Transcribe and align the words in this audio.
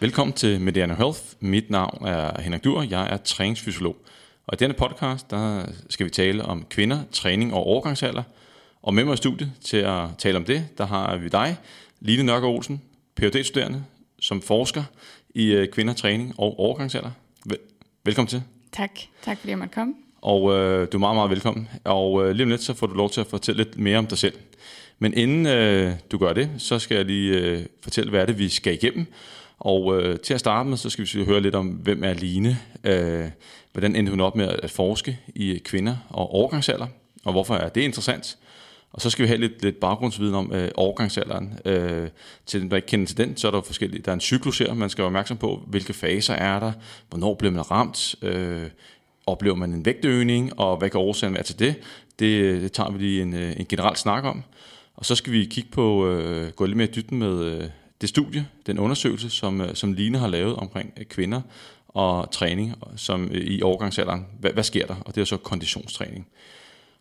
Velkommen 0.00 0.32
til 0.32 0.60
Mediano 0.60 0.94
Health. 0.94 1.20
Mit 1.40 1.70
navn 1.70 2.06
er 2.06 2.40
Henrik 2.40 2.64
Dur, 2.64 2.82
jeg 2.82 3.08
er 3.10 3.16
træningsfysiolog. 3.16 3.96
Og 4.46 4.54
i 4.54 4.56
denne 4.56 4.74
podcast, 4.74 5.30
der 5.30 5.66
skal 5.90 6.06
vi 6.06 6.10
tale 6.10 6.44
om 6.44 6.64
kvinder, 6.70 6.98
træning 7.12 7.54
og 7.54 7.66
overgangsalder. 7.66 8.22
Og 8.82 8.94
med 8.94 9.04
mig 9.04 9.14
i 9.14 9.16
studiet 9.16 9.52
til 9.64 9.76
at 9.76 10.04
tale 10.18 10.36
om 10.36 10.44
det, 10.44 10.66
der 10.78 10.86
har 10.86 11.16
vi 11.16 11.28
dig, 11.28 11.56
Line 12.00 12.22
Nørgaard 12.22 12.54
Olsen, 12.54 12.82
phd 13.16 13.44
studerende 13.44 13.84
som 14.20 14.42
forsker 14.42 14.82
i 15.34 15.46
øh, 15.46 15.68
kvinder, 15.68 15.94
træning 15.94 16.34
og 16.38 16.58
overgangsalder. 16.58 17.10
Vel- 17.46 17.58
velkommen 18.04 18.28
til. 18.28 18.42
Tak. 18.72 18.90
Tak 19.22 19.38
fordi 19.38 19.50
jeg 19.50 19.58
måtte 19.58 19.74
komme. 19.74 19.94
Og 20.22 20.52
øh, 20.52 20.88
du 20.92 20.96
er 20.96 21.00
meget, 21.00 21.16
meget 21.16 21.30
velkommen. 21.30 21.68
Og 21.84 22.24
øh, 22.26 22.30
lige 22.30 22.44
om 22.44 22.50
lidt, 22.50 22.62
så 22.62 22.74
får 22.74 22.86
du 22.86 22.94
lov 22.94 23.10
til 23.10 23.20
at 23.20 23.26
fortælle 23.26 23.64
lidt 23.64 23.78
mere 23.78 23.98
om 23.98 24.06
dig 24.06 24.18
selv. 24.18 24.34
Men 24.98 25.14
inden 25.14 25.46
øh, 25.46 25.92
du 26.12 26.18
gør 26.18 26.32
det, 26.32 26.50
så 26.58 26.78
skal 26.78 26.96
jeg 26.96 27.04
lige 27.04 27.38
øh, 27.38 27.66
fortælle, 27.82 28.10
hvad 28.10 28.20
er 28.20 28.26
det, 28.26 28.38
vi 28.38 28.48
skal 28.48 28.74
igennem. 28.74 29.06
Og 29.60 30.02
øh, 30.02 30.18
til 30.18 30.34
at 30.34 30.40
starte 30.40 30.68
med, 30.68 30.76
så 30.76 30.90
skal 30.90 31.06
vi 31.14 31.24
høre 31.24 31.40
lidt 31.40 31.54
om, 31.54 31.66
hvem 31.66 32.04
er 32.04 32.12
Line? 32.12 32.58
Øh, 32.84 33.28
hvordan 33.72 33.96
endte 33.96 34.10
hun 34.10 34.20
op 34.20 34.36
med 34.36 34.48
at 34.62 34.70
forske 34.70 35.18
i 35.34 35.58
kvinder 35.64 35.96
og 36.08 36.34
overgangsalder? 36.34 36.86
Og 37.24 37.32
hvorfor 37.32 37.54
er 37.54 37.68
det 37.68 37.80
interessant? 37.80 38.38
Og 38.92 39.00
så 39.00 39.10
skal 39.10 39.22
vi 39.22 39.28
have 39.28 39.40
lidt, 39.40 39.62
lidt 39.62 39.80
baggrundsviden 39.80 40.34
om 40.34 40.52
øh, 40.52 40.70
overgangsalderen. 40.74 41.58
Øh, 41.64 42.08
til 42.46 42.60
dem, 42.60 42.68
der 42.68 42.76
ikke 42.76 42.88
kender 42.88 43.06
til 43.06 43.16
den, 43.16 43.36
så 43.36 43.46
er 43.46 43.50
der 43.50 43.60
forskellige. 43.60 44.02
Der 44.02 44.10
er 44.10 44.14
en 44.14 44.20
cyklus 44.20 44.58
her, 44.58 44.74
man 44.74 44.90
skal 44.90 45.02
være 45.02 45.06
opmærksom 45.06 45.36
på, 45.36 45.62
hvilke 45.66 45.92
faser 45.92 46.34
er 46.34 46.60
der, 46.60 46.72
hvornår 47.08 47.34
bliver 47.34 47.52
man 47.52 47.70
ramt, 47.70 48.14
øh, 48.22 48.66
oplever 49.26 49.56
man 49.56 49.72
en 49.72 49.84
vægtøgning, 49.84 50.60
og 50.60 50.76
hvad 50.76 50.90
kan 50.90 51.00
årsagen 51.00 51.34
være 51.34 51.42
til 51.42 51.58
det? 51.58 51.74
Det, 52.18 52.62
det 52.62 52.72
tager 52.72 52.90
vi 52.90 52.98
lige 52.98 53.22
en, 53.22 53.34
øh, 53.34 53.60
en 53.60 53.66
generel 53.66 53.96
snak 53.96 54.24
om. 54.24 54.42
Og 54.96 55.04
så 55.04 55.14
skal 55.14 55.32
vi 55.32 55.44
kigge 55.44 55.70
på, 55.70 56.08
øh, 56.08 56.52
gå 56.52 56.66
lidt 56.66 56.76
mere 56.76 56.88
i 56.88 56.90
dybden 56.90 57.18
med 57.18 57.44
øh, 57.44 57.64
det 58.00 58.08
studie, 58.08 58.46
den 58.66 58.78
undersøgelse, 58.78 59.30
som, 59.30 59.60
øh, 59.60 59.74
som 59.74 59.92
Line 59.92 60.18
har 60.18 60.28
lavet 60.28 60.56
omkring 60.56 60.92
øh, 60.96 61.04
kvinder 61.04 61.40
og 61.88 62.30
træning 62.30 62.74
som 62.96 63.28
øh, 63.32 63.44
i 63.44 63.62
overgangsalderen. 63.62 64.26
Hvad, 64.40 64.50
hvad 64.50 64.64
sker 64.64 64.86
der? 64.86 64.96
Og 65.04 65.14
det 65.14 65.20
er 65.20 65.24
så 65.24 65.36
konditionstræning. 65.36 66.26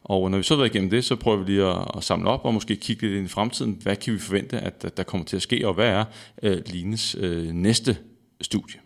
Og 0.04 0.32
når 0.32 0.38
vi 0.38 0.44
så 0.44 0.54
har 0.54 0.58
været 0.58 0.76
igennem 0.76 0.90
det, 0.90 1.06
så 1.06 1.16
prøver 1.16 1.38
vi 1.38 1.52
lige 1.52 1.66
at, 1.66 1.92
at 1.98 2.04
samle 2.04 2.30
op 2.30 2.46
og 2.46 2.54
måske 2.54 2.76
kigge 2.76 3.02
lidt 3.02 3.18
ind 3.18 3.26
i 3.26 3.30
fremtiden. 3.30 3.80
Hvad 3.82 3.96
kan 3.96 4.14
vi 4.14 4.20
forvente, 4.20 4.60
at, 4.60 4.86
at 4.86 4.98
der 4.98 5.04
kommer 5.04 5.26
til 5.26 5.36
at 5.36 5.42
ske, 5.42 5.68
og 5.68 5.74
hvad 5.74 5.88
er 5.88 6.06
øh, 6.44 6.62
Lines 6.66 7.16
øh, 7.20 7.52
næste 7.52 7.98
studie? 8.42 8.80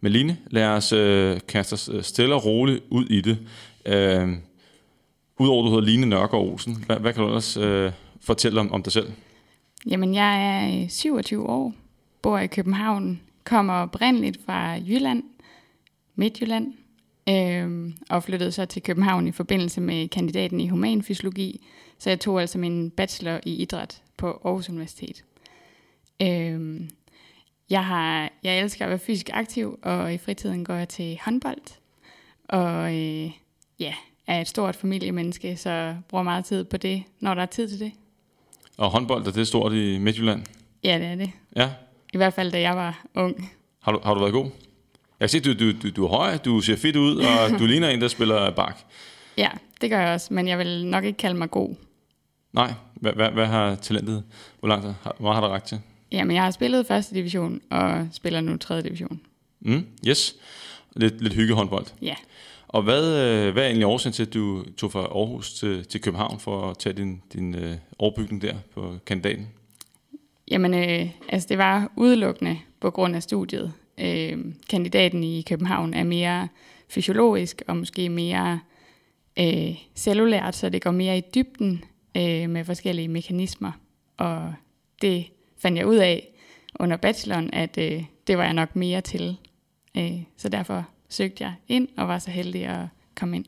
Men 0.00 0.12
Line, 0.12 0.36
lad 0.50 0.64
os 0.64 0.92
øh, 0.92 1.40
kaste 1.48 1.74
os 1.74 1.90
stille 2.02 2.34
og 2.34 2.44
roligt 2.44 2.82
ud 2.90 3.06
i 3.06 3.20
det. 3.20 3.38
Øh, 3.86 4.28
Udover 5.38 5.62
at 5.62 5.66
du 5.66 5.74
hedder 5.74 5.90
Line 5.90 6.06
Nørgaard 6.06 6.46
Olsen, 6.46 6.84
hvad, 6.86 6.96
hvad 6.96 7.12
kan 7.12 7.22
du 7.22 7.28
ellers 7.28 7.56
øh, 7.56 7.92
fortælle 8.20 8.60
om, 8.60 8.72
om 8.72 8.82
dig 8.82 8.92
selv? 8.92 9.12
Jamen, 9.90 10.14
jeg 10.14 10.64
er 10.64 10.82
øh, 10.82 10.88
27 10.88 11.48
år, 11.48 11.74
bor 12.22 12.38
i 12.38 12.46
København, 12.46 13.20
kommer 13.44 13.74
oprindeligt 13.74 14.44
fra 14.46 14.72
Jylland, 14.72 15.22
Midtjylland, 16.14 16.74
øh, 17.28 17.94
og 18.10 18.22
flyttede 18.22 18.52
så 18.52 18.64
til 18.64 18.82
København 18.82 19.28
i 19.28 19.32
forbindelse 19.32 19.80
med 19.80 20.08
kandidaten 20.08 20.60
i 20.60 20.68
humanfysiologi, 20.68 21.66
så 21.98 22.10
jeg 22.10 22.20
tog 22.20 22.40
altså 22.40 22.58
min 22.58 22.90
bachelor 22.90 23.40
i 23.46 23.54
idræt 23.54 24.02
på 24.16 24.40
Aarhus 24.44 24.68
Universitet. 24.68 25.24
Øh, 26.22 26.80
jeg, 27.70 27.84
har, 27.84 28.30
jeg 28.42 28.60
elsker 28.60 28.84
at 28.84 28.88
være 28.88 28.98
fysisk 28.98 29.30
aktiv, 29.32 29.78
og 29.82 30.14
i 30.14 30.18
fritiden 30.18 30.64
går 30.64 30.74
jeg 30.74 30.88
til 30.88 31.18
håndbold, 31.24 31.78
og 32.48 32.94
øh, 32.94 33.30
ja, 33.78 33.94
er 34.26 34.40
et 34.40 34.48
stort 34.48 34.76
familiemenneske, 34.76 35.56
så 35.56 35.96
bruger 36.08 36.24
meget 36.24 36.44
tid 36.44 36.64
på 36.64 36.76
det, 36.76 37.02
når 37.20 37.34
der 37.34 37.42
er 37.42 37.46
tid 37.46 37.68
til 37.68 37.80
det. 37.80 37.92
Og 38.76 38.90
håndbold, 38.90 39.26
er 39.26 39.30
det 39.30 39.48
stort 39.48 39.72
i 39.72 39.98
Midtjylland? 39.98 40.42
Ja, 40.84 40.98
det 40.98 41.06
er 41.06 41.14
det. 41.14 41.30
Ja. 41.56 41.70
I 42.14 42.16
hvert 42.16 42.34
fald, 42.34 42.52
da 42.52 42.60
jeg 42.60 42.76
var 42.76 43.04
ung. 43.14 43.50
Har 43.82 43.92
du, 43.92 44.00
har 44.04 44.14
du 44.14 44.20
været 44.20 44.32
god? 44.32 44.44
Jeg 44.44 44.50
kan 45.20 45.28
se, 45.28 45.40
du, 45.40 45.52
du, 45.52 45.78
du, 45.82 45.90
du 45.90 46.04
er 46.04 46.08
høj, 46.08 46.36
du 46.36 46.60
ser 46.60 46.76
fedt 46.76 46.96
ud, 46.96 47.16
og 47.16 47.50
du 47.60 47.66
ligner 47.66 47.88
en, 47.88 48.00
der 48.00 48.08
spiller 48.08 48.50
bak. 48.50 48.78
Ja, 49.36 49.48
det 49.80 49.90
gør 49.90 50.00
jeg 50.00 50.14
også, 50.14 50.34
men 50.34 50.48
jeg 50.48 50.58
vil 50.58 50.86
nok 50.86 51.04
ikke 51.04 51.16
kalde 51.16 51.38
mig 51.38 51.50
god. 51.50 51.74
Nej, 52.52 52.72
hvad, 52.94 53.12
hvad, 53.12 53.30
hvad 53.30 53.46
har 53.46 53.74
talentet? 53.74 54.24
Hvor 54.60 54.68
langt 54.68 54.86
har, 55.02 55.16
hvor 55.18 55.32
har 55.32 55.40
der 55.40 55.48
ret 55.48 55.62
til? 55.62 55.80
Jamen, 56.12 56.36
jeg 56.36 56.42
har 56.44 56.50
spillet 56.50 56.86
første 56.86 57.14
division, 57.14 57.60
og 57.70 58.08
spiller 58.12 58.40
nu 58.40 58.56
tredje 58.56 58.82
division. 58.82 59.20
Mm, 59.60 59.86
yes. 60.08 60.34
Lidt, 60.96 61.20
lidt 61.20 61.34
hyggehåndbold. 61.34 61.86
Ja. 62.02 62.14
Og 62.74 62.82
hvad, 62.82 63.04
øh, 63.04 63.52
hvad 63.52 63.62
er 63.62 63.66
egentlig 63.66 63.86
årsagen 63.86 64.12
til, 64.12 64.22
at 64.22 64.34
du 64.34 64.64
tog 64.76 64.92
fra 64.92 65.00
Aarhus 65.00 65.54
til, 65.54 65.84
til 65.84 66.00
København 66.00 66.40
for 66.40 66.70
at 66.70 66.78
tage 66.78 66.92
din, 66.92 67.22
din 67.32 67.54
øh, 67.54 67.76
overbygning 67.98 68.42
der 68.42 68.54
på 68.74 68.96
kandidaten? 69.06 69.48
Jamen, 70.50 70.74
øh, 70.74 71.10
altså 71.28 71.48
det 71.48 71.58
var 71.58 71.92
udelukkende 71.96 72.58
på 72.80 72.90
grund 72.90 73.16
af 73.16 73.22
studiet. 73.22 73.72
Øh, 74.00 74.38
kandidaten 74.70 75.24
i 75.24 75.42
København 75.42 75.94
er 75.94 76.04
mere 76.04 76.48
fysiologisk 76.88 77.62
og 77.66 77.76
måske 77.76 78.08
mere 78.08 78.60
øh, 79.38 79.76
cellulært, 79.94 80.54
så 80.54 80.68
det 80.68 80.82
går 80.82 80.90
mere 80.90 81.18
i 81.18 81.22
dybden 81.34 81.84
øh, 82.16 82.50
med 82.50 82.64
forskellige 82.64 83.08
mekanismer. 83.08 83.72
Og 84.16 84.54
det 85.02 85.26
fandt 85.58 85.78
jeg 85.78 85.86
ud 85.86 85.96
af 85.96 86.28
under 86.80 86.96
bacheloren, 86.96 87.50
at 87.52 87.78
øh, 87.78 88.04
det 88.26 88.38
var 88.38 88.44
jeg 88.44 88.54
nok 88.54 88.76
mere 88.76 89.00
til. 89.00 89.36
Øh, 89.96 90.22
så 90.36 90.48
derfor 90.48 90.88
søgte 91.14 91.44
jeg 91.44 91.54
ind 91.68 91.88
og 91.96 92.08
var 92.08 92.18
så 92.18 92.30
heldig 92.30 92.66
at 92.66 92.86
komme 93.16 93.36
ind. 93.36 93.44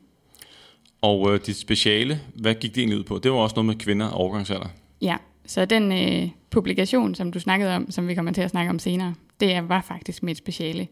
Og 1.01 1.33
øh, 1.33 1.45
dit 1.45 1.57
speciale, 1.57 2.21
hvad 2.35 2.55
gik 2.55 2.75
det 2.75 2.81
egentlig 2.81 2.99
ud 2.99 3.03
på? 3.03 3.19
Det 3.19 3.31
var 3.31 3.37
også 3.37 3.55
noget 3.55 3.65
med 3.65 3.75
kvinder 3.75 4.05
og 4.05 4.13
overgangsalder. 4.13 4.67
Ja, 5.01 5.17
så 5.45 5.65
den 5.65 5.91
øh, 5.91 6.29
publikation, 6.49 7.15
som 7.15 7.31
du 7.31 7.39
snakkede 7.39 7.75
om, 7.75 7.91
som 7.91 8.07
vi 8.07 8.15
kommer 8.15 8.31
til 8.31 8.41
at 8.41 8.49
snakke 8.49 8.69
om 8.69 8.79
senere, 8.79 9.13
det 9.39 9.69
var 9.69 9.81
faktisk 9.81 10.23
mit 10.23 10.37
speciale. 10.37 10.87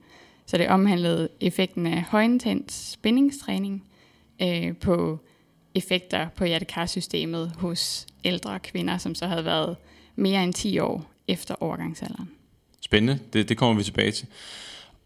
Så 0.46 0.58
det 0.58 0.68
omhandlede 0.68 1.30
effekten 1.42 1.88
af 1.88 2.02
højintens 2.02 2.74
spændingstræning 2.92 3.84
øh, 4.42 4.78
på 4.78 5.20
effekter 5.76 6.28
på 6.36 6.46
hjertekarsystemet 6.46 7.52
hos 7.58 8.08
ældre 8.24 8.60
kvinder, 8.60 8.98
som 8.98 9.16
så 9.16 9.28
havde 9.28 9.46
været 9.46 9.76
mere 10.16 10.44
end 10.44 10.54
10 10.54 10.80
år 10.80 11.12
efter 11.28 11.56
overgangsalderen. 11.60 12.30
Spændende, 12.82 13.20
det, 13.34 13.50
det 13.50 13.58
kommer 13.58 13.78
vi 13.78 13.84
tilbage 13.84 14.12
til. 14.12 14.28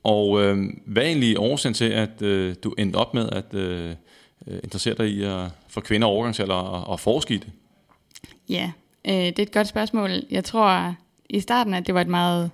Og 0.03 0.41
øh, 0.41 0.57
hvad 0.85 1.03
er 1.03 1.07
egentlig 1.07 1.39
årsagen 1.39 1.73
til, 1.73 1.85
at 1.85 2.21
øh, 2.21 2.55
du 2.63 2.75
endte 2.77 2.97
op 2.97 3.13
med 3.13 3.29
at 3.31 3.53
øh, 3.53 3.89
øh 4.47 4.59
interessere 4.63 4.95
dig 4.95 5.07
i 5.09 5.23
at 5.23 5.45
få 5.67 5.81
kvinder 5.81 6.07
overgangsalder 6.07 6.55
og, 6.55 6.87
og 6.87 6.99
forske 6.99 7.33
i 7.33 7.37
det? 7.37 7.51
Ja, 8.49 8.71
øh, 9.07 9.13
det 9.13 9.39
er 9.39 9.43
et 9.43 9.51
godt 9.51 9.67
spørgsmål. 9.67 10.09
Jeg 10.31 10.43
tror 10.43 10.95
i 11.29 11.39
starten, 11.39 11.73
at 11.73 11.87
det 11.87 11.95
var 11.95 12.01
et 12.01 12.07
meget, 12.07 12.51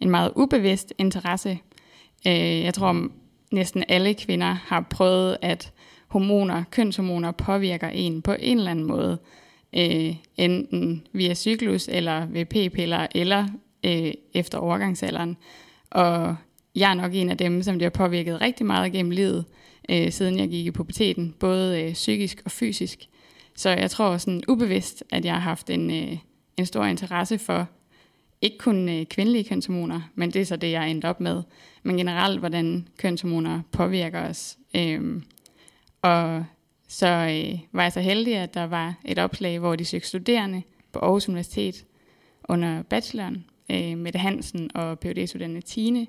en 0.00 0.10
meget 0.10 0.32
ubevidst 0.36 0.92
interesse. 0.98 1.58
Øh, 2.26 2.60
jeg 2.62 2.74
tror, 2.74 3.08
næsten 3.50 3.84
alle 3.88 4.14
kvinder 4.14 4.56
har 4.66 4.86
prøvet, 4.90 5.36
at 5.42 5.72
hormoner, 6.08 6.64
kønshormoner 6.70 7.30
påvirker 7.30 7.88
en 7.88 8.22
på 8.22 8.32
en 8.38 8.58
eller 8.58 8.70
anden 8.70 8.84
måde. 8.84 9.18
Øh, 9.76 10.16
enten 10.36 11.06
via 11.12 11.34
cyklus, 11.34 11.88
eller 11.88 12.26
ved 12.26 12.44
p-piller, 12.44 13.06
eller 13.14 13.46
øh, 13.84 14.12
efter 14.34 14.58
overgangsalderen. 14.58 15.36
Og 15.90 16.36
jeg 16.74 16.90
er 16.90 16.94
nok 16.94 17.14
en 17.14 17.30
af 17.30 17.38
dem, 17.38 17.62
som 17.62 17.76
bliver 17.76 17.90
påvirket 17.90 18.40
rigtig 18.40 18.66
meget 18.66 18.92
gennem 18.92 19.10
livet, 19.10 19.44
øh, 19.88 20.12
siden 20.12 20.38
jeg 20.38 20.48
gik 20.48 20.66
i 20.66 20.70
puberteten, 20.70 21.34
både 21.40 21.82
øh, 21.82 21.92
psykisk 21.92 22.42
og 22.44 22.50
fysisk. 22.50 23.08
Så 23.56 23.70
jeg 23.70 23.90
tror 23.90 24.16
sådan 24.16 24.42
ubevidst, 24.48 25.04
at 25.10 25.24
jeg 25.24 25.32
har 25.32 25.40
haft 25.40 25.70
en, 25.70 25.90
øh, 25.90 26.18
en 26.56 26.66
stor 26.66 26.84
interesse 26.84 27.38
for 27.38 27.68
ikke 28.42 28.58
kun 28.58 28.88
øh, 28.88 29.06
kvindelige 29.06 29.44
kønshormoner, 29.44 30.00
men 30.14 30.30
det 30.30 30.40
er 30.40 30.46
så 30.46 30.56
det, 30.56 30.70
jeg 30.70 30.82
er 30.82 30.86
endt 30.86 31.04
op 31.04 31.20
med, 31.20 31.42
men 31.82 31.96
generelt, 31.96 32.38
hvordan 32.38 32.88
kønshormoner 32.96 33.60
påvirker 33.72 34.28
os. 34.28 34.58
Øh, 34.76 35.22
og 36.02 36.44
så 36.88 37.06
øh, 37.06 37.58
var 37.72 37.82
jeg 37.82 37.92
så 37.92 38.00
heldig, 38.00 38.36
at 38.36 38.54
der 38.54 38.64
var 38.64 38.94
et 39.04 39.18
opslag, 39.18 39.58
hvor 39.58 39.76
de 39.76 39.84
søgte 39.84 40.08
studerende 40.08 40.62
på 40.92 40.98
Aarhus 40.98 41.28
Universitet 41.28 41.84
under 42.48 42.82
bacheloren, 42.82 43.44
øh, 43.70 43.98
Mette 43.98 44.18
Hansen 44.18 44.70
og 44.74 44.98
Ph.D.-studerende 44.98 45.60
Tine, 45.60 46.06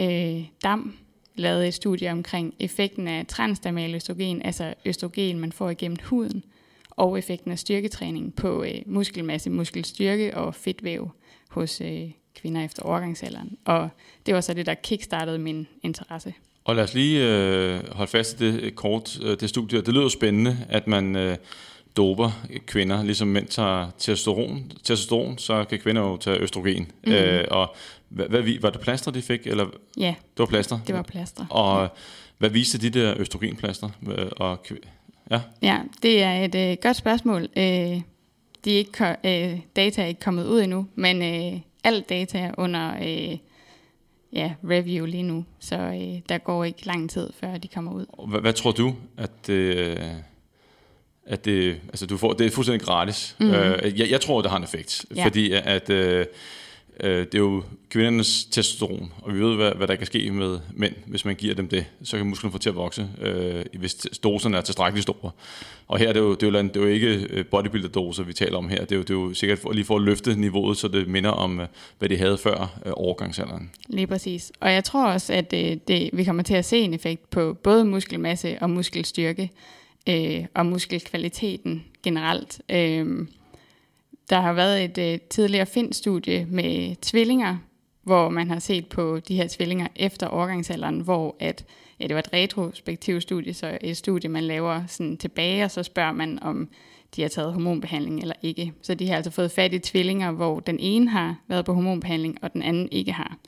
øh, 0.00 0.44
Dam 0.64 0.96
lavede 1.34 1.68
et 1.68 1.74
studie 1.74 2.12
omkring 2.12 2.54
effekten 2.60 3.08
af 3.08 3.26
transdermal 3.26 3.94
østrogen, 3.94 4.42
altså 4.42 4.74
østrogen, 4.84 5.38
man 5.38 5.52
får 5.52 5.70
igennem 5.70 5.96
huden, 6.04 6.44
og 6.90 7.18
effekten 7.18 7.50
af 7.50 7.58
styrketræning 7.58 8.34
på 8.34 8.64
øh, 8.64 8.74
muskelmasse, 8.86 9.50
muskelstyrke 9.50 10.36
og 10.36 10.54
fedtvæv 10.54 11.10
hos 11.48 11.80
øh, 11.80 12.10
kvinder 12.34 12.64
efter 12.64 12.82
overgangsalderen. 12.82 13.56
Og 13.64 13.88
det 14.26 14.34
var 14.34 14.40
så 14.40 14.54
det, 14.54 14.66
der 14.66 14.74
kickstartede 14.74 15.38
min 15.38 15.66
interesse. 15.82 16.34
Og 16.64 16.76
lad 16.76 16.84
os 16.84 16.94
lige 16.94 17.26
øh, 17.26 17.80
holde 17.92 18.10
fast 18.10 18.40
i 18.40 18.52
det 18.52 18.60
øh, 18.60 18.72
kort, 18.72 19.18
øh, 19.22 19.40
det 19.40 19.48
studie. 19.48 19.80
Det 19.80 19.94
lyder 19.94 20.08
spændende, 20.08 20.56
at 20.68 20.86
man 20.86 21.16
øh, 21.16 21.36
doper 21.98 22.30
kvinder, 22.66 23.02
ligesom 23.02 23.28
mænd 23.28 23.46
tager 23.46 23.90
testosteron, 23.98 24.72
testosteron 24.84 25.38
så 25.38 25.64
kan 25.64 25.78
kvinder 25.78 26.02
jo 26.02 26.16
tage 26.16 26.38
østrogen. 26.38 26.90
Mm. 27.06 27.12
Øh, 27.12 27.44
og 27.50 27.74
hvad, 28.08 28.26
hvad, 28.28 28.60
var 28.60 28.70
det 28.70 28.80
plaster, 28.80 29.10
de 29.10 29.22
fik? 29.22 29.46
Eller? 29.46 29.66
Ja, 29.96 30.14
det 30.18 30.38
var 30.38 30.46
plaster. 30.46 30.78
det 30.86 30.94
var 30.94 31.02
plaster. 31.02 31.46
Og 31.50 31.82
ja. 31.82 31.88
hvad 32.38 32.50
viste 32.50 32.78
de 32.78 32.90
der 32.90 33.14
østrogenplaster? 33.16 33.90
Og, 34.36 34.66
ja. 35.30 35.40
ja, 35.62 35.78
det 36.02 36.22
er 36.22 36.44
et 36.44 36.54
øh, 36.54 36.76
godt 36.82 36.96
spørgsmål. 36.96 37.42
Øh, 37.42 38.00
de 38.64 38.74
er 38.74 38.78
ikke, 38.78 39.16
øh, 39.24 39.60
data 39.76 40.02
er 40.02 40.06
ikke 40.06 40.20
kommet 40.20 40.46
ud 40.46 40.60
endnu, 40.60 40.86
men 40.94 41.22
øh, 41.22 41.60
alt 41.84 42.08
data 42.08 42.50
under 42.58 42.94
øh, 43.02 43.38
ja, 44.32 44.54
review 44.64 45.06
lige 45.06 45.22
nu, 45.22 45.44
så 45.58 45.76
øh, 45.76 46.20
der 46.28 46.38
går 46.38 46.64
ikke 46.64 46.86
lang 46.86 47.10
tid, 47.10 47.30
før 47.40 47.58
de 47.58 47.68
kommer 47.68 47.92
ud. 47.92 48.28
Hvad, 48.28 48.40
hvad 48.40 48.52
tror 48.52 48.72
du, 48.72 48.94
at 49.16 49.48
øh, 49.48 49.96
at 51.28 51.44
det, 51.44 51.76
altså 51.88 52.06
du 52.06 52.16
får, 52.16 52.32
det 52.32 52.46
er 52.46 52.50
fuldstændig 52.50 52.86
gratis. 52.86 53.36
Mm. 53.40 53.50
Øh, 53.50 54.00
jeg, 54.00 54.10
jeg 54.10 54.20
tror, 54.20 54.42
det 54.42 54.50
har 54.50 54.58
en 54.58 54.64
effekt, 54.64 55.04
ja. 55.16 55.26
fordi 55.26 55.52
at 55.52 55.90
øh, 55.90 56.26
øh, 57.00 57.18
det 57.18 57.34
er 57.34 57.38
jo 57.38 57.62
kvindernes 57.90 58.44
testosteron, 58.44 59.12
og 59.22 59.34
vi 59.34 59.40
ved, 59.40 59.56
hvad, 59.56 59.72
hvad 59.72 59.88
der 59.88 59.96
kan 59.96 60.06
ske 60.06 60.30
med 60.30 60.58
mænd, 60.74 60.94
hvis 61.06 61.24
man 61.24 61.34
giver 61.34 61.54
dem 61.54 61.68
det. 61.68 61.84
Så 62.02 62.16
kan 62.16 62.26
musklerne 62.26 62.52
få 62.52 62.58
til 62.58 62.68
at 62.68 62.74
vokse, 62.76 63.08
øh, 63.20 63.64
hvis 63.78 63.94
doserne 64.22 64.56
er 64.56 64.60
tilstrækkeligt 64.60 65.02
store. 65.02 65.30
Og 65.88 65.98
her 65.98 66.08
er 66.08 66.12
det 66.12 66.20
jo, 66.20 66.34
det 66.34 66.42
er 66.42 66.46
jo, 66.46 66.62
det 66.62 66.76
er 66.76 66.80
jo 66.80 66.86
ikke 66.86 67.26
øh, 67.30 67.44
bodybuilder-doser, 67.44 68.22
vi 68.22 68.32
taler 68.32 68.58
om 68.58 68.68
her. 68.68 68.80
Det 68.80 68.92
er 68.92 68.96
jo, 68.96 69.02
det 69.02 69.10
er 69.10 69.14
jo 69.14 69.34
sikkert 69.34 69.58
for, 69.58 69.72
lige 69.72 69.84
for 69.84 69.96
at 69.96 70.02
løfte 70.02 70.40
niveauet, 70.40 70.76
så 70.76 70.88
det 70.88 71.08
minder 71.08 71.30
om, 71.30 71.60
øh, 71.60 71.66
hvad 71.98 72.08
de 72.08 72.16
havde 72.16 72.38
før 72.38 72.78
øh, 72.86 72.92
overgangsalderen. 72.96 73.70
Lige 73.88 74.06
præcis. 74.06 74.52
Og 74.60 74.72
jeg 74.72 74.84
tror 74.84 75.06
også, 75.06 75.32
at 75.32 75.50
det, 75.50 75.88
det, 75.88 76.10
vi 76.12 76.24
kommer 76.24 76.42
til 76.42 76.54
at 76.54 76.64
se 76.64 76.78
en 76.78 76.94
effekt 76.94 77.30
på 77.30 77.54
både 77.62 77.84
muskelmasse 77.84 78.58
og 78.60 78.70
muskelstyrke 78.70 79.50
øh, 80.08 80.44
og 80.54 80.66
muskelkvaliteten 80.66 81.84
generelt. 82.02 82.62
Øh, 82.68 83.26
der 84.30 84.40
har 84.40 84.52
været 84.52 84.84
et 84.84 84.98
øh, 84.98 85.20
tidligere 85.20 85.66
Find-studie 85.66 86.46
med 86.50 86.96
tvillinger, 87.02 87.56
hvor 88.02 88.28
man 88.28 88.50
har 88.50 88.58
set 88.58 88.86
på 88.86 89.20
de 89.20 89.36
her 89.36 89.46
tvillinger 89.48 89.86
efter 89.96 90.26
overgangsalderen, 90.26 91.00
hvor 91.00 91.36
at, 91.40 91.64
ja, 92.00 92.06
det 92.06 92.14
var 92.14 92.20
et 92.20 92.32
retrospektivt 92.32 93.22
studie, 93.22 93.54
så 93.54 93.78
et 93.80 93.96
studie, 93.96 94.30
man 94.30 94.44
laver 94.44 94.86
sådan 94.86 95.16
tilbage, 95.16 95.64
og 95.64 95.70
så 95.70 95.82
spørger 95.82 96.12
man, 96.12 96.42
om 96.42 96.68
de 97.16 97.22
har 97.22 97.28
taget 97.28 97.52
hormonbehandling 97.52 98.20
eller 98.20 98.34
ikke. 98.42 98.72
Så 98.82 98.94
de 98.94 99.08
har 99.08 99.16
altså 99.16 99.30
fået 99.30 99.50
fat 99.50 99.72
i 99.72 99.78
tvillinger, 99.78 100.30
hvor 100.30 100.60
den 100.60 100.78
ene 100.80 101.10
har 101.10 101.36
været 101.48 101.64
på 101.64 101.74
hormonbehandling, 101.74 102.38
og 102.42 102.52
den 102.52 102.62
anden 102.62 102.88
ikke 102.92 103.12
har. 103.12 103.38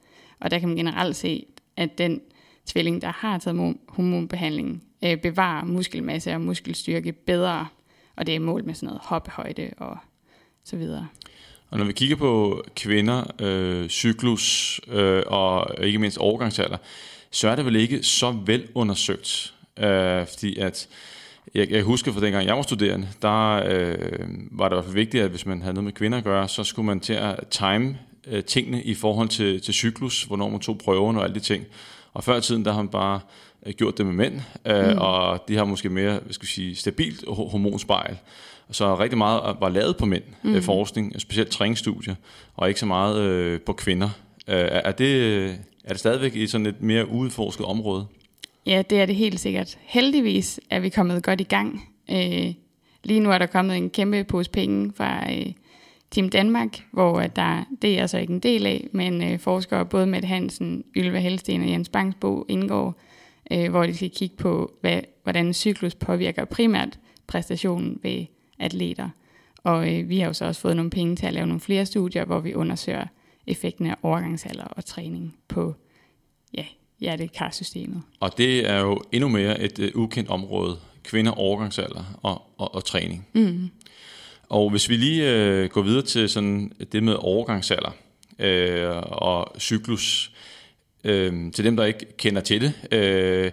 Og 0.40 0.50
der 0.50 0.58
kan 0.58 0.68
man 0.68 0.76
generelt 0.76 1.16
se, 1.16 1.46
at 1.76 1.98
den 1.98 2.20
tvilling, 2.66 3.02
der 3.02 3.12
har 3.16 3.38
taget 3.38 3.76
hormonbehandling, 3.88 4.82
øh, 5.04 5.16
bevarer 5.16 5.64
muskelmasse 5.64 6.32
og 6.34 6.40
muskelstyrke 6.40 7.12
bedre, 7.12 7.66
og 8.16 8.26
det 8.26 8.34
er 8.34 8.40
målt 8.40 8.66
med 8.66 8.74
sådan 8.74 8.86
noget 8.86 9.00
hoppehøjde 9.04 9.70
og 9.76 9.96
så 10.64 10.76
videre. 10.76 11.08
Og 11.70 11.78
når 11.78 11.84
vi 11.84 11.92
kigger 11.92 12.16
på 12.16 12.62
kvinder, 12.76 13.24
øh, 13.40 13.88
cyklus 13.88 14.80
øh, 14.88 15.22
og 15.26 15.66
ikke 15.82 15.98
mindst 15.98 16.18
overgangsalder, 16.18 16.76
så 17.30 17.48
er 17.48 17.56
det 17.56 17.64
vel 17.64 17.76
ikke 17.76 18.02
så 18.02 18.36
velundersøgt. 18.46 19.54
Øh, 19.78 20.26
fordi 20.26 20.58
at, 20.58 20.88
jeg, 21.54 21.70
jeg 21.70 21.82
husker 21.82 22.12
fra 22.12 22.20
dengang 22.20 22.46
jeg 22.46 22.56
var 22.56 22.62
studerende, 22.62 23.08
der 23.22 23.62
øh, 23.66 24.28
var 24.50 24.68
det 24.68 24.74
i 24.74 24.76
hvert 24.76 24.84
fald 24.84 24.94
vigtigt, 24.94 25.24
at 25.24 25.30
hvis 25.30 25.46
man 25.46 25.62
havde 25.62 25.74
noget 25.74 25.84
med 25.84 25.92
kvinder 25.92 26.18
at 26.18 26.24
gøre, 26.24 26.48
så 26.48 26.64
skulle 26.64 26.86
man 26.86 27.00
til 27.00 27.12
at 27.12 27.48
time 27.50 27.98
øh, 28.26 28.44
tingene 28.44 28.82
i 28.82 28.94
forhold 28.94 29.28
til, 29.28 29.60
til 29.60 29.74
cyklus, 29.74 30.22
hvornår 30.22 30.48
man 30.48 30.60
tog 30.60 30.78
prøverne 30.78 31.18
og 31.18 31.24
alle 31.24 31.34
de 31.34 31.40
ting. 31.40 31.64
Og 32.12 32.24
før 32.24 32.36
i 32.36 32.40
tiden, 32.40 32.64
der 32.64 32.72
har 32.72 32.82
man 32.82 32.88
bare 32.88 33.20
gjort 33.76 33.98
det 33.98 34.06
med 34.06 34.14
mænd, 34.14 34.34
øh, 34.66 34.92
mm. 34.92 34.98
og 34.98 35.48
de 35.48 35.56
har 35.56 35.64
måske 35.64 35.88
mere 35.88 36.12
hvad 36.12 36.32
skal 36.32 36.46
vi 36.46 36.52
sige, 36.52 36.76
stabilt 36.76 37.24
hormonspejl. 37.28 38.16
Så 38.70 38.98
rigtig 38.98 39.18
meget 39.18 39.56
var 39.60 39.68
lavet 39.68 39.96
på 39.96 40.06
mænd, 40.06 40.22
mm. 40.42 40.54
øh, 40.54 40.62
forskning, 40.62 41.20
specielt 41.20 41.50
træningsstudier, 41.50 42.14
og 42.54 42.68
ikke 42.68 42.80
så 42.80 42.86
meget 42.86 43.20
øh, 43.20 43.60
på 43.60 43.72
kvinder. 43.72 44.08
Øh, 44.48 44.68
er, 44.70 44.92
det, 44.92 45.44
er 45.84 45.88
det 45.88 45.98
stadigvæk 45.98 46.36
i 46.36 46.46
sådan 46.46 46.66
et 46.66 46.82
mere 46.82 47.08
udforsket 47.08 47.66
område? 47.66 48.06
Ja, 48.66 48.82
det 48.90 49.00
er 49.00 49.06
det 49.06 49.14
helt 49.16 49.40
sikkert. 49.40 49.78
Heldigvis 49.82 50.60
er 50.70 50.80
vi 50.80 50.88
kommet 50.88 51.22
godt 51.22 51.40
i 51.40 51.44
gang. 51.44 51.88
Øh, 52.10 52.54
lige 53.04 53.20
nu 53.20 53.30
er 53.30 53.38
der 53.38 53.46
kommet 53.46 53.76
en 53.76 53.90
kæmpe 53.90 54.24
pose 54.24 54.50
penge 54.50 54.92
fra 54.96 55.32
øh, 55.32 55.46
Team 56.10 56.28
Danmark, 56.28 56.78
hvor 56.92 57.20
der, 57.20 57.64
det 57.82 57.96
er 57.96 58.00
altså 58.00 58.18
ikke 58.18 58.32
en 58.32 58.40
del 58.40 58.66
af, 58.66 58.88
men 58.92 59.22
øh, 59.22 59.38
forskere 59.38 59.86
både 59.86 60.06
Mette 60.06 60.28
Hansen, 60.28 60.84
Ylva 60.96 61.18
Helsten 61.18 61.62
og 61.62 61.70
Jens 61.70 61.88
Bangsbo 61.88 62.44
indgår, 62.48 63.00
øh, 63.52 63.70
hvor 63.70 63.86
de 63.86 63.94
skal 63.94 64.10
kigge 64.10 64.36
på, 64.36 64.72
hvad, 64.80 65.00
hvordan 65.22 65.54
cyklus 65.54 65.94
påvirker 65.94 66.44
primært 66.44 66.98
præstationen 67.26 67.98
ved 68.02 68.26
atleter. 68.58 69.08
Og 69.64 69.94
øh, 69.94 70.08
vi 70.08 70.18
har 70.18 70.26
jo 70.26 70.32
så 70.32 70.44
også 70.44 70.60
fået 70.60 70.76
nogle 70.76 70.90
penge 70.90 71.16
til 71.16 71.26
at 71.26 71.32
lave 71.32 71.46
nogle 71.46 71.60
flere 71.60 71.86
studier, 71.86 72.24
hvor 72.24 72.40
vi 72.40 72.54
undersøger 72.54 73.06
effekten 73.46 73.86
af 73.86 73.96
overgangsalder 74.02 74.64
og 74.64 74.84
træning 74.84 75.36
på 75.48 75.74
ja, 76.54 76.64
hjertekarsystemet. 77.00 78.02
Og 78.20 78.38
det 78.38 78.70
er 78.70 78.80
jo 78.80 79.02
endnu 79.12 79.28
mere 79.28 79.60
et 79.60 79.78
uh, 79.78 80.02
ukendt 80.02 80.30
område, 80.30 80.78
kvinder, 81.04 81.32
overgangsalder 81.32 82.18
og, 82.22 82.42
og, 82.58 82.74
og 82.74 82.84
træning. 82.84 83.26
Mm. 83.32 83.70
Og 84.48 84.70
hvis 84.70 84.88
vi 84.88 84.96
lige 84.96 85.34
øh, 85.34 85.68
går 85.68 85.82
videre 85.82 86.02
til 86.02 86.28
sådan 86.28 86.72
det 86.92 87.02
med 87.02 87.16
overgangsalder 87.18 87.90
øh, 88.38 88.96
og 89.04 89.60
cyklus, 89.60 90.32
øh, 90.34 90.36
til 91.52 91.64
dem, 91.64 91.76
der 91.76 91.84
ikke 91.84 92.16
kender 92.16 92.40
til 92.40 92.60
det, 92.60 92.92
øh, 92.92 93.52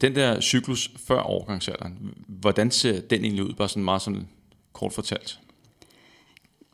den 0.00 0.14
der 0.14 0.40
cyklus 0.40 0.90
før 1.06 1.20
overgangsalderen, 1.20 2.14
hvordan 2.26 2.70
ser 2.70 3.00
den 3.00 3.24
egentlig 3.24 3.44
ud, 3.44 3.52
bare 3.52 3.68
sådan 3.68 3.84
meget 3.84 4.02
sådan 4.02 4.28
kort 4.72 4.92
fortalt? 4.92 5.38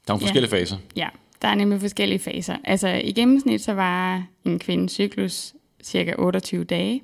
Der 0.06 0.14
er 0.14 0.14
nogle 0.14 0.22
ja. 0.22 0.26
forskellige 0.26 0.50
faser. 0.50 0.76
Ja, 0.96 1.08
der 1.42 1.48
er 1.48 1.54
nemlig 1.54 1.80
forskellige 1.80 2.18
faser. 2.18 2.56
Altså 2.64 2.88
i 2.88 3.12
gennemsnit 3.12 3.60
så 3.60 3.72
var 3.72 4.26
en 4.44 4.58
kvindes 4.58 4.92
cyklus 4.92 5.54
cirka 5.82 6.14
28 6.18 6.64
dage, 6.64 7.02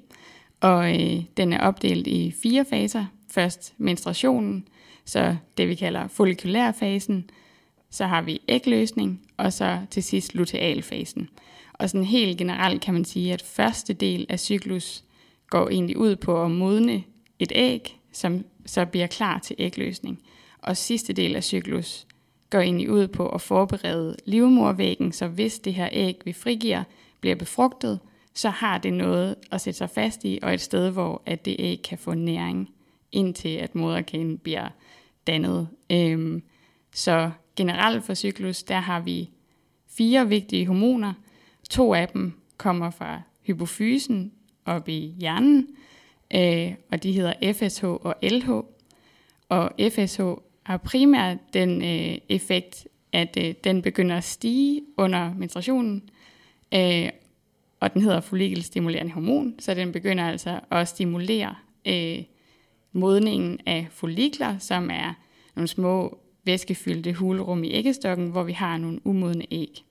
og 0.60 0.94
øh, 0.94 1.22
den 1.36 1.52
er 1.52 1.60
opdelt 1.60 2.06
i 2.06 2.34
fire 2.42 2.64
faser. 2.70 3.04
Først 3.30 3.74
menstruationen, 3.78 4.68
så 5.04 5.36
det 5.58 5.68
vi 5.68 5.74
kalder 5.74 6.08
follikulærfasen, 6.08 7.30
så 7.90 8.06
har 8.06 8.22
vi 8.22 8.40
ægløsning, 8.48 9.20
og 9.36 9.52
så 9.52 9.78
til 9.90 10.02
sidst 10.02 10.34
lutealfasen. 10.34 11.28
Og 11.78 11.90
sådan 11.90 12.04
helt 12.04 12.38
generelt 12.38 12.82
kan 12.82 12.94
man 12.94 13.04
sige, 13.04 13.32
at 13.32 13.42
første 13.42 13.92
del 13.92 14.26
af 14.28 14.40
cyklus 14.40 15.04
går 15.50 15.68
egentlig 15.68 15.96
ud 15.96 16.16
på 16.16 16.44
at 16.44 16.50
modne 16.50 17.04
et 17.38 17.52
æg, 17.54 18.00
som 18.12 18.44
så 18.66 18.84
bliver 18.84 19.06
klar 19.06 19.38
til 19.38 19.56
ægløsning. 19.58 20.22
Og 20.58 20.76
sidste 20.76 21.12
del 21.12 21.36
af 21.36 21.44
cyklus 21.44 22.06
går 22.50 22.58
egentlig 22.60 22.90
ud 22.90 23.08
på 23.08 23.28
at 23.28 23.40
forberede 23.40 24.16
livmorvæggen, 24.24 25.12
så 25.12 25.28
hvis 25.28 25.58
det 25.58 25.74
her 25.74 25.88
æg, 25.92 26.20
vi 26.24 26.32
frigiver, 26.32 26.82
bliver 27.20 27.36
befrugtet, 27.36 28.00
så 28.34 28.50
har 28.50 28.78
det 28.78 28.92
noget 28.92 29.34
at 29.52 29.60
sætte 29.60 29.78
sig 29.78 29.90
fast 29.90 30.24
i, 30.24 30.38
og 30.42 30.54
et 30.54 30.60
sted, 30.60 30.90
hvor 30.90 31.22
at 31.26 31.44
det 31.44 31.56
æg 31.58 31.82
kan 31.82 31.98
få 31.98 32.14
næring, 32.14 32.70
indtil 33.12 33.48
at 33.56 33.74
moderkagen 33.74 34.38
bliver 34.38 34.68
dannet. 35.26 35.68
Øhm, 35.92 36.42
så 36.94 37.30
generelt 37.56 38.04
for 38.04 38.14
cyklus, 38.14 38.62
der 38.62 38.80
har 38.80 39.00
vi 39.00 39.30
fire 39.88 40.28
vigtige 40.28 40.66
hormoner. 40.66 41.12
To 41.68 41.94
af 41.94 42.08
dem 42.08 42.32
kommer 42.56 42.90
fra 42.90 43.22
hypofysen, 43.42 44.32
op 44.64 44.88
i 44.88 45.14
hjernen, 45.18 45.66
øh, 46.34 46.74
og 46.92 47.02
de 47.02 47.12
hedder 47.12 47.52
FSH 47.52 47.84
og 47.84 48.14
LH. 48.22 48.50
Og 49.48 49.72
FSH 49.90 50.20
har 50.62 50.76
primært 50.76 51.38
den 51.52 51.82
øh, 51.82 52.18
effekt, 52.28 52.88
at 53.12 53.38
øh, 53.40 53.54
den 53.64 53.82
begynder 53.82 54.16
at 54.16 54.24
stige 54.24 54.82
under 54.96 55.34
menstruationen, 55.34 56.08
øh, 56.74 57.08
og 57.80 57.94
den 57.94 58.02
hedder 58.02 58.20
follikelstimulerende 58.20 59.12
hormon, 59.12 59.54
så 59.58 59.74
den 59.74 59.92
begynder 59.92 60.24
altså 60.24 60.60
at 60.70 60.88
stimulere 60.88 61.54
øh, 61.86 62.22
modningen 62.92 63.60
af 63.66 63.86
follikler, 63.90 64.58
som 64.58 64.90
er 64.90 65.14
nogle 65.56 65.68
små 65.68 66.18
væskefyldte 66.44 67.12
hulrum 67.12 67.64
i 67.64 67.72
æggestokken, 67.72 68.28
hvor 68.30 68.42
vi 68.42 68.52
har 68.52 68.76
nogle 68.76 69.06
umodne 69.06 69.44
æg. 69.50 69.84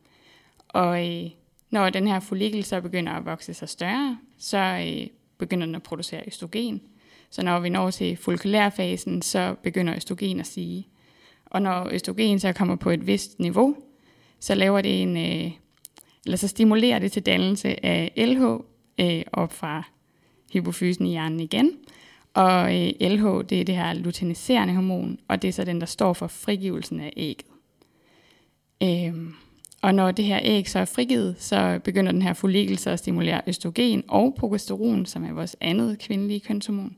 Og 0.67 1.07
øh, 1.07 1.29
når 1.69 1.89
den 1.89 2.07
her 2.07 2.19
follikel 2.19 2.63
så 2.63 2.81
begynder 2.81 3.11
at 3.11 3.25
vokse 3.25 3.53
sig 3.53 3.69
større, 3.69 4.17
så 4.37 4.57
øh, 4.57 5.07
begynder 5.37 5.65
den 5.65 5.75
at 5.75 5.83
producere 5.83 6.23
østrogen. 6.27 6.81
Så 7.29 7.43
når 7.43 7.59
vi 7.59 7.69
når 7.69 7.91
til 7.91 8.17
follikulærfasen, 8.17 9.21
så 9.21 9.55
begynder 9.63 9.95
østrogen 9.95 10.39
at 10.39 10.47
sige. 10.47 10.87
Og 11.45 11.61
når 11.61 11.89
østrogen 11.91 12.39
så 12.39 12.53
kommer 12.53 12.75
på 12.75 12.89
et 12.89 13.07
vist 13.07 13.39
niveau, 13.39 13.75
så 14.39 14.55
laver 14.55 14.81
det 14.81 15.01
en, 15.01 15.17
øh, 15.17 15.51
eller 16.25 16.37
så 16.37 16.47
stimulerer 16.47 16.99
det 16.99 17.11
til 17.11 17.25
dannelse 17.25 17.85
af 17.85 18.11
LH 18.17 18.43
øh, 18.99 19.23
op 19.33 19.53
fra 19.53 19.83
hypofysen 20.53 21.05
i 21.05 21.09
hjernen 21.09 21.39
igen. 21.39 21.71
Og 22.33 22.75
øh, 22.75 22.93
LH, 23.01 23.25
det 23.49 23.61
er 23.61 23.63
det 23.63 23.75
her 23.75 23.93
luteiniserende 23.93 24.73
hormon, 24.73 25.19
og 25.27 25.41
det 25.41 25.47
er 25.47 25.51
så 25.51 25.63
den, 25.63 25.79
der 25.79 25.85
står 25.85 26.13
for 26.13 26.27
frigivelsen 26.27 26.99
af 26.99 27.13
ægget. 27.17 27.51
Øh, 28.83 29.13
og 29.81 29.95
når 29.95 30.11
det 30.11 30.25
her 30.25 30.39
æg 30.43 30.69
så 30.69 30.79
er 30.79 30.85
frigivet, 30.85 31.35
så 31.39 31.79
begynder 31.83 32.11
den 32.11 32.21
her 32.21 32.33
follikel 32.33 32.77
så 32.77 32.89
at 32.89 32.99
stimulere 32.99 33.41
østrogen 33.47 34.03
og 34.07 34.35
progesteron, 34.39 35.05
som 35.05 35.23
er 35.23 35.33
vores 35.33 35.55
andet 35.61 35.99
kvindelige 35.99 36.39
kønshormon. 36.39 36.95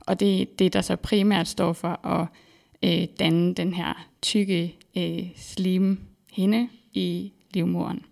Og 0.00 0.20
det 0.20 0.42
er 0.42 0.46
det, 0.58 0.72
der 0.72 0.80
så 0.80 0.96
primært 0.96 1.48
står 1.48 1.72
for 1.72 2.06
at 2.06 2.26
øh, 2.82 3.06
danne 3.18 3.54
den 3.54 3.74
her 3.74 4.06
tykke 4.22 4.76
øh, 4.96 5.26
slimhinde 5.36 6.68
i 6.92 7.32
livmoderen. 7.54 8.04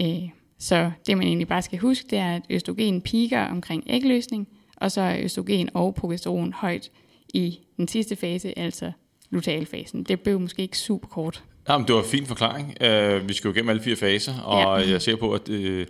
Øh, 0.00 0.28
så 0.58 0.90
det 1.06 1.16
man 1.16 1.26
egentlig 1.26 1.48
bare 1.48 1.62
skal 1.62 1.78
huske, 1.78 2.06
det 2.10 2.18
er, 2.18 2.36
at 2.36 2.42
østrogen 2.50 3.00
piker 3.00 3.40
omkring 3.40 3.84
ægløsning, 3.86 4.48
og 4.76 4.92
så 4.92 5.00
er 5.00 5.24
østrogen 5.24 5.68
og 5.74 5.94
progesteron 5.94 6.52
højt 6.52 6.90
i 7.34 7.58
den 7.76 7.88
sidste 7.88 8.16
fase, 8.16 8.58
altså 8.58 8.92
lutealfasen. 9.30 10.02
Det 10.02 10.20
blev 10.20 10.40
måske 10.40 10.62
ikke 10.62 10.78
super 10.78 11.08
kort. 11.08 11.44
Jamen, 11.68 11.86
det 11.86 11.94
var 11.94 12.02
en 12.02 12.08
fin 12.08 12.26
forklaring. 12.26 12.76
Uh, 12.80 13.28
vi 13.28 13.34
skal 13.34 13.48
jo 13.48 13.54
gennem 13.54 13.68
alle 13.68 13.82
fire 13.82 13.96
faser, 13.96 14.38
og 14.38 14.80
ja. 14.80 14.90
jeg 14.90 15.02
ser 15.02 15.16
på, 15.16 15.32
at 15.32 15.48
uh, 15.48 15.84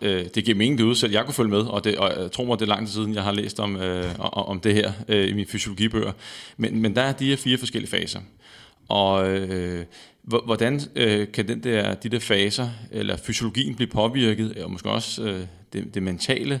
øh, 0.00 0.24
det 0.34 0.44
giver 0.44 0.56
mening 0.56 0.78
derude, 0.78 0.96
selv 0.96 1.12
jeg 1.12 1.24
kunne 1.24 1.34
følge 1.34 1.50
med, 1.50 1.60
og, 1.60 1.84
det, 1.84 1.96
og 1.96 2.22
jeg 2.22 2.32
tror 2.32 2.44
mig, 2.44 2.58
det 2.58 2.64
er 2.64 2.68
lang 2.68 2.86
tid 2.86 2.94
siden, 2.94 3.14
jeg 3.14 3.22
har 3.22 3.32
læst 3.32 3.60
om, 3.60 3.76
øh, 3.76 4.04
om 4.18 4.60
det 4.60 4.74
her 4.74 4.92
øh, 5.08 5.28
i 5.28 5.32
mine 5.32 5.46
fysiologibøger. 5.46 6.12
Men, 6.56 6.82
men 6.82 6.96
der 6.96 7.02
er 7.02 7.12
de 7.12 7.26
her 7.26 7.36
fire 7.36 7.58
forskellige 7.58 7.90
faser. 7.90 8.20
Og 8.88 9.28
øh, 9.30 9.84
hvordan 10.22 10.80
øh, 10.96 11.32
kan 11.32 11.48
den 11.48 11.64
der, 11.64 11.94
de 11.94 12.08
der 12.08 12.18
faser, 12.18 12.68
eller 12.90 13.16
fysiologien 13.16 13.74
blive 13.74 13.88
påvirket, 13.88 14.62
og 14.62 14.70
måske 14.70 14.90
også 14.90 15.22
øh, 15.22 15.40
det, 15.72 15.94
det 15.94 16.02
mentale, 16.02 16.60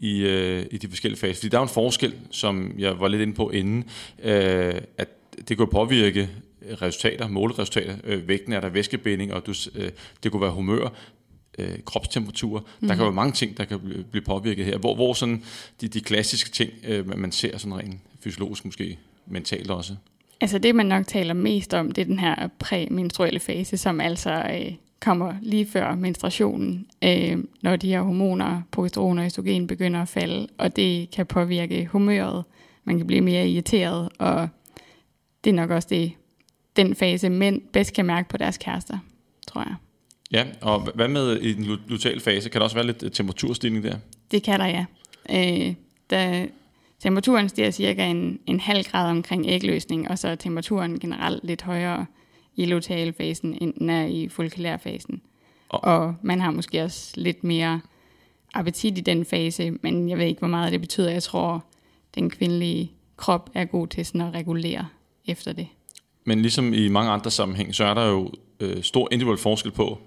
i, 0.00 0.20
øh, 0.20 0.66
i 0.70 0.78
de 0.78 0.88
forskellige 0.88 1.20
faser. 1.20 1.34
Fordi 1.34 1.48
der 1.48 1.58
er 1.58 1.62
en 1.62 1.68
forskel, 1.68 2.14
som 2.30 2.74
jeg 2.78 3.00
var 3.00 3.08
lidt 3.08 3.22
inde 3.22 3.34
på 3.34 3.50
inden, 3.50 3.84
øh, 4.22 4.74
at 4.98 5.08
det 5.48 5.56
kan 5.56 5.68
påvirke 5.72 6.28
resultater, 6.82 7.28
måleresultater. 7.28 7.96
Øh, 8.04 8.28
vægten 8.28 8.52
er 8.52 8.60
der 8.60 8.68
væskebinding, 8.68 9.34
og 9.34 9.46
du, 9.46 9.54
øh, 9.74 9.90
det 10.22 10.32
kunne 10.32 10.42
være 10.42 10.50
humør, 10.50 10.88
øh, 11.58 11.78
kropstemperatur. 11.84 12.58
Mm. 12.58 12.88
Der 12.88 12.94
kan 12.94 12.96
mhm. 12.96 13.04
være 13.04 13.12
mange 13.12 13.32
ting, 13.32 13.56
der 13.56 13.64
kan 13.64 13.80
blive 14.10 14.24
påvirket 14.24 14.64
her. 14.64 14.78
Hvor, 14.78 14.94
hvor 14.94 15.12
sådan 15.12 15.42
de, 15.80 15.88
de 15.88 16.00
klassiske 16.00 16.50
ting, 16.50 16.70
øh, 16.84 17.18
man 17.18 17.32
ser 17.32 17.58
sådan 17.58 17.78
rent 17.78 18.00
fysiologisk 18.24 18.64
måske, 18.64 18.98
mentalt 19.26 19.70
også. 19.70 19.94
Altså 20.40 20.58
det, 20.58 20.74
man 20.74 20.86
nok 20.86 21.06
taler 21.06 21.34
mest 21.34 21.74
om, 21.74 21.92
det 21.92 22.02
er 22.02 22.06
den 22.06 22.18
her 22.18 22.48
præmenstruelle 22.58 23.40
fase, 23.40 23.76
som 23.76 24.00
altså 24.00 24.30
øh, 24.30 24.72
kommer 25.00 25.34
lige 25.42 25.66
før 25.66 25.94
menstruationen, 25.94 26.86
øh, 27.04 27.38
når 27.62 27.76
de 27.76 27.88
her 27.88 28.02
hormoner, 28.02 28.62
progesteron 28.70 29.18
og 29.18 29.24
østrogen, 29.24 29.66
begynder 29.66 30.02
at 30.02 30.08
falde, 30.08 30.48
og 30.58 30.76
det 30.76 31.10
kan 31.10 31.26
påvirke 31.26 31.86
humøret. 31.86 32.44
Man 32.84 32.96
kan 32.96 33.06
blive 33.06 33.20
mere 33.20 33.48
irriteret, 33.48 34.08
og 34.18 34.48
det 35.44 35.50
er 35.50 35.54
nok 35.54 35.70
også 35.70 35.88
det, 35.90 36.12
den 36.76 36.94
fase, 36.94 37.28
mænd 37.28 37.62
bedst 37.72 37.94
kan 37.94 38.06
mærke 38.06 38.28
på 38.28 38.36
deres 38.36 38.58
kærester, 38.58 38.98
tror 39.46 39.60
jeg. 39.60 39.74
Ja, 40.32 40.46
og 40.60 40.80
hvad 40.94 41.08
med 41.08 41.36
i 41.36 41.52
den 41.52 41.64
luteal 41.88 42.20
fase? 42.20 42.48
Kan 42.48 42.58
der 42.58 42.64
også 42.64 42.76
være 42.76 42.86
lidt 42.86 43.04
temperaturstigning 43.12 43.84
der? 43.84 43.96
Det 44.30 44.42
kan 44.42 44.60
der, 44.60 44.66
ja. 44.66 44.84
Øh, 45.30 45.74
da 46.10 46.46
temperaturen 47.00 47.48
stiger 47.48 47.70
cirka 47.70 48.06
en, 48.06 48.38
en 48.46 48.60
halv 48.60 48.84
grad 48.84 49.10
omkring 49.10 49.46
ægløsning, 49.48 50.10
og 50.10 50.18
så 50.18 50.28
er 50.28 50.34
temperaturen 50.34 50.98
generelt 50.98 51.44
lidt 51.44 51.62
højere 51.62 52.06
i 52.56 52.66
lutealfasen, 52.66 53.58
end 53.60 53.74
den 53.74 53.90
er 53.90 54.06
i 54.06 54.28
follikulærfasen. 54.28 55.22
Og, 55.68 55.84
og 55.84 56.14
man 56.22 56.40
har 56.40 56.50
måske 56.50 56.82
også 56.82 57.12
lidt 57.16 57.44
mere 57.44 57.80
appetit 58.54 58.98
i 58.98 59.00
den 59.00 59.24
fase, 59.24 59.70
men 59.82 60.08
jeg 60.08 60.18
ved 60.18 60.26
ikke, 60.26 60.38
hvor 60.38 60.48
meget 60.48 60.72
det 60.72 60.80
betyder. 60.80 61.10
Jeg 61.10 61.22
tror, 61.22 61.64
den 62.14 62.30
kvindelige 62.30 62.92
krop 63.16 63.50
er 63.54 63.64
god 63.64 63.86
til 63.86 64.06
sådan 64.06 64.20
at 64.20 64.34
regulere 64.34 64.88
efter 65.26 65.52
det. 65.52 65.68
Men 66.24 66.42
ligesom 66.42 66.74
i 66.74 66.88
mange 66.88 67.10
andre 67.10 67.30
sammenhæng, 67.30 67.74
så 67.74 67.84
er 67.84 67.94
der 67.94 68.06
jo 68.06 68.32
øh, 68.60 68.82
stor 68.82 69.08
individuel 69.12 69.38
forskel 69.38 69.72
på, 69.72 69.98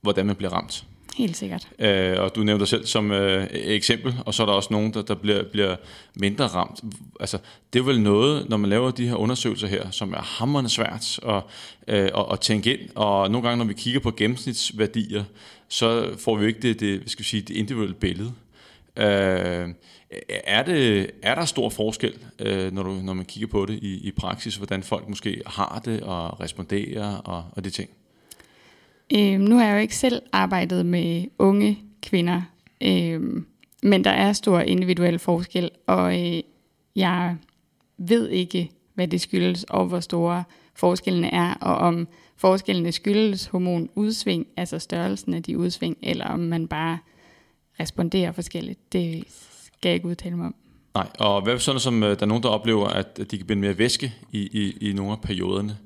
hvordan 0.00 0.26
man 0.26 0.36
bliver 0.36 0.52
ramt. 0.52 0.84
Helt 1.16 1.36
sikkert. 1.36 1.68
Øh, 1.78 2.20
og 2.20 2.34
du 2.34 2.42
nævnte 2.42 2.60
dig 2.60 2.68
selv 2.68 2.86
som 2.86 3.12
øh, 3.12 3.46
eksempel, 3.52 4.14
og 4.26 4.34
så 4.34 4.42
er 4.42 4.46
der 4.46 4.52
også 4.52 4.68
nogen, 4.70 4.94
der, 4.94 5.02
der 5.02 5.14
bliver, 5.14 5.42
bliver 5.52 5.76
mindre 6.14 6.46
ramt. 6.46 6.80
Altså, 7.20 7.38
det 7.72 7.78
er 7.78 7.82
vel 7.82 8.00
noget, 8.00 8.48
når 8.48 8.56
man 8.56 8.70
laver 8.70 8.90
de 8.90 9.08
her 9.08 9.14
undersøgelser 9.14 9.66
her, 9.66 9.90
som 9.90 10.12
er 10.12 10.22
hammerende 10.22 10.70
svært 10.70 11.20
at, 11.28 11.42
øh, 11.88 12.10
at, 12.16 12.26
at 12.32 12.40
tænke 12.40 12.78
ind, 12.78 12.90
og 12.94 13.30
nogle 13.30 13.48
gange, 13.48 13.58
når 13.58 13.64
vi 13.64 13.74
kigger 13.74 14.00
på 14.00 14.10
gennemsnitsværdier, 14.10 15.24
så 15.68 16.18
får 16.18 16.36
vi 16.36 16.46
ikke 16.46 16.60
det, 16.60 16.80
det, 16.80 17.02
skal 17.06 17.24
vi 17.24 17.28
sige, 17.28 17.40
det 17.40 17.56
individuelle 17.56 17.94
billede. 17.94 18.32
Øh, 18.96 19.68
er, 20.44 20.62
det, 20.62 21.10
er 21.22 21.34
der 21.34 21.44
stor 21.44 21.68
forskel, 21.68 22.14
øh, 22.38 22.72
når, 22.72 22.82
du, 22.82 22.90
når 22.90 23.14
man 23.14 23.24
kigger 23.24 23.48
på 23.48 23.66
det 23.66 23.74
i, 23.74 24.08
i 24.08 24.10
praksis, 24.10 24.56
hvordan 24.56 24.82
folk 24.82 25.08
måske 25.08 25.42
har 25.46 25.82
det 25.84 26.00
og 26.00 26.40
responderer 26.40 27.16
og, 27.16 27.44
og 27.52 27.64
de 27.64 27.70
ting? 27.70 27.90
Øh, 29.14 29.40
nu 29.40 29.56
har 29.56 29.66
jeg 29.66 29.74
jo 29.74 29.78
ikke 29.78 29.96
selv 29.96 30.22
arbejdet 30.32 30.86
med 30.86 31.24
unge 31.38 31.78
kvinder, 32.02 32.42
øh, 32.80 33.22
men 33.82 34.04
der 34.04 34.10
er 34.10 34.32
stor 34.32 34.60
individuel 34.60 35.18
forskel, 35.18 35.70
og 35.86 36.20
øh, 36.20 36.42
jeg 36.96 37.36
ved 37.98 38.28
ikke, 38.28 38.70
hvad 38.94 39.08
det 39.08 39.20
skyldes, 39.20 39.64
og 39.64 39.86
hvor 39.86 40.00
store 40.00 40.44
forskellene 40.74 41.34
er, 41.34 41.54
og 41.54 41.76
om 41.76 42.08
forskellene 42.36 42.92
skyldes 42.92 43.46
hormonudsving, 43.46 44.46
altså 44.56 44.78
størrelsen 44.78 45.34
af 45.34 45.42
de 45.42 45.58
udsving, 45.58 45.96
eller 46.02 46.26
om 46.26 46.40
man 46.40 46.68
bare 46.68 46.98
responderer 47.80 48.32
forskelligt. 48.32 48.92
Det 48.92 49.24
skal 49.28 49.88
jeg 49.88 49.94
ikke 49.94 50.08
udtale 50.08 50.36
mig 50.36 50.46
om. 50.46 50.54
Nej, 50.94 51.08
og 51.18 51.42
hvad 51.42 51.58
sådan 51.58 51.80
som 51.80 52.02
øh, 52.02 52.08
der 52.08 52.22
er 52.22 52.26
nogen, 52.26 52.42
der 52.42 52.48
oplever, 52.48 52.86
at 52.86 53.18
de 53.30 53.36
kan 53.38 53.46
binde 53.46 53.60
mere 53.60 53.78
væske 53.78 54.14
i, 54.32 54.38
i, 54.38 54.90
i 54.90 54.92
nogle 54.92 55.12
af 55.12 55.20
perioderne? 55.20 55.76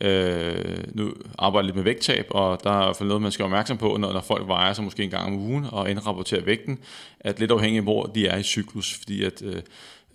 Øh, 0.00 0.84
nu 0.94 1.12
arbejder 1.38 1.62
jeg 1.62 1.64
lidt 1.64 1.76
med 1.76 1.84
vægttab, 1.84 2.26
og 2.30 2.60
der 2.64 2.88
er 2.88 2.92
for 2.92 3.04
noget, 3.04 3.22
man 3.22 3.32
skal 3.32 3.42
være 3.42 3.52
opmærksom 3.52 3.78
på, 3.78 3.96
når, 3.96 4.12
når 4.12 4.20
folk 4.20 4.48
vejer 4.48 4.72
sig 4.72 4.84
måske 4.84 5.02
en 5.02 5.10
gang 5.10 5.26
om 5.26 5.40
ugen 5.40 5.66
og 5.72 5.90
indrapporterer 5.90 6.44
vægten, 6.44 6.78
at 7.20 7.40
lidt 7.40 7.50
afhængig 7.50 7.78
af, 7.78 7.84
hvor 7.84 8.02
de 8.02 8.26
er 8.26 8.36
i 8.36 8.42
cyklus, 8.42 8.94
fordi 8.94 9.24
at, 9.24 9.42
øh, 9.42 9.62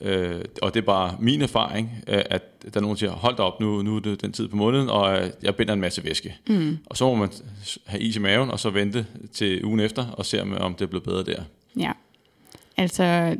øh, 0.01 0.45
og 0.61 0.73
det 0.73 0.79
er 0.79 0.85
bare 0.85 1.15
min 1.19 1.41
erfaring, 1.41 1.91
øh, 2.07 2.21
at 2.29 2.63
der 2.63 2.79
er 2.79 2.81
nogen, 2.81 2.95
der 2.95 2.99
siger, 2.99 3.11
hold 3.11 3.35
da 3.35 3.43
op, 3.43 3.59
nu, 3.59 3.81
nu 3.81 3.95
er 3.95 3.99
det 3.99 4.21
den 4.21 4.31
tid 4.31 4.47
på 4.47 4.55
måneden, 4.55 4.89
og 4.89 5.17
øh, 5.17 5.29
jeg 5.43 5.55
binder 5.55 5.73
en 5.73 5.81
masse 5.81 6.03
væske. 6.03 6.35
Mm. 6.47 6.77
Og 6.85 6.97
så 6.97 7.05
må 7.05 7.15
man 7.15 7.29
have 7.85 8.01
is 8.01 8.15
i 8.15 8.19
maven, 8.19 8.51
og 8.51 8.59
så 8.59 8.69
vente 8.69 9.05
til 9.33 9.65
ugen 9.65 9.79
efter, 9.79 10.07
og 10.07 10.25
se 10.25 10.41
om 10.41 10.73
det 10.73 10.81
er 10.81 10.89
blevet 10.89 11.03
bedre 11.03 11.23
der. 11.23 11.43
Ja, 11.79 11.91
altså 12.77 13.37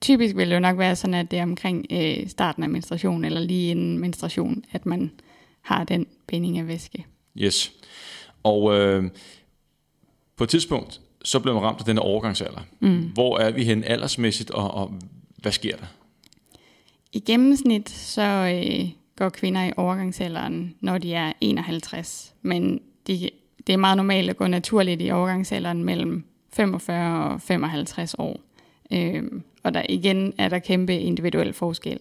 typisk 0.00 0.36
vil 0.36 0.48
det 0.48 0.54
jo 0.54 0.60
nok 0.60 0.78
være 0.78 0.96
sådan, 0.96 1.14
at 1.14 1.30
det 1.30 1.38
er 1.38 1.42
omkring 1.42 1.86
øh, 1.90 2.28
starten 2.28 2.62
af 2.62 2.68
menstruation, 2.68 3.24
eller 3.24 3.40
lige 3.40 3.70
inden 3.70 3.98
menstruation, 3.98 4.64
at 4.72 4.86
man 4.86 5.10
har 5.60 5.84
den 5.84 6.06
binding 6.26 6.58
af 6.58 6.68
væske. 6.68 7.06
Yes. 7.38 7.72
Og 8.42 8.78
øh, 8.78 9.04
på 10.36 10.44
et 10.44 10.50
tidspunkt, 10.50 11.00
så 11.24 11.40
bliver 11.40 11.54
man 11.54 11.62
ramt 11.62 11.78
af 11.78 11.84
den 11.84 11.98
overgangsalder. 11.98 12.60
Mm. 12.80 13.00
Hvor 13.00 13.38
er 13.38 13.50
vi 13.50 13.64
hen 13.64 13.84
aldersmæssigt, 13.84 14.50
og, 14.50 14.74
og 14.74 14.94
hvad 15.42 15.52
sker 15.52 15.76
der? 15.76 15.86
I 17.12 17.20
gennemsnit 17.20 17.90
så 17.90 18.22
øh, 18.22 18.88
går 19.16 19.28
kvinder 19.28 19.64
i 19.64 19.72
overgangsalderen, 19.76 20.74
når 20.80 20.98
de 20.98 21.14
er 21.14 21.32
51. 21.40 22.34
Men 22.42 22.80
de, 23.06 23.30
det 23.66 23.72
er 23.72 23.76
meget 23.76 23.96
normalt 23.96 24.30
at 24.30 24.36
gå 24.36 24.46
naturligt 24.46 25.02
i 25.02 25.10
overgangsalderen 25.10 25.84
mellem 25.84 26.24
45 26.52 27.32
og 27.32 27.40
55 27.40 28.14
år. 28.18 28.40
Øh, 28.92 29.22
og 29.62 29.74
der 29.74 29.82
igen 29.88 30.32
er 30.38 30.48
der 30.48 30.58
kæmpe 30.58 30.98
individuel 30.98 31.52
forskel. 31.52 31.98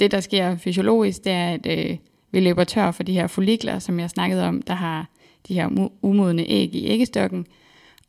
Det, 0.00 0.10
der 0.10 0.20
sker 0.20 0.56
fysiologisk, 0.56 1.24
det 1.24 1.32
er, 1.32 1.48
at 1.48 1.66
øh, 1.66 1.96
vi 2.30 2.40
løber 2.40 2.64
tør 2.64 2.90
for 2.90 3.02
de 3.02 3.12
her 3.12 3.26
follikler, 3.26 3.78
som 3.78 4.00
jeg 4.00 4.10
snakkede 4.10 4.48
om, 4.48 4.62
der 4.62 4.74
har 4.74 5.08
de 5.48 5.54
her 5.54 5.88
umodne 6.02 6.42
æg 6.48 6.74
i 6.74 6.86
æggestokken. 6.86 7.46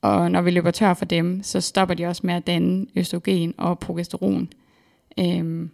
Og 0.06 0.32
når 0.32 0.42
vi 0.42 0.52
løber 0.52 0.72
tør 0.72 0.94
for 0.94 1.06
dem, 1.06 1.44
så 1.44 1.62
stopper 1.62 1.96
de 1.96 2.06
også 2.06 2.22
med 2.26 2.34
at 2.34 2.48
danne 2.48 2.86
østrogen 2.96 3.54
og 3.58 3.80
progesteron. 3.80 4.50
Øhm, 5.20 5.72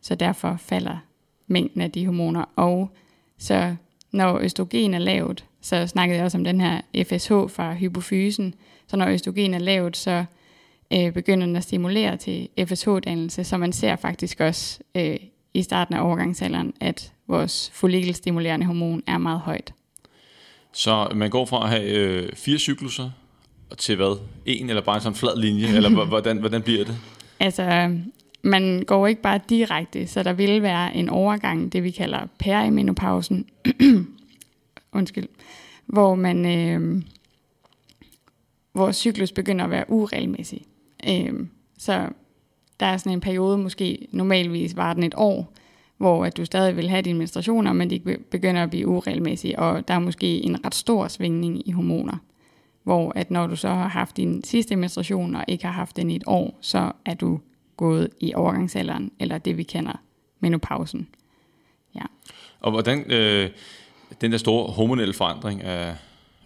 så 0.00 0.14
derfor 0.14 0.56
falder 0.56 0.96
mængden 1.46 1.80
af 1.80 1.90
de 1.90 2.06
hormoner. 2.06 2.44
Og 2.56 2.90
så 3.38 3.76
når 4.12 4.38
østrogen 4.38 4.94
er 4.94 4.98
lavt, 4.98 5.44
så 5.60 5.86
snakkede 5.86 6.16
jeg 6.16 6.24
også 6.24 6.38
om 6.38 6.44
den 6.44 6.60
her 6.60 6.80
FSH 7.04 7.32
fra 7.32 7.74
hypofysen. 7.74 8.54
Så 8.86 8.96
når 8.96 9.08
østrogen 9.08 9.54
er 9.54 9.58
lavt, 9.58 9.96
så 9.96 10.24
øh, 10.92 11.12
begynder 11.12 11.46
den 11.46 11.56
at 11.56 11.62
stimulere 11.62 12.16
til 12.16 12.48
FSH-dannelse, 12.66 13.44
så 13.44 13.56
man 13.56 13.72
ser 13.72 13.96
faktisk 13.96 14.40
også 14.40 14.80
øh, 14.94 15.16
i 15.54 15.62
starten 15.62 15.94
af 15.94 16.06
overgangsalderen, 16.06 16.74
at 16.80 17.12
vores 17.26 17.70
follikelstimulerende 17.74 18.66
hormon 18.66 19.02
er 19.06 19.18
meget 19.18 19.40
højt. 19.40 19.74
Så 20.74 21.08
man 21.14 21.30
går 21.30 21.46
fra 21.46 21.64
at 21.64 21.70
have 21.70 21.90
øh, 21.90 22.32
fire 22.36 22.58
cykluser 22.58 23.10
til 23.78 23.96
hvad? 23.96 24.18
En 24.46 24.68
eller 24.68 24.82
bare 24.82 24.96
en 24.96 25.02
sådan 25.02 25.16
flad 25.16 25.36
linje? 25.36 25.66
eller 25.66 26.04
hvordan, 26.04 26.38
hvordan 26.38 26.62
bliver 26.62 26.84
det? 26.84 26.96
Altså, 27.40 27.96
man 28.42 28.82
går 28.86 29.06
ikke 29.06 29.22
bare 29.22 29.40
direkte, 29.48 30.06
så 30.06 30.22
der 30.22 30.32
vil 30.32 30.62
være 30.62 30.96
en 30.96 31.08
overgang, 31.08 31.72
det 31.72 31.82
vi 31.84 31.90
kalder 31.90 32.26
perimenopausen, 32.38 33.46
undskyld, 34.92 35.28
hvor 35.86 36.14
man, 36.14 36.46
øh, 36.46 37.02
hvor 38.72 38.92
cyklus 38.92 39.32
begynder 39.32 39.64
at 39.64 39.70
være 39.70 39.90
uregelmæssig. 39.90 40.62
Øh, 41.08 41.32
så 41.78 42.08
der 42.80 42.86
er 42.86 42.96
sådan 42.96 43.12
en 43.12 43.20
periode, 43.20 43.58
måske 43.58 44.08
normalvis 44.10 44.76
var 44.76 44.94
den 44.94 45.02
et 45.02 45.14
år, 45.16 45.52
hvor 45.96 46.24
at 46.24 46.36
du 46.36 46.44
stadig 46.44 46.76
vil 46.76 46.90
have 46.90 47.02
dine 47.02 47.18
menstruationer, 47.18 47.72
men 47.72 47.90
de 47.90 48.18
begynder 48.30 48.62
at 48.62 48.70
blive 48.70 48.88
uregelmæssige, 48.88 49.58
og 49.58 49.88
der 49.88 49.94
er 49.94 49.98
måske 49.98 50.44
en 50.44 50.64
ret 50.66 50.74
stor 50.74 51.08
svingning 51.08 51.68
i 51.68 51.70
hormoner. 51.70 52.16
Hvor 52.82 53.12
at 53.16 53.30
når 53.30 53.46
du 53.46 53.56
så 53.56 53.68
har 53.68 53.88
haft 53.88 54.16
din 54.16 54.44
sidste 54.44 54.76
menstruation, 54.76 55.36
og 55.36 55.44
ikke 55.48 55.64
har 55.64 55.72
haft 55.72 55.96
den 55.96 56.10
i 56.10 56.16
et 56.16 56.24
år, 56.26 56.58
så 56.60 56.92
er 57.04 57.14
du 57.14 57.40
gået 57.76 58.08
i 58.20 58.34
overgangsalderen, 58.34 59.10
eller 59.20 59.38
det 59.38 59.56
vi 59.56 59.62
kender 59.62 59.92
menopausen. 60.40 61.08
Ja. 61.94 62.02
Og 62.60 62.70
hvordan 62.70 63.10
øh, 63.10 63.50
den 64.20 64.32
der 64.32 64.38
store 64.38 64.72
hormonelle 64.72 65.14
forandring 65.14 65.62
af 65.62 65.94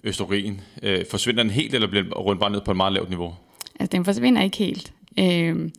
østrogen, 0.05 0.61
øh, 0.83 1.05
forsvinder 1.11 1.43
den 1.43 1.53
helt, 1.53 1.75
eller 1.75 1.89
bliver 1.89 2.03
den 2.03 2.13
rundt 2.13 2.41
bare 2.41 2.51
ned 2.51 2.61
på 2.61 2.71
et 2.71 2.77
meget 2.77 2.93
lavt 2.93 3.09
niveau? 3.09 3.35
Altså 3.81 3.97
den 3.97 4.05
forsvinder 4.05 4.43
ikke 4.43 4.57
helt. 4.57 4.93
Øh, 5.19 5.71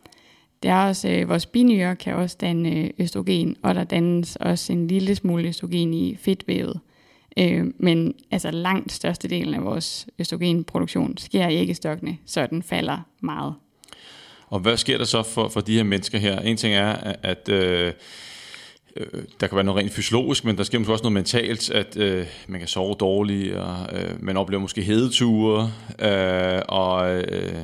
det 0.64 0.72
er 0.72 0.88
også, 0.88 1.10
øh, 1.10 1.30
vores 1.30 1.46
binyre 1.46 1.96
kan 1.96 2.16
også 2.16 2.38
danne 2.42 2.70
øh, 2.70 2.90
østrogen, 3.00 3.56
og 3.62 3.76
der 3.76 3.84
dannes 3.84 4.36
også 4.36 4.74
en 4.74 4.88
lille 4.88 5.16
smule 5.16 5.48
østrogen 5.48 5.94
i 5.94 6.18
fedtvævet. 6.22 6.80
Øh, 7.38 7.66
men 7.78 8.14
altså 8.32 8.52
langt 8.52 8.92
størstedelen 8.92 9.54
af 9.54 9.64
vores 9.64 10.08
østrogenproduktion 10.20 11.18
sker 11.18 11.48
i 11.48 11.56
æggestokkene, 11.56 12.18
så 12.26 12.48
den 12.48 12.64
falder 12.64 13.00
meget. 13.22 13.54
Og 14.48 14.60
hvad 14.60 14.78
sker 14.78 14.98
der 14.98 15.06
så 15.06 15.24
for, 15.24 15.48
for 15.48 15.62
de 15.62 15.76
her 15.76 15.84
mennesker 15.84 16.18
her? 16.18 16.40
En 16.40 16.58
ting 16.58 16.74
er, 16.74 16.94
at 16.94 17.20
at 17.24 17.50
øh, 17.50 17.94
øh 18.96 19.24
der 19.40 19.48
kan 19.48 19.56
være 19.56 19.66
noget 19.66 19.80
rent 19.80 19.92
fysiologisk, 19.92 20.46
men 20.46 20.58
der 20.58 20.64
sker 20.64 20.80
måske 20.80 20.94
også 20.94 21.04
noget 21.04 21.14
mentalt, 21.14 21.72
at 21.72 21.98
øh, 21.98 22.26
man 22.48 22.60
kan 22.60 22.68
sove 22.68 22.96
dårligt, 23.00 23.56
og 23.56 24.00
øh, 24.00 24.24
man 24.24 24.38
oplever 24.38 24.62
måske 24.62 24.82
hedeture, 24.82 25.72
øh, 26.00 26.62
og 26.68 27.16
øh, 27.16 27.64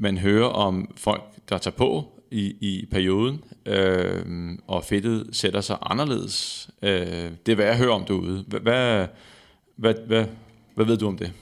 man 0.00 0.18
hører 0.18 0.46
om 0.46 0.90
folk, 0.96 1.22
der 1.48 1.58
tager 1.58 1.76
på 1.76 2.04
i, 2.30 2.54
i 2.60 2.86
perioden, 2.90 3.44
øh, 3.66 4.24
og 4.66 4.84
fedtet 4.84 5.28
sætter 5.32 5.60
sig 5.60 5.76
anderledes. 5.82 6.68
Øh, 6.82 7.30
det 7.46 7.52
er 7.52 7.54
hvad 7.54 7.66
jeg 7.66 7.78
hører 7.78 7.92
om 7.92 8.04
derude. 8.04 8.44
Hvad, 8.48 8.60
hvad, 8.60 9.06
hvad, 9.76 10.24
hvad, 10.74 10.86
ved 10.86 10.96
du 10.96 11.06
om 11.06 11.16
det? 11.16 11.32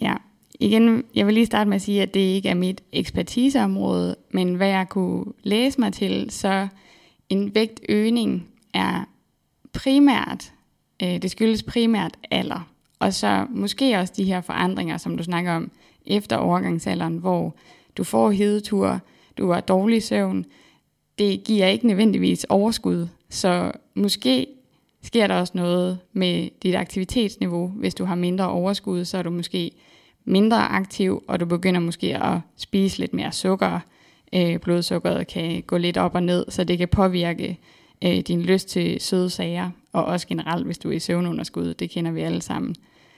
Ja, 0.00 0.14
igen, 0.60 1.04
jeg 1.14 1.26
vil 1.26 1.34
lige 1.34 1.46
starte 1.46 1.68
med 1.68 1.76
at 1.76 1.82
sige, 1.82 2.02
at 2.02 2.14
det 2.14 2.20
ikke 2.20 2.48
er 2.48 2.54
mit 2.54 2.82
ekspertiseområde, 2.92 4.16
men 4.30 4.54
hvad 4.54 4.68
jeg 4.68 4.88
kunne 4.88 5.24
læse 5.42 5.80
mig 5.80 5.92
til, 5.92 6.30
så 6.30 6.68
en 7.28 7.54
vægtøgning 7.54 8.48
er 8.74 9.04
primært, 9.72 10.52
øh, 11.02 11.22
det 11.22 11.30
skyldes 11.30 11.62
primært 11.62 12.16
alder, 12.30 12.68
og 12.98 13.14
så 13.14 13.46
måske 13.50 13.98
også 13.98 14.12
de 14.16 14.24
her 14.24 14.40
forandringer, 14.40 14.96
som 14.96 15.16
du 15.16 15.22
snakker 15.22 15.52
om 15.52 15.70
efter 16.06 16.36
overgangsalderen, 16.36 17.16
hvor 17.16 17.54
du 17.98 18.04
får 18.04 18.30
hedetur, 18.30 19.00
du 19.38 19.50
har 19.50 19.60
dårlig 19.60 20.02
søvn, 20.02 20.44
det 21.18 21.44
giver 21.44 21.66
ikke 21.66 21.86
nødvendigvis 21.86 22.44
overskud, 22.44 23.08
så 23.30 23.72
måske 23.94 24.46
sker 25.02 25.26
der 25.26 25.34
også 25.34 25.52
noget 25.56 25.98
med 26.12 26.48
dit 26.62 26.74
aktivitetsniveau. 26.74 27.68
Hvis 27.68 27.94
du 27.94 28.04
har 28.04 28.14
mindre 28.14 28.48
overskud, 28.48 29.04
så 29.04 29.18
er 29.18 29.22
du 29.22 29.30
måske 29.30 29.70
mindre 30.24 30.56
aktiv, 30.56 31.24
og 31.28 31.40
du 31.40 31.44
begynder 31.44 31.80
måske 31.80 32.16
at 32.16 32.38
spise 32.56 32.98
lidt 32.98 33.14
mere 33.14 33.32
sukker. 33.32 33.80
Øh, 34.32 34.58
blodsukkeret 34.58 35.26
kan 35.26 35.62
gå 35.62 35.76
lidt 35.76 35.96
op 35.96 36.14
og 36.14 36.22
ned, 36.22 36.44
så 36.48 36.64
det 36.64 36.78
kan 36.78 36.88
påvirke 36.88 37.58
øh, 38.04 38.18
din 38.18 38.42
lyst 38.42 38.68
til 38.68 39.00
søde 39.00 39.30
sager, 39.30 39.70
og 39.92 40.04
også 40.04 40.26
generelt, 40.26 40.66
hvis 40.66 40.78
du 40.78 40.90
er 40.90 40.92
i 40.92 40.98
søvnunderskud. 40.98 41.74
Det 41.74 41.90
kender 41.90 42.10
vi 42.10 42.20
alle 42.20 42.42
sammen. 42.42 42.74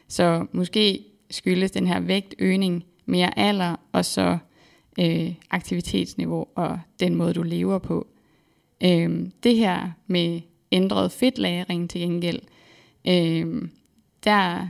Så 0.09 0.47
måske 0.53 1.05
skyldes 1.31 1.71
den 1.71 1.87
her 1.87 2.01
vægtøgning 2.01 2.85
mere 3.07 3.39
alder, 3.39 3.77
og 3.93 4.05
så 4.05 4.39
øh, 4.99 5.35
aktivitetsniveau 5.50 6.47
og 6.54 6.80
den 7.00 7.14
måde, 7.14 7.35
du 7.35 7.42
lever 7.42 7.78
på. 7.78 8.06
Øh, 8.85 9.26
det 9.42 9.56
her 9.56 9.90
med 10.06 10.40
ændret 10.73 11.12
fedtlagring 11.12 11.90
til 11.90 12.00
gengæld, 12.00 12.40
øh, 13.09 13.68
der 14.25 14.68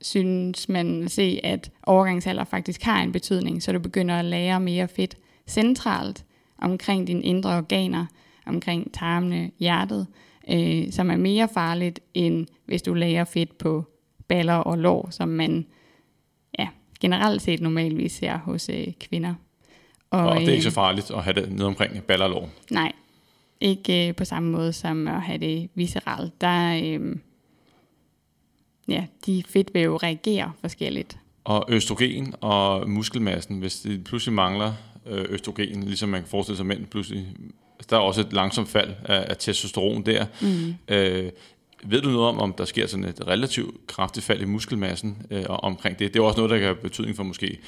synes 0.00 0.68
man 0.68 1.08
se, 1.08 1.40
at 1.44 1.70
overgangsalder 1.82 2.44
faktisk 2.44 2.82
har 2.82 3.02
en 3.02 3.12
betydning, 3.12 3.62
så 3.62 3.72
du 3.72 3.78
begynder 3.78 4.14
at 4.14 4.24
lære 4.24 4.60
mere 4.60 4.88
fedt 4.88 5.16
centralt 5.46 6.24
omkring 6.58 7.06
dine 7.06 7.22
indre 7.22 7.56
organer, 7.56 8.06
omkring 8.46 8.94
tarmene, 8.94 9.50
hjertet, 9.58 10.06
øh, 10.50 10.92
som 10.92 11.10
er 11.10 11.16
mere 11.16 11.48
farligt, 11.54 12.00
end 12.14 12.46
hvis 12.66 12.82
du 12.82 12.94
lærer 12.94 13.24
fedt 13.24 13.58
på 13.58 13.84
baller 14.28 14.54
og 14.54 14.78
lår, 14.78 15.08
som 15.10 15.28
man 15.28 15.66
ja, 16.58 16.68
generelt 17.00 17.42
set 17.42 17.60
normalvis 17.60 18.12
ser 18.12 18.38
hos 18.38 18.68
øh, 18.68 18.86
kvinder. 19.00 19.34
Og, 20.10 20.20
og 20.20 20.40
det 20.40 20.48
er 20.48 20.52
ikke 20.52 20.62
så 20.62 20.70
farligt 20.70 21.10
at 21.10 21.24
have 21.24 21.34
det 21.34 21.52
nede 21.52 21.66
omkring 21.66 22.02
baller 22.02 22.24
og 22.24 22.30
lår? 22.30 22.50
Nej, 22.70 22.92
ikke 23.60 24.08
øh, 24.08 24.14
på 24.14 24.24
samme 24.24 24.50
måde 24.50 24.72
som 24.72 25.08
at 25.08 25.22
have 25.22 25.38
det 25.38 25.68
visceralt. 25.74 26.40
Der, 26.40 26.80
øh, 26.84 27.16
ja, 28.88 29.06
de 29.26 29.42
fedtvæv 29.48 29.96
reagerer 29.96 30.50
forskelligt. 30.60 31.18
Og 31.44 31.64
østrogen 31.68 32.34
og 32.40 32.90
muskelmassen, 32.90 33.58
hvis 33.58 33.80
det 33.80 34.04
pludselig 34.04 34.34
mangler 34.34 34.72
øh, 35.06 35.24
østrogen, 35.28 35.82
ligesom 35.82 36.08
man 36.08 36.20
kan 36.20 36.28
forestille 36.28 36.56
sig 36.56 36.66
mænd 36.66 36.86
pludselig, 36.86 37.26
der 37.90 37.96
er 37.96 38.00
også 38.00 38.20
et 38.20 38.32
langsomt 38.32 38.68
fald 38.68 38.94
af, 39.04 39.26
af 39.28 39.36
testosteron 39.36 40.06
der. 40.06 40.26
Mm. 40.40 40.74
Øh, 40.88 41.30
ved 41.84 42.02
du 42.02 42.08
noget 42.08 42.28
om, 42.28 42.38
om 42.38 42.52
der 42.52 42.64
sker 42.64 42.86
sådan 42.86 43.04
et 43.04 43.26
relativt 43.26 43.86
kraftigt 43.86 44.26
fald 44.26 44.40
i 44.40 44.44
muskelmassen 44.44 45.26
øh, 45.30 45.44
omkring 45.48 45.98
det? 45.98 46.14
Det 46.14 46.20
er 46.20 46.24
også 46.24 46.36
noget, 46.36 46.50
der 46.50 46.56
kan 46.56 46.64
have 46.64 46.76
betydning 46.76 47.16
for 47.16 47.22
måske 47.22 47.58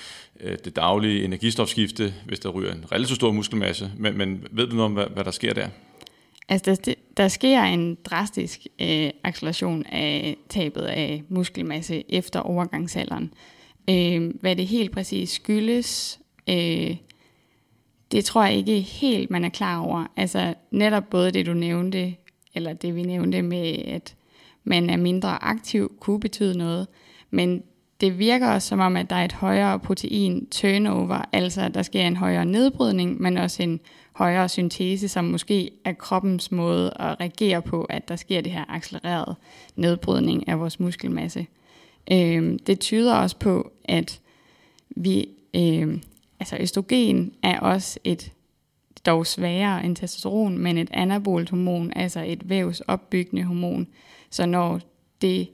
øh, 0.41 0.57
det 0.65 0.77
daglige 0.77 1.25
energistofskifte, 1.25 2.15
hvis 2.27 2.41
der 2.41 2.49
ryger 2.49 2.73
en 2.73 2.85
relativt 2.93 3.17
stor 3.17 3.33
muskelmasse. 3.33 3.93
Men, 3.97 4.19
men 4.19 4.47
ved 4.51 4.67
du 4.67 4.77
noget 4.77 4.85
om, 4.85 4.93
hvad, 4.93 5.07
hvad 5.15 5.25
der 5.25 5.31
sker 5.31 5.55
der? 5.55 5.69
Altså, 6.49 6.81
der, 6.85 6.95
der 7.17 7.29
sker 7.29 7.63
en 7.63 7.95
drastisk 8.05 8.61
øh, 8.81 9.11
acceleration 9.25 9.87
af 9.87 10.37
tabet 10.49 10.83
af 10.83 11.23
muskelmasse 11.29 12.05
efter 12.09 12.41
overgangsalderen. 12.41 13.33
Øh, 13.91 14.31
hvad 14.41 14.57
det 14.57 14.67
helt 14.67 14.93
præcis 14.93 15.31
skyldes, 15.31 16.21
øh, 16.49 16.97
det 18.13 18.25
tror 18.25 18.45
jeg 18.45 18.57
ikke 18.57 18.81
helt, 18.81 19.31
man 19.31 19.45
er 19.45 19.49
klar 19.49 19.79
over. 19.79 20.07
Altså 20.17 20.55
netop 20.71 21.11
både 21.11 21.31
det, 21.31 21.47
du 21.47 21.53
nævnte, 21.53 22.15
eller 22.59 22.73
det 22.73 22.95
vi 22.95 23.03
nævnte 23.03 23.43
med, 23.43 23.79
at 23.85 24.15
man 24.65 24.91
er 24.91 24.97
mindre 24.97 25.45
aktiv, 25.45 25.93
kunne 26.01 26.21
betyde 26.21 26.59
noget. 26.59 26.87
Men 27.31 27.63
det 28.01 28.19
virker 28.19 28.51
også 28.51 28.69
som 28.69 28.81
om, 28.81 28.97
at 28.97 29.11
der 29.11 29.17
er 29.17 29.25
et 29.25 29.33
højere 29.33 29.79
protein 29.79 30.47
turnover, 30.51 31.23
altså 31.33 31.61
at 31.61 31.75
der 31.75 31.83
sker 31.83 32.07
en 32.07 32.17
højere 32.17 32.45
nedbrydning, 32.45 33.23
men 33.23 33.37
også 33.37 33.63
en 33.63 33.81
højere 34.13 34.49
syntese, 34.49 35.09
som 35.09 35.25
måske 35.25 35.71
er 35.85 35.93
kroppens 35.93 36.53
måde 36.53 36.93
at 37.01 37.21
reagere 37.21 37.63
på, 37.63 37.83
at 37.83 38.09
der 38.09 38.17
sker 38.17 38.41
det 38.41 38.53
her 38.53 38.65
accelererede 38.69 39.35
nedbrydning 39.77 40.49
af 40.49 40.61
vores 40.61 40.81
muskelmasse. 40.81 41.47
Øh, 42.13 42.59
det 42.67 42.81
tyder 42.81 43.15
også 43.15 43.37
på, 43.37 43.73
at 43.85 44.21
vi, 44.91 45.29
øh, 45.55 45.99
altså 46.41 46.57
østrogen 46.61 47.33
er 47.43 47.61
også 47.61 47.99
et 48.05 48.33
dog 49.09 49.27
sværere 49.27 49.85
end 49.85 49.97
testosteron, 49.97 50.59
men 50.59 50.79
et 50.79 50.89
anabolt 50.93 51.51
hormon, 51.51 51.93
altså 51.97 52.25
et 52.27 52.49
vævsopbyggende 52.49 53.45
hormon. 53.45 53.87
Så 54.31 54.47
når 54.47 54.81
det 55.23 55.49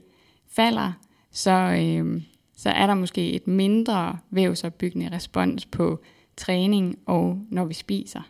falder, 0.51 0.91
så, 1.31 1.51
øh, 1.51 2.21
så 2.57 2.69
er 2.69 2.87
der 2.87 2.93
måske 2.93 3.33
et 3.33 3.47
mindre 3.47 4.17
vævsopbyggende 4.31 5.09
respons 5.15 5.65
på 5.65 6.01
træning 6.37 6.99
og 7.05 7.39
når 7.49 7.65
vi 7.65 7.73
spiser. 7.73 8.21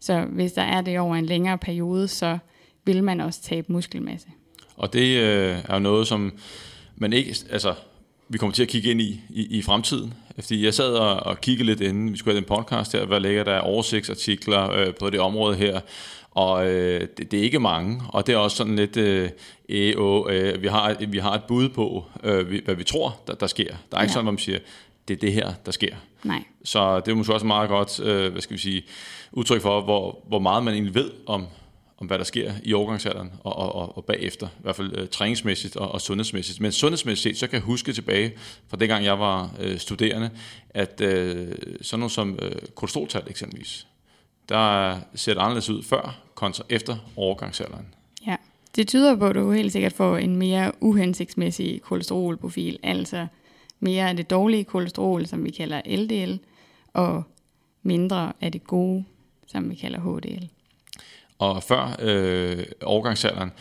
Så 0.00 0.24
hvis 0.24 0.52
der 0.52 0.62
er 0.62 0.80
det 0.80 0.98
over 0.98 1.16
en 1.16 1.26
længere 1.26 1.58
periode, 1.58 2.08
så 2.08 2.38
vil 2.84 3.04
man 3.04 3.20
også 3.20 3.42
tabe 3.42 3.72
muskelmasse. 3.72 4.28
Og 4.76 4.92
det 4.92 5.18
øh, 5.18 5.58
er 5.64 5.74
jo 5.74 5.78
noget, 5.78 6.06
som 6.06 6.32
man 6.96 7.12
ikke, 7.12 7.36
altså 7.50 7.74
vi 8.28 8.38
kommer 8.38 8.54
til 8.54 8.62
at 8.62 8.68
kigge 8.68 8.90
ind 8.90 9.00
i, 9.00 9.20
i, 9.30 9.58
i 9.58 9.62
fremtiden. 9.62 10.14
Fordi 10.40 10.64
jeg 10.64 10.74
sad 10.74 10.94
og, 10.94 11.14
og 11.14 11.40
kiggede 11.40 11.66
lidt 11.66 11.80
inden 11.80 12.12
vi 12.12 12.18
skulle 12.18 12.34
have 12.34 12.40
den 12.40 12.48
podcast 12.48 12.92
her, 12.92 13.04
hvad 13.04 13.20
ligger 13.20 13.44
der 13.44 13.58
oversigtsartikler 13.58 14.70
øh, 14.70 14.94
på 14.94 15.10
det 15.10 15.20
område 15.20 15.56
her, 15.56 15.80
og 16.30 16.66
øh, 16.66 17.00
det, 17.00 17.30
det 17.30 17.38
er 17.38 17.42
ikke 17.42 17.60
mange, 17.60 18.02
og 18.08 18.26
det 18.26 18.32
er 18.32 18.36
også 18.36 18.56
sådan 18.56 18.76
lidt, 18.76 18.96
øh, 18.96 19.30
øh, 19.68 19.94
øh, 20.28 20.62
vi, 20.62 20.66
har, 20.66 21.06
vi 21.08 21.18
har 21.18 21.34
et 21.34 21.44
bud 21.44 21.68
på, 21.68 22.04
øh, 22.24 22.64
hvad 22.64 22.74
vi 22.74 22.84
tror, 22.84 23.20
der, 23.26 23.34
der 23.34 23.46
sker. 23.46 23.74
Der 23.90 23.98
er 23.98 24.02
ikke 24.02 24.10
ja. 24.10 24.12
sådan, 24.12 24.28
at 24.28 24.34
man 24.34 24.38
siger, 24.38 24.58
det 25.08 25.14
er 25.14 25.18
det 25.18 25.32
her, 25.32 25.52
der 25.66 25.72
sker. 25.72 25.94
Nej. 26.22 26.44
Så 26.64 27.00
det 27.00 27.12
er 27.12 27.14
måske 27.14 27.34
også 27.34 27.46
meget 27.46 27.68
godt, 27.68 28.00
øh, 28.00 28.32
hvad 28.32 28.42
skal 28.42 28.56
vi 28.56 28.60
sige, 28.60 28.82
udtryk 29.32 29.62
for, 29.62 29.80
hvor, 29.80 30.18
hvor 30.28 30.38
meget 30.38 30.64
man 30.64 30.74
egentlig 30.74 30.94
ved 30.94 31.10
om, 31.26 31.46
om 31.98 32.06
hvad 32.06 32.18
der 32.18 32.24
sker 32.24 32.52
i 32.62 32.74
overgangsalderen 32.74 33.32
og, 33.44 33.56
og, 33.56 33.74
og, 33.74 33.96
og 33.96 34.04
bagefter, 34.04 34.46
i 34.46 34.62
hvert 34.62 34.76
fald 34.76 34.98
øh, 34.98 35.08
træningsmæssigt 35.08 35.76
og, 35.76 35.92
og 35.92 36.00
sundhedsmæssigt. 36.00 36.60
Men 36.60 36.72
sundhedsmæssigt 36.72 37.38
så 37.38 37.46
kan 37.46 37.54
jeg 37.54 37.62
huske 37.62 37.92
tilbage 37.92 38.32
fra 38.68 38.76
dengang 38.76 39.04
jeg 39.04 39.18
var 39.18 39.50
øh, 39.60 39.78
studerende, 39.78 40.30
at 40.70 41.00
øh, 41.00 41.52
sådan 41.82 41.98
noget 41.98 42.12
som 42.12 42.38
øh, 42.42 42.52
kolesteroltal 42.74 43.22
eksempelvis, 43.26 43.86
der 44.48 44.96
ser 45.14 45.34
det 45.34 45.40
anderledes 45.40 45.70
ud 45.70 45.82
før 45.82 46.20
kontra 46.34 46.64
efter 46.68 46.96
overgangsalderen. 47.16 47.86
Ja, 48.26 48.36
det 48.76 48.88
tyder 48.88 49.16
på, 49.16 49.26
at 49.26 49.34
du 49.34 49.50
helt 49.50 49.72
sikkert 49.72 49.92
får 49.92 50.16
en 50.16 50.36
mere 50.36 50.72
uhensigtsmæssig 50.80 51.82
kolesterolprofil, 51.82 52.78
altså 52.82 53.26
mere 53.80 54.08
af 54.08 54.16
det 54.16 54.30
dårlige 54.30 54.64
kolesterol, 54.64 55.26
som 55.26 55.44
vi 55.44 55.50
kalder 55.50 55.80
LDL, 55.86 56.38
og 56.92 57.22
mindre 57.82 58.32
af 58.40 58.52
det 58.52 58.64
gode, 58.64 59.04
som 59.46 59.70
vi 59.70 59.74
kalder 59.74 60.00
HDL. 60.00 60.46
Og 61.44 61.62
før 61.62 61.96
øh, 61.98 62.64
overgangsalderen, 62.82 63.52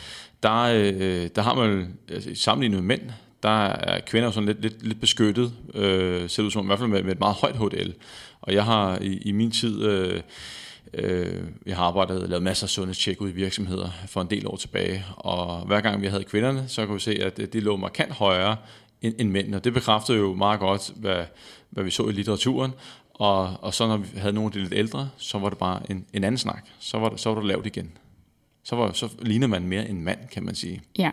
der, 0.43 0.62
øh, 0.62 1.30
der 1.36 1.41
har 1.41 1.54
man 1.54 1.98
altså, 2.10 2.30
sammenlignet 2.36 2.84
med 2.84 2.98
mænd, 2.98 3.12
der 3.43 3.65
er 3.65 4.00
kvinder 4.00 4.32
sådan 4.32 4.48
lidt, 4.48 4.62
lidt, 4.62 4.88
lidt 4.88 5.02
beskyttet, 5.02 5.54
øh, 5.74 6.30
ser 6.30 6.43
ud 6.43 6.52
som 6.52 6.65
i 6.65 6.67
hvert 6.67 6.80
fald 6.80 6.89
med, 6.89 7.04
med 7.04 7.12
et 7.12 7.19
meget 7.19 7.36
højt 7.36 7.58
HDL. 7.58 7.91
Og 8.41 8.54
jeg 8.54 8.65
har 8.65 8.98
i, 9.02 9.17
i 9.17 9.32
min 9.32 9.52
tid, 9.52 9.84
øh, 9.84 10.22
øh, 10.93 11.43
jeg 11.65 11.76
har 11.76 11.84
arbejdet, 11.84 12.24
og 12.24 12.30
lavet 12.30 12.43
masser 12.43 12.65
af 12.65 12.69
sundhedstjek 12.69 13.22
ud 13.22 13.30
i 13.30 13.34
virksomheder 13.34 13.89
for 14.08 14.22
en 14.22 14.30
del 14.30 14.48
år 14.48 14.56
tilbage, 14.56 15.06
og 15.15 15.65
hver 15.65 15.82
gang 15.82 16.02
vi 16.02 16.08
havde 16.08 16.24
kvinderne, 16.24 16.65
så 16.67 16.86
kunne 16.86 16.93
vi 16.93 17.00
se, 17.00 17.19
at 17.22 17.38
det 17.38 17.63
lå 17.63 17.78
markant 17.78 18.12
højere 18.12 18.58
end, 19.02 19.15
end 19.19 19.30
mændene. 19.30 19.58
Og 19.58 19.63
det 19.63 19.74
bekræftede 19.74 20.17
jo 20.17 20.34
meget 20.34 20.60
godt, 20.60 20.91
hvad, 20.96 21.26
hvad 21.69 21.84
vi 21.84 21.91
så 21.91 22.08
i 22.08 22.12
litteraturen, 22.12 22.72
og, 23.13 23.58
og 23.62 23.73
så 23.73 23.88
når 23.88 23.97
vi 23.97 24.08
havde 24.17 24.34
nogle 24.34 24.47
af 24.47 24.52
de 24.52 24.60
lidt 24.60 24.73
ældre, 24.73 25.10
så 25.17 25.39
var 25.39 25.49
det 25.49 25.58
bare 25.58 25.91
en, 25.91 26.06
en 26.13 26.23
anden 26.23 26.38
snak. 26.38 26.65
Så 26.80 26.97
var, 26.97 27.10
det, 27.10 27.19
så 27.19 27.30
var 27.30 27.36
det 27.36 27.47
lavt 27.47 27.65
igen. 27.65 27.91
Så, 28.63 28.76
var, 28.76 28.91
så 28.91 29.10
ligner 29.21 29.47
man 29.47 29.67
mere 29.67 29.89
en 29.89 30.04
mand, 30.04 30.19
kan 30.32 30.43
man 30.43 30.56
sige. 30.56 30.82
Ja. 30.97 31.12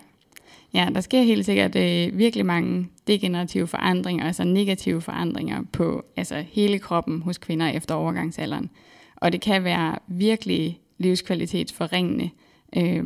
Ja, 0.75 0.89
der 0.95 1.01
sker 1.01 1.23
helt 1.23 1.47
sikkert 1.47 1.77
øh, 1.77 2.19
virkelig 2.19 2.47
mange 2.47 2.89
degenerative 3.07 3.67
forandringer, 3.67 4.27
altså 4.27 4.45
negative 4.45 5.01
forandringer 5.01 5.63
på 5.73 6.05
altså 6.17 6.45
hele 6.51 6.79
kroppen 6.79 7.23
hos 7.23 7.39
kvinder 7.39 7.69
efter 7.69 7.95
overgangsalderen. 7.95 8.71
Og 9.17 9.33
det 9.33 9.41
kan 9.41 9.65
være 9.65 9.99
virkelig 10.07 10.81
livskvalitetsforringende 10.99 12.31
øh, 12.77 13.05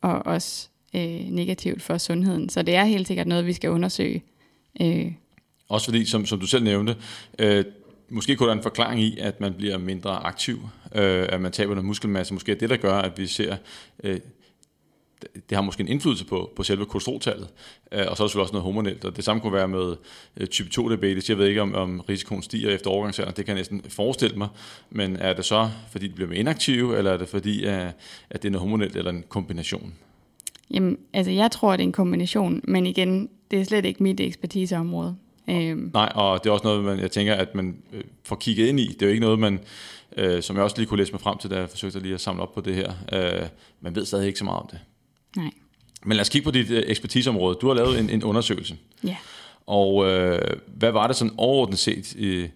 og 0.00 0.26
også 0.26 0.68
øh, 0.94 1.20
negativt 1.30 1.82
for 1.82 1.98
sundheden. 1.98 2.48
Så 2.48 2.62
det 2.62 2.74
er 2.74 2.84
helt 2.84 3.06
sikkert 3.06 3.26
noget, 3.26 3.46
vi 3.46 3.52
skal 3.52 3.70
undersøge. 3.70 4.22
Øh. 4.80 5.12
Også 5.68 5.86
fordi, 5.86 6.04
som, 6.04 6.26
som 6.26 6.40
du 6.40 6.46
selv 6.46 6.64
nævnte, 6.64 6.96
øh, 7.38 7.64
måske 8.08 8.36
kunne 8.36 8.48
der 8.48 8.54
en 8.54 8.62
forklaring 8.62 9.00
i, 9.00 9.18
at 9.18 9.40
man 9.40 9.54
bliver 9.54 9.78
mindre 9.78 10.10
aktiv, 10.10 10.56
øh, 10.94 11.26
at 11.28 11.40
man 11.40 11.52
taber 11.52 11.74
noget 11.74 11.84
muskelmasse. 11.84 12.34
Måske 12.34 12.52
er 12.52 12.56
det, 12.56 12.70
der 12.70 12.76
gør, 12.76 12.94
at 12.94 13.18
vi 13.18 13.26
ser... 13.26 13.56
Øh, 14.04 14.18
det 15.48 15.56
har 15.56 15.62
måske 15.62 15.80
en 15.80 15.88
indflydelse 15.88 16.24
på, 16.24 16.52
på 16.56 16.62
selve 16.62 16.86
kolesteroltallet, 16.86 17.48
øh, 17.92 18.04
og 18.08 18.16
så 18.16 18.24
er 18.24 18.28
der 18.28 18.40
også 18.40 18.52
noget 18.52 18.64
hormonelt, 18.64 19.04
og 19.04 19.16
det 19.16 19.24
samme 19.24 19.42
kunne 19.42 19.52
være 19.52 19.68
med 19.68 19.96
øh, 20.36 20.46
type 20.46 20.68
2 20.70 20.88
diabetes. 20.88 21.28
Jeg 21.28 21.38
ved 21.38 21.46
ikke, 21.46 21.62
om, 21.62 21.74
om 21.74 22.00
risikoen 22.00 22.42
stiger 22.42 22.70
efter 22.70 22.90
overgangsalderen, 22.90 23.36
det 23.36 23.44
kan 23.44 23.52
jeg 23.52 23.60
næsten 23.60 23.82
forestille 23.88 24.36
mig, 24.36 24.48
men 24.90 25.16
er 25.16 25.32
det 25.32 25.44
så, 25.44 25.70
fordi 25.90 26.08
de 26.08 26.14
bliver 26.14 26.28
mere 26.28 26.38
inaktive, 26.38 26.98
eller 26.98 27.12
er 27.12 27.16
det 27.16 27.28
fordi, 27.28 27.64
at, 27.64 27.94
at 28.30 28.42
det 28.42 28.48
er 28.48 28.52
noget 28.52 28.60
hormonelt, 28.60 28.96
eller 28.96 29.10
en 29.10 29.24
kombination? 29.28 29.94
Jamen, 30.70 30.98
altså 31.12 31.32
jeg 31.32 31.50
tror, 31.50 31.72
det 31.72 31.80
er 31.80 31.86
en 31.86 31.92
kombination, 31.92 32.60
men 32.64 32.86
igen, 32.86 33.28
det 33.50 33.60
er 33.60 33.64
slet 33.64 33.84
ikke 33.84 34.02
mit 34.02 34.20
ekspertiseområde. 34.20 35.16
Øhm. 35.50 35.90
Nej, 35.94 36.12
og 36.14 36.44
det 36.44 36.50
er 36.50 36.52
også 36.52 36.66
noget, 36.66 36.84
man, 36.84 37.00
jeg 37.00 37.10
tænker, 37.10 37.34
at 37.34 37.54
man 37.54 37.76
øh, 37.92 38.04
får 38.24 38.36
kigget 38.36 38.66
ind 38.66 38.80
i. 38.80 38.86
Det 38.86 39.02
er 39.02 39.06
jo 39.06 39.10
ikke 39.10 39.20
noget, 39.20 39.38
man, 39.38 39.60
øh, 40.16 40.42
som 40.42 40.56
jeg 40.56 40.64
også 40.64 40.76
lige 40.78 40.86
kunne 40.86 40.98
læse 40.98 41.12
mig 41.12 41.20
frem 41.20 41.38
til, 41.38 41.50
da 41.50 41.58
jeg 41.58 41.70
forsøgte 41.70 42.00
lige 42.00 42.14
at 42.14 42.20
samle 42.20 42.42
op 42.42 42.54
på 42.54 42.60
det 42.60 42.74
her. 42.74 42.92
Øh, 43.12 43.48
man 43.80 43.94
ved 43.94 44.04
stadig 44.04 44.26
ikke 44.26 44.38
så 44.38 44.44
meget 44.44 44.60
om 44.60 44.68
det. 44.70 44.78
Nej. 45.36 45.50
Men 46.04 46.16
lad 46.16 46.20
os 46.20 46.28
kigge 46.28 46.44
på 46.44 46.50
dit 46.50 46.70
øh, 46.70 46.82
ekspertiseområde. 46.86 47.58
Du 47.60 47.66
har 47.66 47.74
lavet 47.74 47.98
en, 48.00 48.10
en 48.10 48.24
undersøgelse. 48.24 48.76
Ja. 49.04 49.16
Og 49.66 50.06
øh, 50.06 50.56
hvad 50.66 50.90
var 50.92 51.06
det 51.06 51.16
sådan 51.16 51.34
overordnet 51.36 51.78
set, 51.78 52.12
I, 52.12 52.48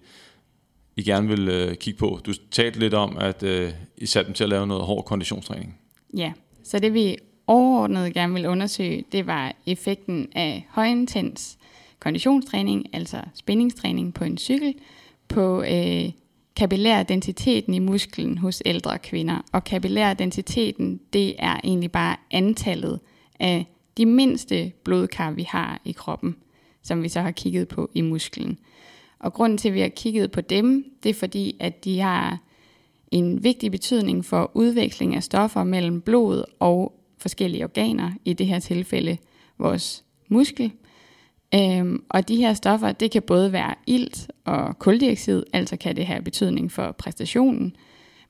I 0.96 1.02
gerne 1.02 1.28
vil 1.28 1.48
øh, 1.48 1.74
kigge 1.74 1.98
på? 1.98 2.20
Du 2.26 2.32
talte 2.50 2.78
lidt 2.78 2.94
om, 2.94 3.18
at 3.18 3.42
øh, 3.42 3.72
I 3.96 4.06
satte 4.06 4.26
dem 4.26 4.34
til 4.34 4.44
at 4.44 4.50
lave 4.50 4.66
noget 4.66 4.84
hård 4.84 5.04
konditionstræning. 5.04 5.78
Ja, 6.16 6.32
så 6.64 6.78
det 6.78 6.94
vi 6.94 7.16
overordnet 7.46 8.14
gerne 8.14 8.34
vil 8.34 8.46
undersøge, 8.46 9.04
det 9.12 9.26
var 9.26 9.54
effekten 9.66 10.28
af 10.32 10.66
højintens 10.70 11.58
konditionstræning, 12.00 12.86
altså 12.92 13.20
spændingstræning 13.34 14.14
på 14.14 14.24
en 14.24 14.38
cykel, 14.38 14.74
på 15.28 15.62
øh, 15.62 16.10
kapillær 16.56 17.02
densiteten 17.02 17.74
i 17.74 17.78
musklen 17.78 18.38
hos 18.38 18.62
ældre 18.64 18.98
kvinder. 18.98 19.38
Og 19.52 19.64
kapillær 19.64 20.14
densiteten, 20.14 21.00
det 21.12 21.34
er 21.38 21.60
egentlig 21.64 21.92
bare 21.92 22.16
antallet 22.30 23.00
af 23.40 23.66
de 23.96 24.06
mindste 24.06 24.72
blodkar, 24.84 25.30
vi 25.30 25.42
har 25.42 25.80
i 25.84 25.92
kroppen, 25.92 26.36
som 26.82 27.02
vi 27.02 27.08
så 27.08 27.20
har 27.20 27.30
kigget 27.30 27.68
på 27.68 27.90
i 27.94 28.00
musklen. 28.00 28.58
Og 29.18 29.32
grunden 29.32 29.58
til, 29.58 29.68
at 29.68 29.74
vi 29.74 29.80
har 29.80 29.88
kigget 29.88 30.30
på 30.30 30.40
dem, 30.40 30.84
det 31.02 31.10
er 31.10 31.14
fordi, 31.14 31.56
at 31.60 31.84
de 31.84 32.00
har 32.00 32.38
en 33.10 33.44
vigtig 33.44 33.70
betydning 33.70 34.24
for 34.24 34.50
udveksling 34.54 35.14
af 35.14 35.22
stoffer 35.22 35.64
mellem 35.64 36.00
blod 36.00 36.44
og 36.58 37.00
forskellige 37.18 37.64
organer, 37.64 38.12
i 38.24 38.32
det 38.32 38.46
her 38.46 38.58
tilfælde 38.58 39.18
vores 39.58 40.04
muskel. 40.28 40.72
Øhm, 41.54 42.04
og 42.08 42.28
de 42.28 42.36
her 42.36 42.54
stoffer, 42.54 42.92
det 42.92 43.10
kan 43.10 43.22
både 43.22 43.52
være 43.52 43.74
ilt 43.86 44.30
og 44.44 44.78
koldioxid, 44.78 45.42
altså 45.52 45.76
kan 45.76 45.96
det 45.96 46.06
have 46.06 46.22
betydning 46.22 46.72
for 46.72 46.92
præstationen. 46.92 47.76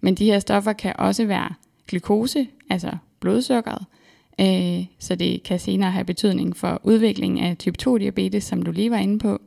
Men 0.01 0.15
de 0.15 0.25
her 0.25 0.39
stoffer 0.39 0.73
kan 0.73 0.95
også 0.99 1.27
være 1.27 1.49
glukose, 1.89 2.47
altså 2.71 2.91
blodsukkeret, 3.21 3.85
øh, 4.41 4.85
så 4.99 5.15
det 5.15 5.43
kan 5.43 5.59
senere 5.59 5.91
have 5.91 6.05
betydning 6.05 6.57
for 6.57 6.81
udviklingen 6.83 7.45
af 7.45 7.57
type 7.57 7.77
2 7.77 7.99
diabetes, 7.99 8.45
som 8.45 8.63
du 8.63 8.71
lige 8.71 8.91
var 8.91 8.99
inde 8.99 9.19
på. 9.19 9.41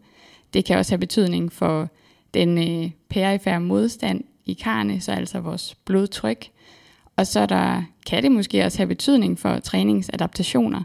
Det 0.53 0.65
kan 0.65 0.77
også 0.77 0.91
have 0.91 0.99
betydning 0.99 1.51
for 1.51 1.89
den 2.33 2.57
øh, 2.57 2.91
perifære 3.09 3.61
modstand 3.61 4.23
i 4.45 4.53
karne, 4.53 5.01
så 5.01 5.11
altså 5.11 5.39
vores 5.39 5.75
blodtryk. 5.75 6.49
Og 7.15 7.27
så 7.27 7.45
der, 7.45 7.83
kan 8.05 8.23
det 8.23 8.31
måske 8.31 8.65
også 8.65 8.77
have 8.77 8.87
betydning 8.87 9.39
for 9.39 9.59
træningsadaptationer. 9.59 10.83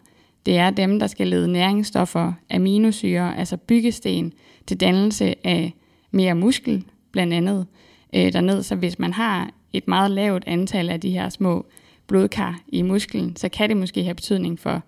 Det 0.49 0.57
er 0.57 0.71
dem, 0.71 0.99
der 0.99 1.07
skal 1.07 1.27
lede 1.27 1.53
næringsstoffer, 1.53 2.33
aminosyre, 2.51 3.39
altså 3.39 3.57
byggesten, 3.57 4.33
til 4.67 4.81
dannelse 4.81 5.47
af 5.47 5.73
mere 6.11 6.35
muskel, 6.35 6.85
blandt 7.13 7.35
andet 7.35 7.67
øh, 8.15 8.33
derned. 8.33 8.63
Så 8.63 8.75
hvis 8.75 8.99
man 8.99 9.13
har 9.13 9.51
et 9.73 9.89
meget 9.89 10.11
lavt 10.11 10.45
antal 10.47 10.91
af 10.91 11.01
de 11.01 11.11
her 11.11 11.29
små 11.29 11.67
blodkar 12.07 12.61
i 12.69 12.83
musklen, 12.83 13.37
så 13.37 13.49
kan 13.49 13.69
det 13.69 13.77
måske 13.77 14.05
have 14.05 14.15
betydning 14.15 14.59
for 14.59 14.83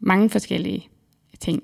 mange 0.00 0.30
forskellige 0.30 0.88
ting. 1.40 1.62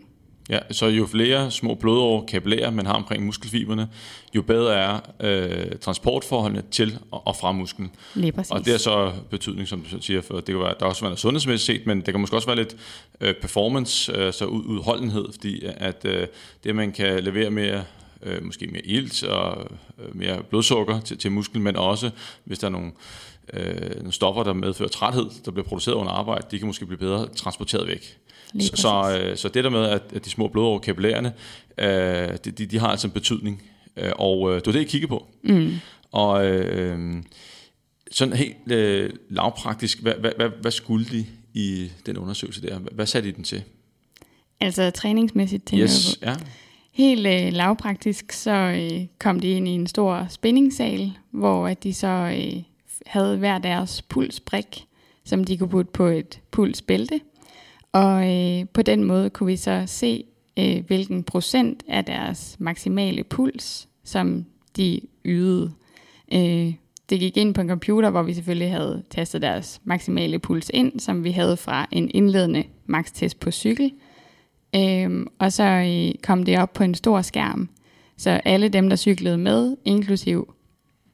Ja, 0.51 0.59
så 0.71 0.87
jo 0.87 1.07
flere 1.07 1.51
små 1.51 1.75
blodår, 1.75 2.25
kapillærer 2.29 2.71
man 2.71 2.87
har 2.87 2.93
omkring 2.93 3.27
muskelfiberne, 3.27 3.89
jo 4.35 4.43
bedre 4.43 4.75
er 4.75 5.01
øh, 5.21 5.79
transportforholdene 5.81 6.63
til 6.71 6.99
og, 7.11 7.27
og 7.27 7.37
fra 7.37 7.53
musklen. 7.53 7.91
Lige 8.15 8.33
præcis. 8.33 8.51
Og 8.51 8.65
det 8.65 8.69
har 8.69 8.79
så 8.79 9.13
betydning, 9.31 9.69
som 9.69 9.81
du 9.81 10.03
siger, 10.03 10.21
for 10.21 10.35
det 10.35 10.45
kan 10.45 10.59
være, 10.59 10.75
der 10.81 10.87
også 10.87 11.01
være 11.01 11.11
noget 11.11 11.19
sundhedsmæssigt 11.19 11.79
set, 11.79 11.87
men 11.87 12.01
det 12.01 12.15
kan 12.15 12.21
måske 12.21 12.37
også 12.37 12.49
være 12.49 12.57
lidt 12.57 12.77
øh, 13.21 13.35
performance, 13.35 14.13
øh, 14.13 14.33
så 14.33 14.45
ud, 14.45 14.65
udholdenhed, 14.65 15.25
fordi 15.33 15.63
at 15.65 16.05
øh, 16.05 16.27
det, 16.65 16.77
man 16.77 16.93
kan 16.93 17.25
levere 17.25 17.51
mere 17.51 17.85
øh, 18.23 18.45
måske 18.45 18.67
mere 18.67 18.87
ilt 18.87 19.25
og 19.25 19.67
øh, 19.99 20.17
mere 20.17 20.43
blodsukker 20.43 21.01
til, 21.01 21.19
til 21.19 21.33
musklen, 21.33 21.63
men 21.63 21.77
også 21.77 22.11
hvis 22.45 22.59
der 22.59 22.67
er 22.67 22.71
nogle, 22.71 22.93
øh, 23.53 23.97
nogle 23.97 24.13
stoffer, 24.13 24.43
der 24.43 24.53
medfører 24.53 24.89
træthed, 24.89 25.27
der 25.45 25.51
bliver 25.51 25.67
produceret 25.67 25.95
under 25.95 26.13
arbejde, 26.13 26.47
de 26.51 26.59
kan 26.59 26.67
måske 26.67 26.87
blive 26.87 26.99
bedre 26.99 27.29
transporteret 27.29 27.89
væk. 27.89 28.19
Så, 28.61 28.71
så, 28.75 29.19
øh, 29.21 29.37
så 29.37 29.49
det 29.49 29.65
der 29.65 29.71
med, 29.71 29.85
at, 29.85 30.03
at 30.15 30.25
de 30.25 30.31
små 30.31 30.49
blodår, 30.49 30.79
kapillærerne, 30.79 31.33
øh, 31.79 32.39
de, 32.45 32.51
de, 32.51 32.67
de 32.67 32.79
har 32.79 32.89
altså 32.89 33.07
en 33.07 33.13
betydning. 33.13 33.63
Øh, 33.97 34.13
og 34.17 34.51
øh, 34.51 34.57
det 34.57 34.67
var 34.67 34.73
det, 34.73 34.79
jeg 34.79 34.89
kiggede 34.89 35.09
på. 35.09 35.27
Mm. 35.43 35.73
Og 36.13 36.47
øh, 36.47 37.23
sådan 38.11 38.35
helt 38.37 38.73
øh, 38.73 39.11
lavpraktisk, 39.31 40.03
hvad, 40.03 40.15
hvad, 40.15 40.33
hvad, 40.37 40.49
hvad 40.61 40.71
skulle 40.71 41.07
de 41.07 41.27
i 41.55 41.91
den 42.07 42.17
undersøgelse 42.17 42.63
der? 42.63 42.79
Hvad 42.79 43.07
satte 43.07 43.29
I 43.29 43.33
den 43.33 43.45
til? 43.45 43.63
Altså 44.61 44.91
træningsmæssigt 44.91 45.67
tænker 45.67 45.85
yes, 45.85 46.19
jeg 46.23 46.35
på. 46.35 46.41
Ja. 46.41 46.47
Helt 46.93 47.27
øh, 47.27 47.53
lavpraktisk, 47.53 48.33
så 48.33 48.51
øh, 48.51 49.07
kom 49.19 49.41
de 49.41 49.49
ind 49.49 49.69
i 49.69 49.71
en 49.71 49.87
stor 49.87 50.27
spændingssal, 50.31 51.13
hvor 51.31 51.69
at 51.69 51.83
de 51.83 51.95
så 51.95 52.35
øh, 52.39 52.63
havde 53.07 53.37
hver 53.37 53.59
deres 53.59 54.03
pulsbrik, 54.03 54.85
som 55.25 55.45
de 55.45 55.59
kunne 55.59 55.69
putte 55.69 55.93
på 55.93 56.07
et 56.07 56.41
pulsbælte. 56.51 57.21
Og 57.95 58.33
øh, 58.33 58.67
på 58.73 58.83
den 58.83 59.05
måde 59.05 59.31
kunne 59.31 59.47
vi 59.47 59.57
så 59.57 59.83
se, 59.87 60.25
øh, 60.59 60.87
hvilken 60.87 61.23
procent 61.23 61.83
af 61.89 62.05
deres 62.05 62.57
maksimale 62.59 63.25
puls, 63.25 63.89
som 64.05 64.45
de 64.77 65.01
ydede. 65.25 65.73
Øh, 66.33 66.75
det 67.11 67.21
gik 67.21 67.37
ind 67.37 67.55
på 67.55 67.61
en 67.61 67.69
computer, 67.69 68.11
hvor 68.11 68.23
vi 68.23 68.35
selvfølgelig 68.35 68.71
havde 68.71 69.03
tastet 69.11 69.43
deres 69.43 69.81
maksimale 69.85 70.39
puls 70.39 70.71
ind, 70.75 71.01
som 71.01 71.25
vi 71.25 71.31
havde 71.31 71.57
fra 71.57 71.87
en 71.91 72.11
indledende 72.15 72.65
makstest 72.87 73.41
på 73.41 73.51
cykel. 73.51 73.93
Øhm, 74.77 75.27
og 75.39 75.53
så 75.53 75.65
øh, 75.65 76.15
kom 76.23 76.43
det 76.43 76.59
op 76.59 76.73
på 76.73 76.85
en 76.85 76.95
stor 76.95 77.23
skærm. 77.23 77.69
Så 78.17 78.31
alle 78.31 78.69
dem, 78.69 78.89
der 78.89 78.97
cyklede 78.97 79.39
med, 79.39 79.77
inklusiv 79.85 80.55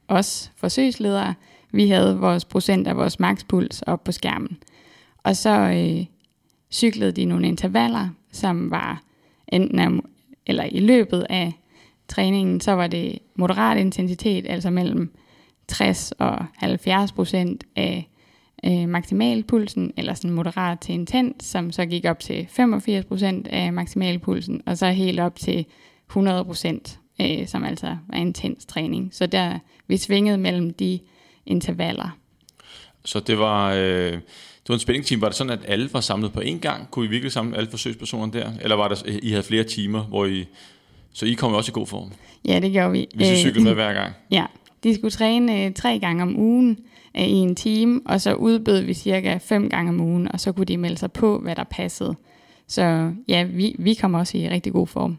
os 0.07 0.51
forsøgsledere, 0.57 1.33
vi 1.71 1.89
havde 1.89 2.19
vores 2.19 2.45
procent 2.45 2.87
af 2.87 2.97
vores 2.97 3.19
makspuls 3.19 3.81
op 3.81 4.03
på 4.03 4.11
skærmen. 4.11 4.57
Og 5.23 5.35
så 5.35 5.49
øh, 5.49 6.05
cyklede 6.71 7.11
de 7.11 7.25
nogle 7.25 7.47
intervaller, 7.47 8.09
som 8.31 8.71
var 8.71 9.03
enten 9.47 9.79
af, 9.79 9.89
eller 10.45 10.63
i 10.63 10.79
løbet 10.79 11.25
af 11.29 11.53
træningen, 12.07 12.61
så 12.61 12.71
var 12.71 12.87
det 12.87 13.19
moderat 13.35 13.77
intensitet, 13.77 14.45
altså 14.49 14.69
mellem 14.69 15.13
60 15.67 16.11
og 16.11 16.45
70 16.57 17.11
procent 17.11 17.63
af 17.75 18.09
øh, 18.65 18.89
maksimalpulsen, 18.89 19.93
eller 19.97 20.13
sådan 20.13 20.31
moderat 20.31 20.79
til 20.79 20.93
intens, 20.93 21.45
som 21.45 21.71
så 21.71 21.85
gik 21.85 22.05
op 22.05 22.19
til 22.19 22.47
85 22.49 23.05
procent 23.05 23.47
af 23.47 23.73
maksimalpulsen, 23.73 24.61
og 24.65 24.77
så 24.77 24.87
helt 24.87 25.19
op 25.19 25.35
til 25.35 25.65
100 26.07 26.45
procent, 26.45 26.99
øh, 27.21 27.47
som 27.47 27.63
altså 27.63 27.97
var 28.07 28.17
intens 28.17 28.65
træning. 28.65 29.09
Så 29.11 29.25
der 29.25 29.59
vi 29.87 29.97
svingede 29.97 30.37
mellem 30.37 30.73
de 30.73 30.99
intervaller. 31.45 32.17
Så 33.05 33.19
det 33.19 33.39
var... 33.39 33.73
Øh 33.77 34.19
var 34.71 34.75
en 34.75 34.79
spændingsteam. 34.79 35.21
Var 35.21 35.27
det 35.27 35.37
sådan, 35.37 35.53
at 35.53 35.59
alle 35.67 35.89
var 35.93 35.99
samlet 35.99 36.33
på 36.33 36.39
én 36.39 36.59
gang? 36.59 36.91
Kunne 36.91 37.05
I 37.05 37.09
virkelig 37.09 37.31
samle 37.31 37.57
alle 37.57 37.69
forsøgspersonerne 37.69 38.33
der? 38.33 38.51
Eller 38.61 38.75
var 38.75 38.87
der, 38.87 38.95
I 39.21 39.29
havde 39.29 39.43
flere 39.43 39.63
timer, 39.63 40.03
hvor 40.03 40.25
I... 40.25 40.45
Så 41.13 41.25
I 41.25 41.33
kom 41.33 41.53
også 41.53 41.71
i 41.71 41.73
god 41.73 41.87
form? 41.87 42.11
Ja, 42.45 42.59
det 42.59 42.71
gjorde 42.71 42.91
vi. 42.91 43.07
Hvis 43.15 43.29
I 43.29 43.35
cyklede 43.35 43.63
med 43.63 43.73
hver 43.83 43.93
gang? 43.93 44.13
Ja, 44.31 44.45
de 44.83 44.95
skulle 44.95 45.11
træne 45.11 45.65
øh, 45.65 45.73
tre 45.73 45.99
gange 45.99 46.23
om 46.23 46.39
ugen 46.39 46.77
øh, 47.17 47.23
i 47.23 47.31
en 47.31 47.55
time, 47.55 48.01
og 48.05 48.21
så 48.21 48.33
udbød 48.33 48.81
vi 48.81 48.93
cirka 48.93 49.37
fem 49.37 49.69
gange 49.69 49.89
om 49.89 50.01
ugen, 50.01 50.31
og 50.31 50.39
så 50.39 50.51
kunne 50.51 50.65
de 50.65 50.77
melde 50.77 50.97
sig 50.97 51.11
på, 51.11 51.39
hvad 51.39 51.55
der 51.55 51.63
passede. 51.63 52.15
Så 52.67 53.11
ja, 53.27 53.43
vi, 53.43 53.75
vi 53.79 53.93
kom 53.93 54.13
også 54.13 54.37
i 54.37 54.49
rigtig 54.49 54.73
god 54.73 54.87
form. 54.87 55.17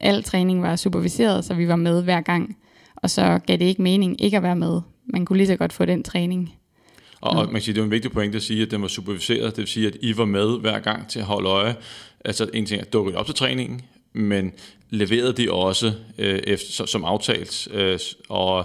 Al 0.00 0.22
træning 0.22 0.62
var 0.62 0.76
superviseret, 0.76 1.44
så 1.44 1.54
vi 1.54 1.68
var 1.68 1.76
med 1.76 2.02
hver 2.02 2.20
gang, 2.20 2.56
og 2.96 3.10
så 3.10 3.38
gav 3.46 3.56
det 3.56 3.64
ikke 3.64 3.82
mening 3.82 4.22
ikke 4.22 4.36
at 4.36 4.42
være 4.42 4.56
med. 4.56 4.80
Man 5.06 5.24
kunne 5.24 5.36
lige 5.36 5.46
så 5.46 5.56
godt 5.56 5.72
få 5.72 5.84
den 5.84 6.02
træning. 6.02 6.54
Og, 7.24 7.30
og 7.30 7.44
man 7.44 7.52
kan 7.52 7.62
sige, 7.62 7.74
det 7.74 7.80
er 7.80 7.84
en 7.84 7.90
vigtig 7.90 8.12
point 8.12 8.34
at 8.34 8.42
sige, 8.42 8.62
at 8.62 8.70
den 8.70 8.82
var 8.82 8.88
superviseret. 8.88 9.56
Det 9.56 9.58
vil 9.58 9.66
sige, 9.66 9.86
at 9.86 9.96
I 10.00 10.16
var 10.16 10.24
med 10.24 10.60
hver 10.60 10.78
gang 10.78 11.08
til 11.08 11.18
at 11.18 11.24
holde 11.24 11.48
øje. 11.48 11.76
Altså 12.24 12.50
en 12.54 12.66
ting 12.66 12.80
er, 12.80 12.84
dukket 12.84 13.14
op 13.14 13.26
til 13.26 13.34
træningen, 13.34 13.82
men 14.12 14.52
leverede 14.90 15.32
de 15.32 15.52
også 15.52 15.92
øh, 16.18 16.38
efter, 16.44 16.86
som 16.86 17.04
aftalt. 17.04 17.68
Øh, 17.70 17.98
og, 18.28 18.56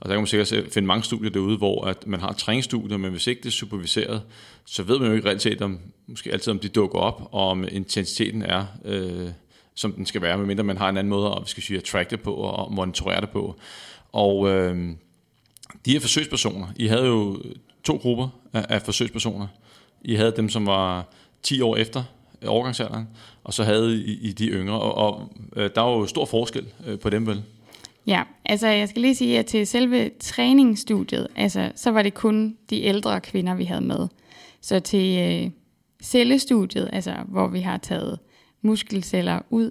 og 0.00 0.08
der 0.08 0.08
kan 0.08 0.16
man 0.16 0.26
sikkert 0.26 0.72
finde 0.72 0.86
mange 0.86 1.04
studier 1.04 1.30
derude, 1.30 1.56
hvor 1.56 1.84
at 1.84 2.06
man 2.06 2.20
har 2.20 2.32
træningsstudier, 2.32 2.96
men 2.96 3.10
hvis 3.10 3.26
ikke 3.26 3.42
det 3.42 3.48
er 3.48 3.52
superviseret, 3.52 4.22
så 4.64 4.82
ved 4.82 4.98
man 4.98 5.08
jo 5.08 5.14
ikke 5.14 5.28
reelt 5.28 5.62
om, 5.62 5.78
måske 6.06 6.32
altid 6.32 6.50
om 6.50 6.58
de 6.58 6.68
dukker 6.68 6.98
op, 6.98 7.28
og 7.32 7.48
om 7.48 7.64
intensiteten 7.70 8.42
er, 8.42 8.66
øh, 8.84 9.28
som 9.74 9.92
den 9.92 10.06
skal 10.06 10.22
være, 10.22 10.38
medmindre 10.38 10.64
man 10.64 10.78
har 10.78 10.88
en 10.88 10.96
anden 10.96 11.10
måde 11.10 11.26
at, 11.26 11.42
vi 11.42 11.48
skal 11.48 11.62
sige, 11.62 11.76
at 11.76 11.84
track 11.84 12.10
det 12.10 12.20
på 12.20 12.34
og 12.34 12.72
monitorere 12.72 13.20
det 13.20 13.30
på. 13.30 13.56
Og 14.12 14.48
øh, 14.48 14.88
de 15.84 15.92
her 15.92 16.00
forsøgspersoner, 16.00 16.66
I 16.76 16.86
havde 16.86 17.04
jo 17.04 17.42
to 17.86 17.96
grupper 17.96 18.28
af, 18.52 18.66
af 18.68 18.82
forsøgspersoner. 18.82 19.46
I 20.02 20.14
havde 20.14 20.32
dem, 20.36 20.48
som 20.48 20.66
var 20.66 21.08
10 21.42 21.60
år 21.60 21.76
efter 21.76 22.04
overgangsalderen, 22.46 23.08
og 23.44 23.54
så 23.54 23.64
havde 23.64 23.96
I, 23.96 24.18
I 24.28 24.32
de 24.32 24.46
yngre, 24.46 24.80
og, 24.80 24.94
og 24.94 25.32
øh, 25.56 25.70
der 25.74 25.80
var 25.80 25.90
jo 25.90 26.06
stor 26.06 26.24
forskel 26.24 26.66
øh, 26.86 26.98
på 26.98 27.10
dem 27.10 27.26
vel? 27.26 27.42
Ja, 28.06 28.22
altså 28.44 28.68
jeg 28.68 28.88
skal 28.88 29.02
lige 29.02 29.14
sige, 29.14 29.38
at 29.38 29.46
til 29.46 29.66
selve 29.66 30.10
træningsstudiet, 30.20 31.28
altså 31.36 31.72
så 31.74 31.90
var 31.90 32.02
det 32.02 32.14
kun 32.14 32.56
de 32.70 32.82
ældre 32.82 33.20
kvinder, 33.20 33.54
vi 33.54 33.64
havde 33.64 33.80
med. 33.80 34.08
Så 34.60 34.80
til 34.80 35.18
øh, 35.18 35.50
cellestudiet, 36.02 36.90
altså 36.92 37.14
hvor 37.28 37.48
vi 37.48 37.60
har 37.60 37.76
taget 37.76 38.18
muskelceller 38.62 39.40
ud 39.50 39.70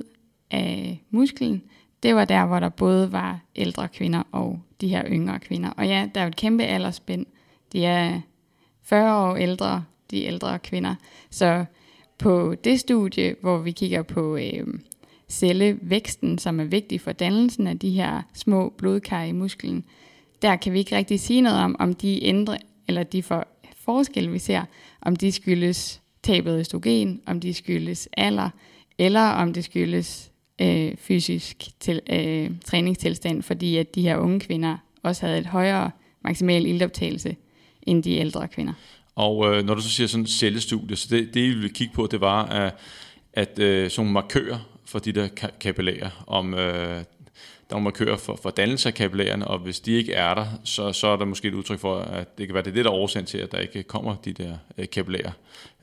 af 0.51 1.03
musklen, 1.11 1.61
det 2.03 2.15
var 2.15 2.25
der, 2.25 2.45
hvor 2.45 2.59
der 2.59 2.69
både 2.69 3.11
var 3.11 3.39
ældre 3.55 3.87
kvinder 3.87 4.23
og 4.31 4.59
de 4.81 4.87
her 4.87 5.03
yngre 5.07 5.39
kvinder. 5.39 5.69
Og 5.69 5.87
ja, 5.87 6.07
der 6.15 6.21
er 6.21 6.25
jo 6.25 6.29
et 6.29 6.35
kæmpe 6.35 6.63
aldersspænd. 6.63 7.25
De 7.73 7.85
er 7.85 8.21
40 8.83 9.29
år 9.29 9.35
ældre, 9.35 9.83
de 10.11 10.23
ældre 10.23 10.59
kvinder. 10.59 10.95
Så 11.29 11.65
på 12.17 12.55
det 12.63 12.79
studie, 12.79 13.35
hvor 13.41 13.57
vi 13.57 13.71
kigger 13.71 14.01
på 14.01 14.37
øh, 14.37 14.67
cellevæksten, 15.29 16.37
som 16.37 16.59
er 16.59 16.63
vigtig 16.63 17.01
for 17.01 17.11
dannelsen 17.11 17.67
af 17.67 17.79
de 17.79 17.89
her 17.89 18.21
små 18.33 18.69
blodkar 18.77 19.23
i 19.23 19.31
musklen, 19.31 19.85
der 20.41 20.55
kan 20.55 20.73
vi 20.73 20.79
ikke 20.79 20.97
rigtig 20.97 21.19
sige 21.19 21.41
noget 21.41 21.59
om, 21.59 21.75
om 21.79 21.93
de 21.93 22.23
ændre, 22.23 22.57
eller 22.87 23.03
de 23.03 23.23
for, 23.23 23.47
forskelle, 23.75 24.31
vi 24.31 24.39
ser, 24.39 24.63
om 25.01 25.15
de 25.15 25.31
skyldes 25.31 26.01
tabet 26.23 26.59
østrogen, 26.59 27.21
om 27.25 27.39
de 27.39 27.53
skyldes 27.53 28.09
alder, 28.17 28.49
eller 28.97 29.21
om 29.29 29.53
det 29.53 29.63
skyldes 29.63 30.31
øh, 30.61 30.97
fysisk 30.97 31.79
til, 31.79 32.01
øh, 32.09 32.51
træningstilstand, 32.65 33.41
fordi 33.41 33.77
at 33.77 33.95
de 33.95 34.01
her 34.01 34.17
unge 34.17 34.39
kvinder 34.39 34.77
også 35.03 35.25
havde 35.25 35.39
et 35.39 35.45
højere 35.45 35.91
maksimal 36.23 36.65
ildoptagelse 36.65 37.35
end 37.85 38.03
de 38.03 38.15
ældre 38.15 38.47
kvinder. 38.47 38.73
Og 39.15 39.55
øh, 39.55 39.65
når 39.65 39.75
du 39.75 39.81
så 39.81 39.89
siger 39.89 40.07
sådan 40.07 40.25
cellestudie, 40.25 40.95
så 40.95 41.07
det, 41.09 41.33
det 41.33 41.39
I 41.39 41.49
ville 41.49 41.69
kigge 41.69 41.93
på, 41.93 42.07
det 42.11 42.21
var, 42.21 42.45
at, 42.45 42.73
at 43.33 43.59
øh, 43.59 43.89
sådan 43.89 44.11
markører 44.11 44.59
for 44.85 44.99
de 44.99 45.11
der 45.11 45.27
kapillærer, 45.59 46.23
om 46.27 46.53
øh, 46.53 47.03
der 47.69 47.75
er 47.75 47.79
markører 47.79 48.17
for, 48.17 48.39
for 48.43 48.49
dannelse 48.49 48.89
af 48.89 48.93
kapillærerne, 48.93 49.47
og 49.47 49.59
hvis 49.59 49.79
de 49.79 49.91
ikke 49.91 50.13
er 50.13 50.33
der, 50.33 50.45
så, 50.63 50.93
så 50.93 51.07
er 51.07 51.17
der 51.17 51.25
måske 51.25 51.47
et 51.47 51.53
udtryk 51.53 51.79
for, 51.79 51.99
at 51.99 52.37
det 52.37 52.47
kan 52.47 52.53
være 52.53 52.63
det, 52.63 52.75
det 52.75 52.85
der 52.85 52.91
er 52.91 52.95
årsagen 52.95 53.25
til, 53.25 53.37
at 53.37 53.51
der 53.51 53.59
ikke 53.59 53.83
kommer 53.83 54.15
de 54.25 54.33
der 54.33 54.57
øh, 54.77 54.89
kapillærer 54.89 55.31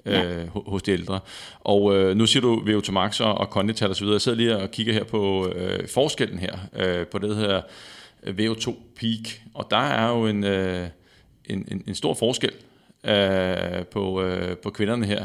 ja. 0.06 0.24
øh, 0.24 0.48
hos 0.66 0.82
de 0.82 0.90
ældre. 0.90 1.20
Og 1.60 1.96
øh, 1.96 2.16
nu 2.16 2.26
siger 2.26 2.40
du 2.40 2.56
VO2 2.56 2.96
og, 3.20 3.38
og 3.38 3.96
så 3.96 4.00
videre. 4.00 4.12
Jeg 4.12 4.20
sidder 4.20 4.38
lige 4.38 4.56
og 4.56 4.70
kigger 4.70 4.92
her 4.92 5.04
på 5.04 5.48
øh, 5.48 5.88
forskellen 5.88 6.38
her, 6.38 6.58
øh, 6.76 7.06
på 7.06 7.18
det 7.18 7.36
her 7.36 7.60
øh, 8.22 8.34
VO2 8.38 8.74
peak, 9.00 9.40
og 9.54 9.66
der 9.70 9.76
er 9.76 10.08
jo 10.08 10.26
en, 10.26 10.44
øh, 10.44 10.88
en, 11.44 11.68
en, 11.70 11.84
en 11.86 11.94
stor 11.94 12.14
forskel 12.14 12.52
øh, 13.04 13.86
på, 13.86 14.22
øh, 14.22 14.56
på 14.56 14.70
kvinderne 14.70 15.06
her. 15.06 15.24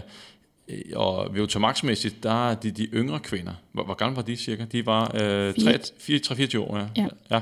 Og 0.96 1.26
VO2max-mæssigt, 1.26 2.16
der 2.24 2.50
er 2.50 2.56
de, 2.56 2.72
de 2.72 2.84
yngre 2.86 3.20
kvinder. 3.20 3.54
Hvor, 3.72 3.84
hvor 3.84 3.94
gamle 3.94 4.16
var 4.16 4.22
de 4.22 4.36
cirka? 4.36 4.66
De 4.66 4.86
var 4.86 5.12
øh, 5.22 5.50
3-24 5.50 6.60
år, 6.60 6.78
ja. 6.78 6.88
ja. 6.96 7.08
ja. 7.32 7.42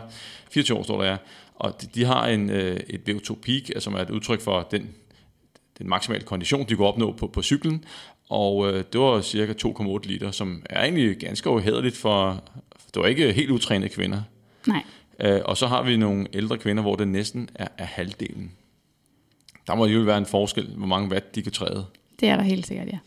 24 0.52 0.78
år 0.78 0.84
står 0.84 1.02
der, 1.02 1.10
ja. 1.10 1.18
Og 1.56 1.82
de, 1.82 1.88
de 1.96 2.06
har 2.06 2.28
en, 2.28 2.50
øh, 2.50 2.80
et 2.88 3.10
VO2 3.10 3.36
peak, 3.42 3.70
altså, 3.70 3.80
som 3.80 3.94
er 3.94 4.00
et 4.00 4.10
udtryk 4.10 4.42
for 4.42 4.68
den, 4.72 4.90
den 5.78 5.90
maksimale 5.90 6.24
kondition, 6.24 6.70
de 6.70 6.76
kunne 6.76 6.88
opnå 6.88 7.12
på, 7.12 7.28
på 7.28 7.42
cyklen. 7.42 7.84
Og 8.30 8.68
øh, 8.68 8.84
det 8.94 9.02
var 9.02 9.22
cirka 9.22 9.54
2,8 9.68 10.08
liter, 10.08 10.32
som 10.32 10.64
er 10.70 10.82
egentlig 10.82 11.18
ganske 11.18 11.50
uhederligt 11.50 11.98
for, 11.98 12.44
det 12.94 13.02
var 13.02 13.08
ikke 13.08 13.34
helt 13.34 13.52
utrænede 13.52 13.90
kvinder. 13.90 14.22
Nej. 14.68 14.84
Øh, 15.20 15.42
og 15.46 15.58
så 15.58 15.68
har 15.68 15.84
vi 15.84 15.98
nogle 15.98 16.28
ældre 16.34 16.58
kvinder, 16.58 16.84
hvor 16.84 16.96
det 16.96 17.08
næsten 17.08 17.50
er, 17.56 17.68
er 17.78 17.86
halvdelen. 17.86 18.52
Der 19.68 19.76
må 19.76 19.86
jo 19.86 20.00
være 20.00 20.18
en 20.18 20.26
forskel, 20.26 20.68
hvor 20.78 20.88
mange 20.88 21.12
watt 21.12 21.36
de 21.36 21.42
kan 21.42 21.52
træde. 21.52 21.86
Det 22.20 22.30
er 22.30 22.36
der 22.36 22.44
helt 22.44 22.68
sikkert, 22.68 22.88
ja. 22.88 22.98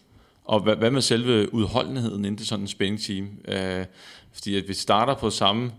Og 0.44 0.60
hvad, 0.60 0.76
hvad 0.76 0.90
med 0.90 1.02
selve 1.02 1.54
udholdenheden 1.54 2.24
inden 2.24 2.36
til 2.36 2.46
sådan 2.46 2.62
en 2.64 2.68
spænding 2.68 3.00
team? 3.00 3.28
Øh, 3.48 3.84
fordi 4.32 4.56
at 4.56 4.68
vi 4.68 4.74
starter 4.74 5.14
på 5.14 5.30
samme 5.30 5.72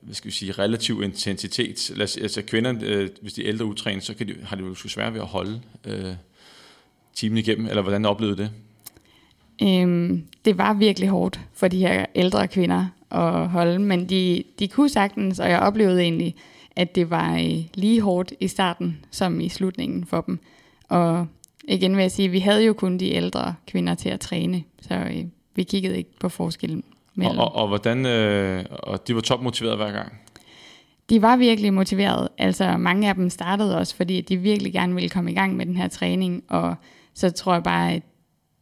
hvad 0.00 0.14
skal 0.14 0.28
vi 0.28 0.34
sige, 0.34 0.52
relativ 0.52 1.02
intensitet. 1.02 1.92
Lad 1.96 2.04
os, 2.04 2.16
altså 2.16 2.42
kvinder, 2.42 2.74
øh, 2.82 3.08
hvis 3.22 3.32
de 3.32 3.44
er 3.44 3.48
ældre 3.48 3.64
utrænet, 3.64 4.04
så 4.04 4.14
kan 4.14 4.28
de, 4.28 4.34
har 4.44 4.56
de 4.56 4.62
jo 4.62 4.74
svært 4.74 5.14
ved 5.14 5.20
at 5.20 5.26
holde 5.26 5.60
øh, 5.84 6.14
timen 7.14 7.38
igennem, 7.38 7.66
eller 7.66 7.82
hvordan 7.82 8.04
oplevede 8.04 8.36
det? 8.36 8.50
Øhm, 9.62 10.24
det 10.44 10.58
var 10.58 10.74
virkelig 10.74 11.08
hårdt 11.08 11.40
for 11.54 11.68
de 11.68 11.78
her 11.78 12.06
ældre 12.14 12.48
kvinder 12.48 12.86
at 13.10 13.48
holde, 13.48 13.78
men 13.78 14.08
de, 14.08 14.44
de 14.58 14.68
kunne 14.68 14.88
sagtens, 14.88 15.38
og 15.38 15.50
jeg 15.50 15.60
oplevede 15.60 16.02
egentlig, 16.02 16.34
at 16.78 16.94
det 16.94 17.10
var 17.10 17.34
øh, 17.34 17.64
lige 17.74 18.00
hårdt 18.00 18.32
i 18.40 18.48
starten 18.48 19.04
som 19.10 19.40
i 19.40 19.48
slutningen 19.48 20.04
for 20.04 20.20
dem. 20.20 20.38
Og 20.88 21.26
igen 21.68 21.96
vil 21.96 22.02
jeg 22.02 22.10
sige, 22.10 22.26
at 22.26 22.32
vi 22.32 22.38
havde 22.38 22.64
jo 22.64 22.72
kun 22.72 22.98
de 22.98 23.12
ældre 23.12 23.54
kvinder 23.66 23.94
til 23.94 24.08
at 24.08 24.20
træne, 24.20 24.62
så 24.80 24.94
øh, 24.94 25.24
vi 25.54 25.62
kiggede 25.62 25.96
ikke 25.98 26.10
på 26.20 26.28
forskellen 26.28 26.84
mellem. 27.14 27.38
Og, 27.38 27.44
og, 27.44 27.62
og 27.62 27.68
hvordan, 27.68 28.06
øh, 28.06 28.64
og 28.70 29.08
de 29.08 29.14
var 29.14 29.20
topmotiveret 29.20 29.76
hver 29.76 29.92
gang? 29.92 30.12
De 31.10 31.22
var 31.22 31.36
virkelig 31.36 31.74
motiveret. 31.74 32.28
Altså 32.38 32.76
mange 32.76 33.08
af 33.08 33.14
dem 33.14 33.30
startede 33.30 33.78
også, 33.78 33.96
fordi 33.96 34.20
de 34.20 34.36
virkelig 34.36 34.72
gerne 34.72 34.94
ville 34.94 35.08
komme 35.08 35.30
i 35.30 35.34
gang 35.34 35.56
med 35.56 35.66
den 35.66 35.76
her 35.76 35.88
træning, 35.88 36.44
og 36.48 36.74
så 37.14 37.30
tror 37.30 37.52
jeg 37.52 37.62
bare, 37.62 37.92
at 37.92 38.02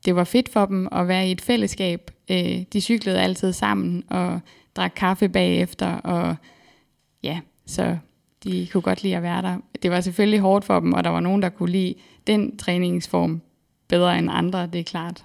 det 0.05 0.17
var 0.17 0.25
fedt 0.25 0.49
for 0.49 0.67
dem 0.67 0.89
at 0.93 1.09
være 1.09 1.29
i 1.29 1.33
et 1.33 1.41
fællesskab. 1.41 2.11
Øh, 2.31 2.63
de 2.73 2.81
cyklede 2.81 3.21
altid 3.21 3.53
sammen 3.53 4.05
og 4.11 4.41
drak 4.77 4.93
kaffe 4.97 5.29
bagefter, 5.29 5.95
og 5.95 6.37
ja, 7.23 7.41
så 7.67 7.99
de 8.45 8.69
kunne 8.73 8.83
godt 8.83 9.03
lide 9.03 9.17
at 9.17 9.23
være 9.23 9.43
der. 9.43 9.59
Det 9.83 9.91
var 9.91 10.01
selvfølgelig 10.01 10.41
hårdt 10.41 10.65
for 10.65 10.81
dem, 10.81 10.93
og 10.93 11.05
der 11.05 11.11
var 11.11 11.21
nogen, 11.21 11.43
der 11.43 11.49
kunne 11.49 11.73
lide 11.73 11.95
den 12.27 12.57
træningsform 12.57 13.41
bedre 13.89 14.19
end 14.19 14.29
andre, 14.33 14.67
det 14.67 14.81
er 14.81 14.85
klart. 14.85 15.25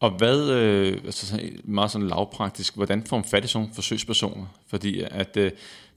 Og 0.00 0.10
hvad, 0.10 0.50
øh, 0.50 1.00
altså 1.04 1.40
meget 1.64 1.90
sådan 1.90 2.08
lavpraktisk, 2.08 2.76
hvordan 2.76 3.02
får 3.06 3.16
man 3.16 3.24
fat 3.24 3.44
i 3.44 3.48
sådan 3.48 3.68
forsøgspersoner? 3.74 4.46
Fordi 4.66 5.02
at 5.10 5.36
øh, 5.36 5.50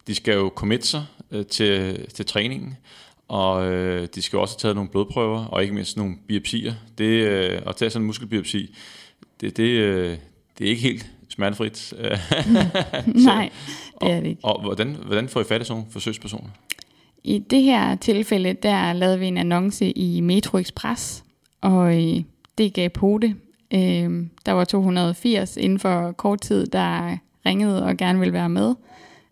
de 0.07 0.15
skal 0.15 0.33
jo 0.33 0.51
committe 0.55 0.87
sig 0.87 1.05
øh, 1.31 1.45
til, 1.45 2.05
til 2.13 2.25
træningen, 2.25 2.77
og 3.27 3.65
øh, 3.65 4.07
de 4.15 4.21
skal 4.21 4.39
også 4.39 4.53
have 4.55 4.59
taget 4.59 4.75
nogle 4.75 4.89
blodprøver, 4.89 5.45
og 5.45 5.61
ikke 5.61 5.73
mindst 5.73 5.97
nogle 5.97 6.15
biopsier. 6.27 6.73
Det, 6.97 7.05
øh, 7.05 7.61
at 7.67 7.75
tage 7.75 7.89
sådan 7.89 8.03
en 8.03 8.07
muskelbiopsi, 8.07 8.75
det, 9.41 9.57
det, 9.57 9.69
øh, 9.69 10.17
det 10.57 10.65
er 10.65 10.69
ikke 10.69 10.81
helt 10.81 11.11
smertefrit. 11.35 11.93
Nej, 13.25 13.49
det 14.01 14.11
er 14.11 14.19
det 14.19 14.27
ikke. 14.27 14.41
Og, 14.43 14.55
og 14.55 14.61
hvordan, 14.61 14.97
hvordan 15.05 15.29
får 15.29 15.41
I 15.41 15.43
fat 15.43 15.61
i 15.61 15.65
sådan 15.65 15.77
nogle 15.77 15.91
forsøgspersoner? 15.91 16.49
I 17.23 17.39
det 17.39 17.61
her 17.61 17.95
tilfælde, 17.95 18.53
der 18.53 18.93
lavede 18.93 19.19
vi 19.19 19.25
en 19.25 19.37
annonce 19.37 19.91
i 19.91 20.21
Metro 20.21 20.57
Express, 20.57 21.23
og 21.61 22.03
øh, 22.03 22.23
det 22.57 22.73
gav 22.73 22.89
pote. 22.89 23.35
Øh, 23.73 24.25
der 24.45 24.51
var 24.51 24.63
280 24.63 25.57
inden 25.57 25.79
for 25.79 26.11
kort 26.11 26.41
tid, 26.41 26.67
der 26.67 27.17
ringede 27.45 27.85
og 27.85 27.97
gerne 27.97 28.19
ville 28.19 28.33
være 28.33 28.49
med. 28.49 28.75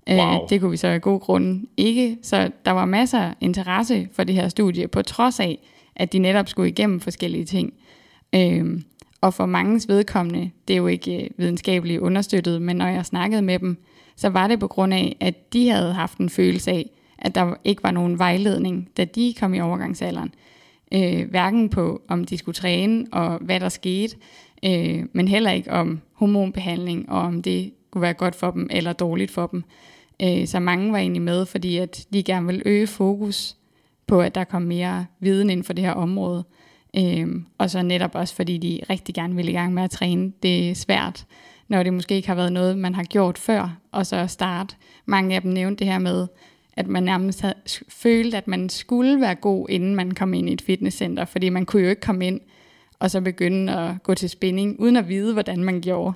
Øh, 0.10 0.18
wow. 0.18 0.48
Det 0.50 0.62
kunne 0.62 0.72
vi 0.72 0.78
så 0.78 0.88
i 0.88 1.00
god 1.00 1.20
grund 1.20 1.68
ikke. 1.78 2.18
Så 2.24 2.52
der 2.66 2.72
var 2.72 2.86
masser 2.86 3.20
af 3.20 3.34
interesse 3.42 4.08
for 4.14 4.24
det 4.24 4.36
her 4.36 4.50
studie, 4.50 4.88
på 4.88 5.02
trods 5.02 5.40
af, 5.40 5.60
at 5.96 6.14
de 6.14 6.20
netop 6.20 6.50
skulle 6.50 6.70
igennem 6.70 7.00
forskellige 7.00 7.46
ting. 7.46 7.74
Og 9.24 9.34
for 9.34 9.46
mange 9.46 9.82
vedkommende, 9.88 10.52
det 10.68 10.74
er 10.74 10.78
jo 10.78 10.88
ikke 10.88 11.24
øh, 11.24 11.30
videnskabeligt 11.38 12.02
understøttet, 12.02 12.62
men 12.62 12.76
når 12.76 12.88
jeg 12.88 13.06
snakkede 13.06 13.42
med 13.42 13.60
dem, 13.60 13.78
så 14.16 14.30
var 14.30 14.48
det 14.48 14.60
på 14.60 14.68
grund 14.68 14.94
af, 14.94 15.18
at 15.20 15.54
de 15.54 15.70
havde 15.70 15.94
haft 15.94 16.18
en 16.18 16.30
følelse 16.30 16.72
af, 16.72 16.90
at 17.18 17.36
der 17.36 17.54
ikke 17.64 17.84
var 17.84 17.92
nogen 17.92 18.20
vejledning, 18.20 18.90
da 18.98 19.06
de 19.06 19.34
kom 19.40 19.54
i 19.54 19.60
overgangsalderen. 19.60 20.34
Øh, 20.94 21.30
hverken 21.30 21.70
på, 21.70 22.02
om 22.08 22.24
de 22.24 22.38
skulle 22.38 22.56
træne 22.56 23.06
og 23.12 23.38
hvad 23.38 23.60
der 23.60 23.70
skete, 23.70 24.16
øh, 24.66 25.06
men 25.14 25.28
heller 25.28 25.52
ikke 25.52 25.72
om 25.72 26.02
hormonbehandling 26.14 27.10
og 27.10 27.22
om 27.22 27.42
det 27.42 27.74
kunne 27.92 28.02
være 28.02 28.14
godt 28.14 28.36
for 28.36 28.52
dem 28.52 28.68
eller 28.72 28.94
dårligt 28.94 29.32
for 29.32 29.48
dem. 29.48 29.64
Øh, 30.24 30.48
så 30.48 30.60
mange 30.60 30.92
var 30.92 30.98
egentlig 30.98 31.22
med, 31.22 31.46
fordi 31.46 31.78
at 31.78 32.08
de 32.14 32.24
gerne 32.24 32.46
ville 32.46 32.62
øge 32.66 32.88
fokus 32.88 33.56
på, 34.08 34.22
at 34.22 34.36
der 34.36 34.44
kom 34.44 34.62
mere 34.62 35.06
viden 35.20 35.50
inden 35.50 35.64
for 35.64 35.74
det 35.74 35.84
her 35.84 35.94
område. 35.94 36.44
Øh, 36.48 36.63
Øhm, 36.98 37.46
og 37.58 37.70
så 37.70 37.82
netop 37.82 38.16
også, 38.16 38.36
fordi 38.36 38.58
de 38.58 38.80
rigtig 38.90 39.16
gerne 39.16 39.36
vil 39.36 39.50
i 39.50 39.52
gang 39.52 39.74
med 39.74 39.84
at 39.84 39.92
træne. 39.92 40.32
Det 40.44 40.70
er 40.70 40.76
svært, 40.76 41.26
når 41.68 41.84
det 41.84 41.94
måske 41.94 42.16
ikke 42.16 42.28
har 42.28 42.36
været 42.36 42.54
noget, 42.54 42.78
man 42.78 42.96
har 42.96 43.04
gjort 43.04 43.38
før, 43.38 43.78
og 43.92 44.06
så 44.06 44.28
starte. 44.28 44.76
Mange 45.06 45.36
af 45.36 45.42
dem 45.42 45.52
nævnte 45.52 45.80
det 45.80 45.92
her 45.94 46.00
med, 46.00 46.28
at 46.74 46.88
man 46.88 47.04
nærmest 47.04 47.42
havde, 47.42 47.56
følte, 47.90 48.38
at 48.38 48.48
man 48.48 48.70
skulle 48.70 49.22
være 49.22 49.36
god, 49.36 49.70
inden 49.70 49.96
man 49.96 50.12
kom 50.12 50.34
ind 50.34 50.50
i 50.50 50.54
et 50.54 50.62
fitnesscenter, 50.62 51.26
fordi 51.26 51.50
man 51.50 51.66
kunne 51.66 51.84
jo 51.84 51.90
ikke 51.90 52.02
komme 52.02 52.28
ind 52.28 52.42
og 53.04 53.12
så 53.12 53.22
begynde 53.22 53.74
at 53.74 54.04
gå 54.04 54.14
til 54.14 54.30
spinning, 54.30 54.80
uden 54.80 54.98
at 54.98 55.10
vide, 55.10 55.34
hvordan 55.34 55.64
man 55.64 55.82
gjorde. 55.82 56.14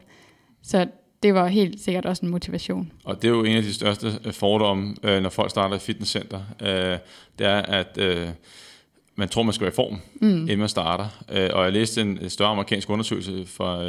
Så 0.63 0.87
det 1.23 1.33
var 1.33 1.47
helt 1.47 1.81
sikkert 1.81 2.05
også 2.05 2.25
en 2.25 2.31
motivation. 2.31 2.91
Og 3.03 3.21
det 3.21 3.27
er 3.27 3.31
jo 3.31 3.43
en 3.43 3.55
af 3.57 3.63
de 3.63 3.73
største 3.73 4.07
øh, 4.25 4.33
fordomme, 4.33 4.95
øh, 5.03 5.21
når 5.21 5.29
folk 5.29 5.49
starter 5.49 5.75
et 5.75 5.81
fitnesscenter. 5.81 6.41
Øh, 6.61 6.97
det 7.39 7.47
er, 7.47 7.61
at 7.61 7.97
man 9.17 9.29
tror, 9.29 9.43
man 9.43 9.53
skal 9.53 9.65
være 9.65 9.73
i 9.73 9.75
form, 9.75 9.99
mm. 10.21 10.29
inden 10.29 10.59
man 10.59 10.69
starter. 10.69 11.07
Og 11.53 11.63
jeg 11.63 11.73
læste 11.73 12.01
en 12.01 12.29
større 12.29 12.49
amerikansk 12.49 12.89
undersøgelse 12.89 13.45
fra 13.45 13.83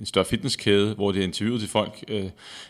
en 0.00 0.06
større 0.06 0.24
fitnesskæde, 0.24 0.94
hvor 0.94 1.12
de 1.12 1.22
interviewede 1.22 1.62
de 1.62 1.68
folk, 1.68 2.04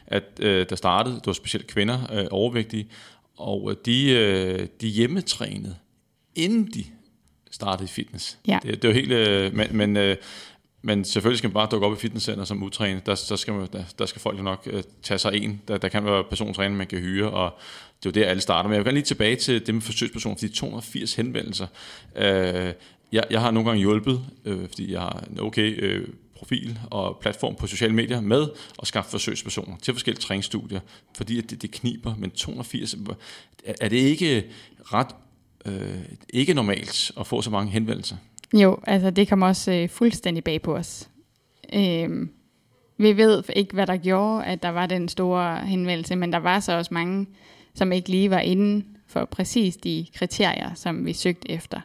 at 0.06 0.38
der 0.40 0.76
startede, 0.76 1.14
det 1.14 1.26
var 1.26 1.32
specielt 1.32 1.66
kvinder, 1.66 2.28
overvægtige, 2.30 2.88
og 3.36 3.74
de, 3.86 4.68
de 4.80 4.88
hjemmetrænede, 4.88 5.76
inden 6.34 6.70
de 6.74 6.84
startede 7.50 7.84
i 7.84 7.88
fitness. 7.88 8.38
Ja. 8.48 8.58
Det, 8.62 8.82
det 8.82 8.88
var 8.88 8.94
helt... 8.94 9.54
Men, 9.54 9.96
men 9.96 10.16
men 10.82 11.04
selvfølgelig 11.04 11.38
skal 11.38 11.48
man 11.48 11.54
bare 11.54 11.68
dukke 11.70 11.86
op 11.86 11.92
i 11.92 11.96
fitnesscenter 11.96 12.44
som 12.44 12.62
utrænet. 12.62 13.06
Der, 13.06 13.24
der, 13.28 13.36
skal, 13.36 13.54
man, 13.54 13.68
der, 13.72 13.84
der 13.98 14.06
skal 14.06 14.20
folk 14.20 14.38
jo 14.38 14.42
nok 14.42 14.68
øh, 14.70 14.82
tage 15.02 15.18
sig 15.18 15.34
en. 15.34 15.62
Der, 15.68 15.78
der 15.78 15.88
kan 15.88 16.04
være 16.04 16.24
persontræner, 16.24 16.76
man 16.76 16.86
kan 16.86 16.98
hyre, 16.98 17.30
og 17.30 17.58
det 18.02 18.16
er 18.16 18.20
jo 18.20 18.24
der, 18.24 18.30
alle 18.30 18.40
starter. 18.40 18.68
Men 18.68 18.74
jeg 18.74 18.78
vil 18.78 18.84
gerne 18.84 18.96
lige 18.96 19.04
tilbage 19.04 19.36
til 19.36 19.66
det 19.66 19.74
med 19.74 19.82
forsøgspersoner, 19.82 20.36
fordi 20.36 20.52
280 20.52 21.14
henvendelser. 21.14 21.66
Øh, 22.16 22.72
jeg, 23.12 23.24
jeg 23.30 23.40
har 23.40 23.50
nogle 23.50 23.68
gange 23.68 23.80
hjulpet, 23.80 24.24
øh, 24.44 24.68
fordi 24.68 24.92
jeg 24.92 25.00
har 25.00 25.24
en 25.30 25.40
okay 25.40 25.82
øh, 25.82 26.08
profil 26.36 26.78
og 26.90 27.18
platform 27.20 27.54
på 27.54 27.66
sociale 27.66 27.94
medier 27.94 28.20
med 28.20 28.48
at 28.82 28.88
skaffe 28.88 29.10
forsøgspersoner 29.10 29.76
til 29.82 29.94
forskellige 29.94 30.22
træningsstudier, 30.22 30.80
fordi 31.16 31.40
det, 31.40 31.62
det 31.62 31.70
kniber. 31.70 32.14
Men 32.18 32.30
280, 32.30 32.96
er 33.80 33.88
det 33.88 33.96
ikke 33.96 34.44
ret 34.84 35.08
øh, 35.66 35.98
ikke 36.28 36.54
normalt 36.54 37.12
at 37.20 37.26
få 37.26 37.42
så 37.42 37.50
mange 37.50 37.72
henvendelser? 37.72 38.16
Jo, 38.54 38.78
altså 38.86 39.10
det 39.10 39.28
kom 39.28 39.42
også 39.42 39.72
øh, 39.72 39.88
fuldstændig 39.88 40.44
bag 40.44 40.62
på 40.62 40.76
os. 40.76 41.10
Øhm, 41.72 42.30
vi 42.98 43.16
ved 43.16 43.42
ikke, 43.56 43.74
hvad 43.74 43.86
der 43.86 43.96
gjorde, 43.96 44.44
at 44.44 44.62
der 44.62 44.68
var 44.68 44.86
den 44.86 45.08
store 45.08 45.56
henvendelse, 45.56 46.16
men 46.16 46.32
der 46.32 46.38
var 46.38 46.60
så 46.60 46.72
også 46.72 46.94
mange, 46.94 47.26
som 47.74 47.92
ikke 47.92 48.08
lige 48.08 48.30
var 48.30 48.38
inden 48.38 48.86
for 49.06 49.24
præcis 49.24 49.76
de 49.76 50.06
kriterier, 50.14 50.74
som 50.74 51.06
vi 51.06 51.12
søgte 51.12 51.50
efter. 51.50 51.80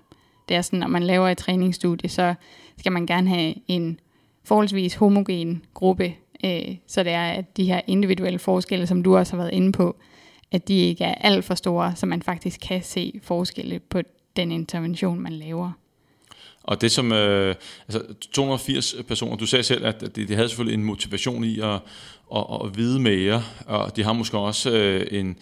Det 0.50 0.58
er 0.58 0.62
sådan, 0.62 0.80
når 0.80 0.88
man 0.88 1.04
laver 1.04 1.30
et 1.30 1.38
træningsstudie, 1.38 2.10
så 2.10 2.34
skal 2.78 2.92
man 2.92 3.06
gerne 3.06 3.30
have 3.30 3.54
en 3.68 4.00
forholdsvis 4.44 4.96
homogen 4.96 5.66
gruppe, 5.74 6.16
øh, 6.46 6.76
så 6.88 7.04
det 7.04 7.12
er, 7.12 7.30
at 7.32 7.58
de 7.58 7.66
her 7.66 7.82
individuelle 7.88 8.40
forskelle, 8.40 8.88
som 8.88 9.04
du 9.04 9.18
også 9.18 9.34
har 9.34 9.44
været 9.44 9.54
inde 9.54 9.72
på, 9.72 9.96
at 10.52 10.68
de 10.68 10.80
ikke 10.80 11.04
er 11.04 11.16
alt 11.16 11.46
for 11.46 11.56
store, 11.56 11.96
så 11.96 12.06
man 12.06 12.22
faktisk 12.22 12.60
kan 12.68 12.84
se 12.84 13.20
forskelle 13.24 13.80
på 13.80 14.02
den 14.36 14.52
intervention, 14.52 15.20
man 15.20 15.34
laver. 15.34 15.72
Og 16.68 16.82
det 16.82 16.92
som, 16.92 17.12
øh, 17.12 17.56
altså 17.88 18.14
280 18.32 18.96
personer, 19.08 19.36
du 19.36 19.46
sagde 19.46 19.64
selv, 19.64 19.86
at 19.86 20.16
de, 20.16 20.28
de 20.28 20.36
havde 20.36 20.50
selvfølgelig 20.50 20.78
en 20.78 20.84
motivation 20.84 21.44
i 21.44 21.60
at, 21.60 21.80
at, 22.36 22.46
at 22.64 22.78
vide 22.78 23.00
mere, 23.00 23.44
og 23.66 23.96
de 23.96 24.04
har 24.04 24.14
måske 24.14 24.38
også 24.38 24.72
øh, 24.72 25.08
en, 25.12 25.38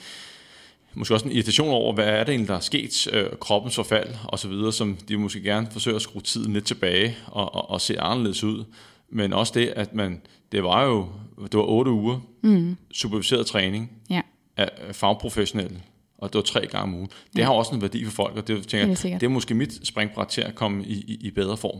måske 0.93 1.13
også 1.13 1.25
en 1.25 1.31
irritation 1.31 1.69
over, 1.69 1.93
hvad 1.93 2.05
er 2.05 2.23
det 2.23 2.29
egentlig, 2.29 2.47
der 2.47 2.55
er 2.55 2.59
sket, 2.59 3.07
øh, 3.13 3.29
kroppens 3.39 3.75
forfald 3.75 4.09
og 4.23 4.39
så 4.39 4.47
videre, 4.47 4.73
som 4.73 4.97
de 5.07 5.17
måske 5.17 5.41
gerne 5.41 5.67
forsøger 5.71 5.95
at 5.95 6.01
skrue 6.01 6.21
tiden 6.21 6.53
lidt 6.53 6.65
tilbage 6.65 7.17
og, 7.27 7.55
og, 7.55 7.69
og 7.69 7.81
se 7.81 7.99
anderledes 8.01 8.43
ud. 8.43 8.63
Men 9.09 9.33
også 9.33 9.53
det, 9.55 9.67
at 9.67 9.95
man, 9.95 10.21
det 10.51 10.63
var 10.63 10.83
jo, 10.83 11.07
det 11.43 11.53
var 11.53 11.63
otte 11.63 11.91
uger 11.91 12.19
mm. 12.41 12.77
superviseret 12.93 13.45
træning 13.45 13.91
ja. 14.09 14.21
af 14.57 14.69
fagprofessionelle 14.91 15.81
og 16.17 16.33
det 16.33 16.35
var 16.35 16.43
tre 16.43 16.67
gange 16.67 16.83
om 16.83 16.93
ugen. 16.93 17.09
Det 17.35 17.43
har 17.43 17.51
også 17.51 17.75
en 17.75 17.81
værdi 17.81 18.05
for 18.05 18.11
folk, 18.11 18.37
og 18.37 18.47
det, 18.47 18.67
tænker, 18.67 18.87
det, 18.87 19.03
det 19.03 19.23
er 19.23 19.29
måske 19.29 19.55
mit 19.55 19.87
springbræt 19.87 20.27
til 20.27 20.41
at 20.41 20.55
komme 20.55 20.85
i, 20.85 20.93
i, 20.93 21.27
i 21.27 21.31
bedre 21.31 21.57
form. 21.57 21.79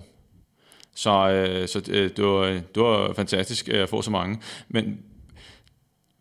Så, 0.96 1.30
øh, 1.30 1.68
så 1.68 1.82
øh, 1.90 2.10
det, 2.18 2.26
var, 2.26 2.46
det 2.46 2.84
var 2.84 3.14
fantastisk 3.14 3.70
øh, 3.72 3.84
at 3.84 3.90
få 3.90 4.02
så 4.02 4.12
mange. 4.12 4.40
Men 4.70 5.00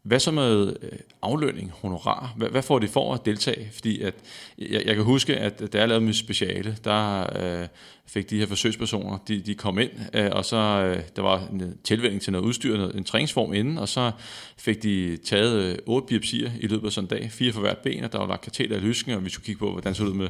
hvad 0.05 0.21
så 0.21 0.31
med 0.31 0.77
øh, 0.83 0.99
aflønning, 1.23 1.73
honorar? 1.83 2.35
Hvad, 2.37 2.49
hvad 2.49 2.63
får 2.63 2.79
de 2.79 2.89
for 2.89 3.15
at 3.15 3.27
deltage? 3.27 3.71
Fordi 3.73 4.01
at, 4.01 4.15
jeg, 4.59 4.83
jeg 4.87 4.95
kan 4.95 5.05
huske, 5.05 5.37
at 5.37 5.73
da 5.73 5.79
jeg 5.79 5.89
lavede 5.89 6.05
mit 6.05 6.17
speciale, 6.17 6.77
der 6.85 7.27
øh, 7.43 7.67
fik 8.07 8.31
de 8.31 8.39
her 8.39 8.47
forsøgspersoner, 8.47 9.19
de, 9.29 9.41
de 9.41 9.55
kom 9.55 9.79
ind, 9.79 9.91
øh, 10.13 10.31
og 10.33 10.45
så 10.45 10.57
øh, 10.57 11.03
der 11.17 11.23
var 11.23 11.49
en 11.53 11.79
tilvænding 11.85 12.23
til 12.23 12.33
noget 12.33 12.45
udstyr, 12.45 12.77
noget, 12.77 12.95
en 12.95 13.05
træningsform 13.05 13.53
inden, 13.53 13.79
og 13.79 13.89
så 13.89 14.11
fik 14.59 14.83
de 14.83 15.17
taget 15.17 15.63
øh, 15.63 15.79
otte 15.87 16.07
biopsier 16.07 16.51
i 16.61 16.67
løbet 16.67 16.87
af 16.87 16.93
sådan 16.93 17.05
en 17.05 17.19
dag, 17.19 17.31
fire 17.33 17.53
for 17.53 17.61
hvert 17.61 17.79
ben, 17.79 18.05
og 18.05 18.13
der 18.13 18.19
var 18.19 18.27
lagt 18.27 18.43
kateter 18.43 18.77
i 18.77 18.81
lysken, 18.81 19.13
og 19.13 19.25
vi 19.25 19.31
skulle 19.31 19.47
kigge 19.47 19.59
på, 19.59 19.71
hvordan 19.71 19.89
det 19.89 19.97
så 19.97 20.05
ud 20.05 20.15
med, 20.15 20.29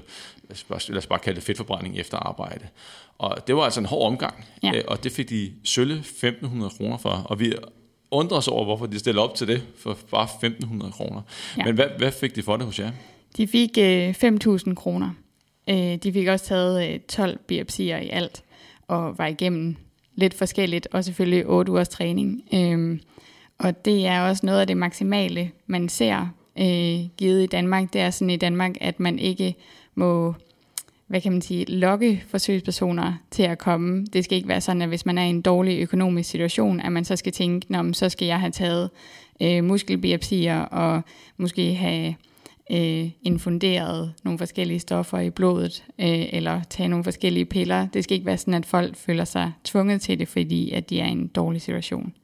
lad 0.89 0.99
os 0.99 1.07
bare 1.07 1.19
kalde 1.19 1.37
det 1.37 1.45
fedtforbrænding 1.45 1.99
efter 1.99 2.19
arbejde. 2.19 2.69
Og 3.19 3.47
det 3.47 3.57
var 3.57 3.63
altså 3.63 3.81
en 3.81 3.87
hård 3.87 4.07
omgang, 4.07 4.45
ja. 4.63 4.73
øh, 4.75 4.85
og 4.89 5.05
det 5.05 5.13
fik 5.13 5.29
de 5.29 5.53
sølle 5.65 6.05
1.500 6.07 6.77
kroner 6.77 6.99
for, 6.99 7.11
og 7.11 7.41
vi 7.41 7.55
undre 8.15 8.37
os 8.37 8.49
over, 8.49 8.65
hvorfor 8.65 8.87
de 8.87 8.99
stiller 8.99 9.23
op 9.23 9.35
til 9.35 9.49
det 9.49 9.63
for 9.79 9.99
bare 10.11 10.27
1.500 10.27 10.91
kroner. 10.91 11.21
Ja. 11.59 11.65
Men 11.65 11.75
hvad, 11.75 11.87
hvad 11.99 12.13
fik 12.13 12.37
de 12.37 12.43
for 12.43 12.57
det 12.57 12.67
hos 12.67 12.79
jer? 12.79 12.91
De 13.37 13.47
fik 13.47 13.79
øh, 13.79 14.11
5.000 14.11 14.75
kroner. 14.75 15.11
Øh, 15.71 15.97
de 15.97 16.13
fik 16.13 16.27
også 16.27 16.45
taget 16.45 16.95
øh, 16.95 17.01
12 17.01 17.39
biopsier 17.39 17.99
i 17.99 18.09
alt, 18.09 18.43
og 18.89 19.19
var 19.19 19.27
igennem 19.27 19.77
lidt 20.15 20.35
forskelligt, 20.35 20.89
og 20.93 21.05
selvfølgelig 21.05 21.47
8 21.47 21.73
ugers 21.73 21.89
træning. 21.89 22.43
Øh, 22.55 22.99
og 23.59 23.85
det 23.85 24.07
er 24.07 24.21
også 24.21 24.47
noget 24.47 24.61
af 24.61 24.67
det 24.67 24.77
maksimale, 24.77 25.51
man 25.67 25.89
ser 25.89 26.27
øh, 26.59 27.09
givet 27.17 27.43
i 27.43 27.47
Danmark. 27.47 27.93
Det 27.93 28.01
er 28.01 28.11
sådan 28.11 28.31
i 28.31 28.37
Danmark, 28.37 28.77
at 28.81 29.01
man 29.01 29.19
ikke 29.19 29.55
må 29.95 30.35
hvad 31.07 31.21
kan 31.21 31.33
man 31.33 31.43
sige, 31.43 31.65
lokke 31.65 32.25
forsøgspersoner 32.29 33.15
til 33.31 33.43
at 33.43 33.59
komme. 33.59 34.07
Det 34.13 34.25
skal 34.25 34.37
ikke 34.37 34.49
være 34.49 34.61
sådan, 34.61 34.83
at 34.83 34.89
hvis 34.89 35.07
man 35.07 35.19
er 35.19 35.25
i 35.25 35.29
en 35.29 35.43
dårlig 35.43 35.81
økonomisk 35.81 36.31
situation, 36.31 36.81
at 36.81 36.93
man 36.93 37.05
så 37.05 37.17
skal 37.17 37.33
tænke, 37.33 37.73
Nå, 37.73 37.93
så 37.93 38.09
skal 38.09 38.27
jeg 38.27 38.41
have 38.41 38.51
taget 38.51 38.91
øh, 39.43 39.65
muskelbiopsier 39.65 40.61
og 40.61 41.03
måske 41.37 41.75
have 41.75 42.15
øh, 42.71 43.11
infunderet 43.23 44.13
nogle 44.25 44.39
forskellige 44.39 44.81
stoffer 44.81 45.19
i 45.19 45.31
blodet, 45.31 45.85
øh, 45.99 46.27
eller 46.33 46.63
tage 46.71 46.89
nogle 46.89 47.05
forskellige 47.05 47.45
piller. 47.45 47.89
Det 47.89 48.05
skal 48.05 48.15
ikke 48.15 48.27
være 48.27 48.39
sådan, 48.39 48.55
at 48.55 48.67
folk 48.67 48.97
føler 48.97 49.25
sig 49.25 49.53
tvunget 49.65 50.01
til 50.01 50.19
det, 50.19 50.29
fordi 50.29 50.71
at 50.71 50.91
de 50.91 51.01
er 51.01 51.07
i 51.07 51.11
en 51.11 51.27
dårlig 51.27 51.63
situation. 51.63 52.15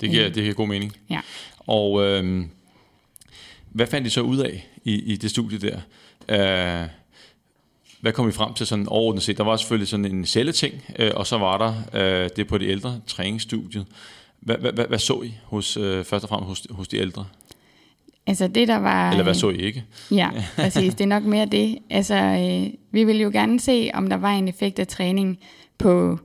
Det 0.00 0.10
giver, 0.10 0.26
øh. 0.26 0.34
det 0.34 0.42
giver 0.42 0.54
god 0.54 0.68
mening. 0.68 0.92
Ja. 1.10 1.20
Og 1.58 2.04
øh, 2.04 2.44
hvad 3.70 3.86
fandt 3.86 4.06
I 4.06 4.10
så 4.10 4.20
ud 4.20 4.38
af 4.38 4.68
i, 4.84 5.12
i 5.12 5.16
det 5.16 5.30
studie 5.30 5.58
der? 5.58 5.80
Øh, 6.82 6.88
hvad 8.04 8.12
kom 8.12 8.28
I 8.28 8.32
frem 8.32 8.54
til 8.54 8.66
sådan 8.66 8.88
overordnet 8.88 9.22
set? 9.22 9.38
Der 9.38 9.44
var 9.44 9.56
selvfølgelig 9.56 9.88
sådan 9.88 10.04
en 10.04 10.26
celleting, 10.26 10.74
øh, 10.98 11.10
og 11.14 11.26
så 11.26 11.38
var 11.38 11.58
der 11.58 11.74
øh, 11.94 12.30
det 12.36 12.46
på 12.46 12.58
de 12.58 12.68
ældre 12.68 13.00
træningsstudiet. 13.06 13.86
Hvad, 14.40 14.56
hvad, 14.56 14.72
hvad, 14.72 14.86
hvad 14.86 14.98
så 14.98 15.22
I 15.22 15.34
hos, 15.44 15.76
øh, 15.76 16.04
først 16.04 16.24
og 16.24 16.28
fremmest 16.28 16.48
hos, 16.48 16.66
hos 16.76 16.88
de 16.88 16.96
ældre? 16.96 17.24
Altså 18.26 18.48
det, 18.48 18.68
der 18.68 18.76
var... 18.76 19.10
Eller 19.10 19.22
hvad 19.22 19.34
så 19.34 19.50
I 19.50 19.56
ikke? 19.56 19.84
Ja, 20.10 20.30
præcis. 20.56 20.94
Det 20.94 21.04
er 21.04 21.08
nok 21.08 21.22
mere 21.22 21.46
det. 21.46 21.78
Altså, 21.90 22.14
øh, 22.14 22.74
vi 22.90 23.04
ville 23.04 23.22
jo 23.22 23.30
gerne 23.30 23.60
se, 23.60 23.90
om 23.94 24.08
der 24.08 24.16
var 24.16 24.30
en 24.30 24.48
effekt 24.48 24.78
af 24.78 24.86
træning 24.86 25.38
på 25.78 26.18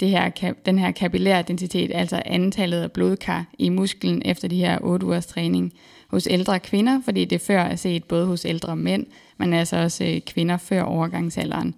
det 0.00 0.08
her, 0.08 0.52
den 0.66 0.78
her 0.78 0.90
kapillære 0.90 1.42
densitet, 1.42 1.90
altså 1.94 2.22
antallet 2.26 2.82
af 2.82 2.92
blodkar 2.92 3.46
i 3.58 3.68
musklen 3.68 4.22
efter 4.24 4.48
de 4.48 4.56
her 4.56 4.78
8 4.82 5.06
ugers 5.06 5.26
træning 5.26 5.72
hos 6.08 6.28
ældre 6.30 6.60
kvinder, 6.60 7.00
fordi 7.04 7.24
det 7.24 7.40
før 7.40 7.60
er 7.60 7.76
set 7.76 8.04
både 8.04 8.26
hos 8.26 8.44
ældre 8.44 8.76
mænd, 8.76 9.06
men 9.40 9.52
altså 9.52 9.76
også 9.76 10.04
øh, 10.04 10.20
kvinder 10.20 10.56
før 10.56 10.82
overgangsalderen. 10.82 11.74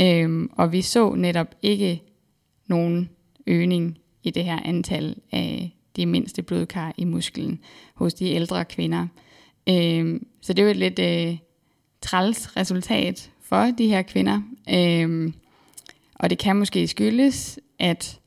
Øhm, 0.00 0.50
og 0.52 0.72
vi 0.72 0.82
så 0.82 1.14
netop 1.14 1.54
ikke 1.62 2.02
nogen 2.66 3.10
øgning 3.46 3.98
i 4.22 4.30
det 4.30 4.44
her 4.44 4.58
antal 4.64 5.16
af 5.32 5.76
de 5.96 6.06
mindste 6.06 6.42
blodkar 6.42 6.94
i 6.96 7.04
musklen 7.04 7.60
hos 7.94 8.14
de 8.14 8.30
ældre 8.30 8.64
kvinder. 8.64 9.06
Øhm, 9.68 10.26
så 10.40 10.52
det 10.52 10.62
er 10.62 10.66
jo 10.66 10.70
et 10.70 10.76
lidt 10.76 10.98
øh, 10.98 11.38
træls 12.00 12.56
resultat 12.56 13.30
for 13.42 13.64
de 13.78 13.88
her 13.88 14.02
kvinder. 14.02 14.40
Øhm, 14.70 15.34
og 16.14 16.30
det 16.30 16.38
kan 16.38 16.56
måske 16.56 16.86
skyldes, 16.88 17.58
at 17.78 18.20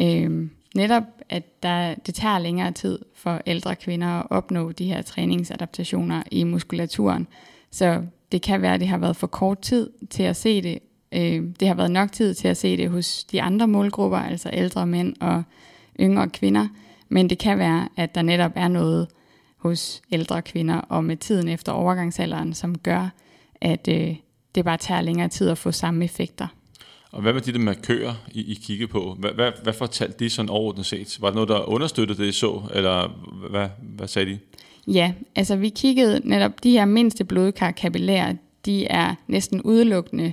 øhm, 0.00 0.50
netop 0.74 1.04
at 1.28 1.62
der, 1.62 1.94
det 1.94 2.14
tager 2.14 2.38
længere 2.38 2.72
tid 2.72 2.98
for 3.14 3.42
ældre 3.46 3.76
kvinder 3.76 4.08
at 4.08 4.26
opnå 4.30 4.72
de 4.72 4.86
her 4.86 5.02
træningsadaptationer 5.02 6.22
i 6.30 6.44
muskulaturen. 6.44 7.26
Så 7.70 8.02
det 8.32 8.42
kan 8.42 8.62
være, 8.62 8.74
at 8.74 8.80
det 8.80 8.88
har 8.88 8.98
været 8.98 9.16
for 9.16 9.26
kort 9.26 9.58
tid 9.58 9.90
til 10.10 10.22
at 10.22 10.36
se 10.36 10.62
det. 10.62 10.78
Øh, 11.12 11.42
det 11.60 11.68
har 11.68 11.74
været 11.74 11.90
nok 11.90 12.12
tid 12.12 12.34
til 12.34 12.48
at 12.48 12.56
se 12.56 12.76
det 12.76 12.90
hos 12.90 13.24
de 13.24 13.42
andre 13.42 13.68
målgrupper, 13.68 14.18
altså 14.18 14.50
ældre 14.52 14.86
mænd 14.86 15.16
og 15.20 15.42
yngre 16.00 16.28
kvinder. 16.28 16.68
Men 17.08 17.30
det 17.30 17.38
kan 17.38 17.58
være, 17.58 17.88
at 17.96 18.14
der 18.14 18.22
netop 18.22 18.52
er 18.54 18.68
noget 18.68 19.08
hos 19.56 20.02
ældre 20.12 20.42
kvinder 20.42 20.76
og 20.76 21.04
med 21.04 21.16
tiden 21.16 21.48
efter 21.48 21.72
overgangsalderen, 21.72 22.54
som 22.54 22.78
gør, 22.78 23.08
at 23.60 23.88
øh, 23.88 24.16
det 24.54 24.64
bare 24.64 24.76
tager 24.76 25.00
længere 25.00 25.28
tid 25.28 25.48
at 25.48 25.58
få 25.58 25.72
samme 25.72 26.04
effekter. 26.04 26.46
Og 27.12 27.22
hvad 27.22 27.32
med 27.32 27.40
de 27.40 27.52
der 27.52 27.58
markører, 27.58 28.14
I, 28.32 28.52
I 28.52 28.54
kiggede 28.54 28.88
på? 28.88 29.16
Hvad, 29.18 29.30
hvad, 29.30 29.52
hvad 29.62 29.72
fortalte 29.72 30.24
de 30.24 30.30
sådan 30.30 30.48
overordnet 30.48 30.86
set? 30.86 31.18
Var 31.20 31.28
det 31.28 31.34
noget, 31.34 31.48
der 31.48 31.68
understøttede 31.68 32.22
det, 32.22 32.28
I 32.28 32.32
så? 32.32 32.62
Eller 32.74 33.08
hvad, 33.50 33.68
hvad 33.80 34.08
sagde 34.08 34.30
de? 34.30 34.38
Ja, 34.92 35.12
altså 35.36 35.56
vi 35.56 35.68
kiggede 35.68 36.20
netop, 36.24 36.64
de 36.64 36.70
her 36.70 36.84
mindste 36.84 37.24
blodkar 37.24 37.70
kapillærer, 37.70 38.34
de 38.66 38.86
er 38.86 39.14
næsten 39.26 39.62
udelukkende 39.62 40.32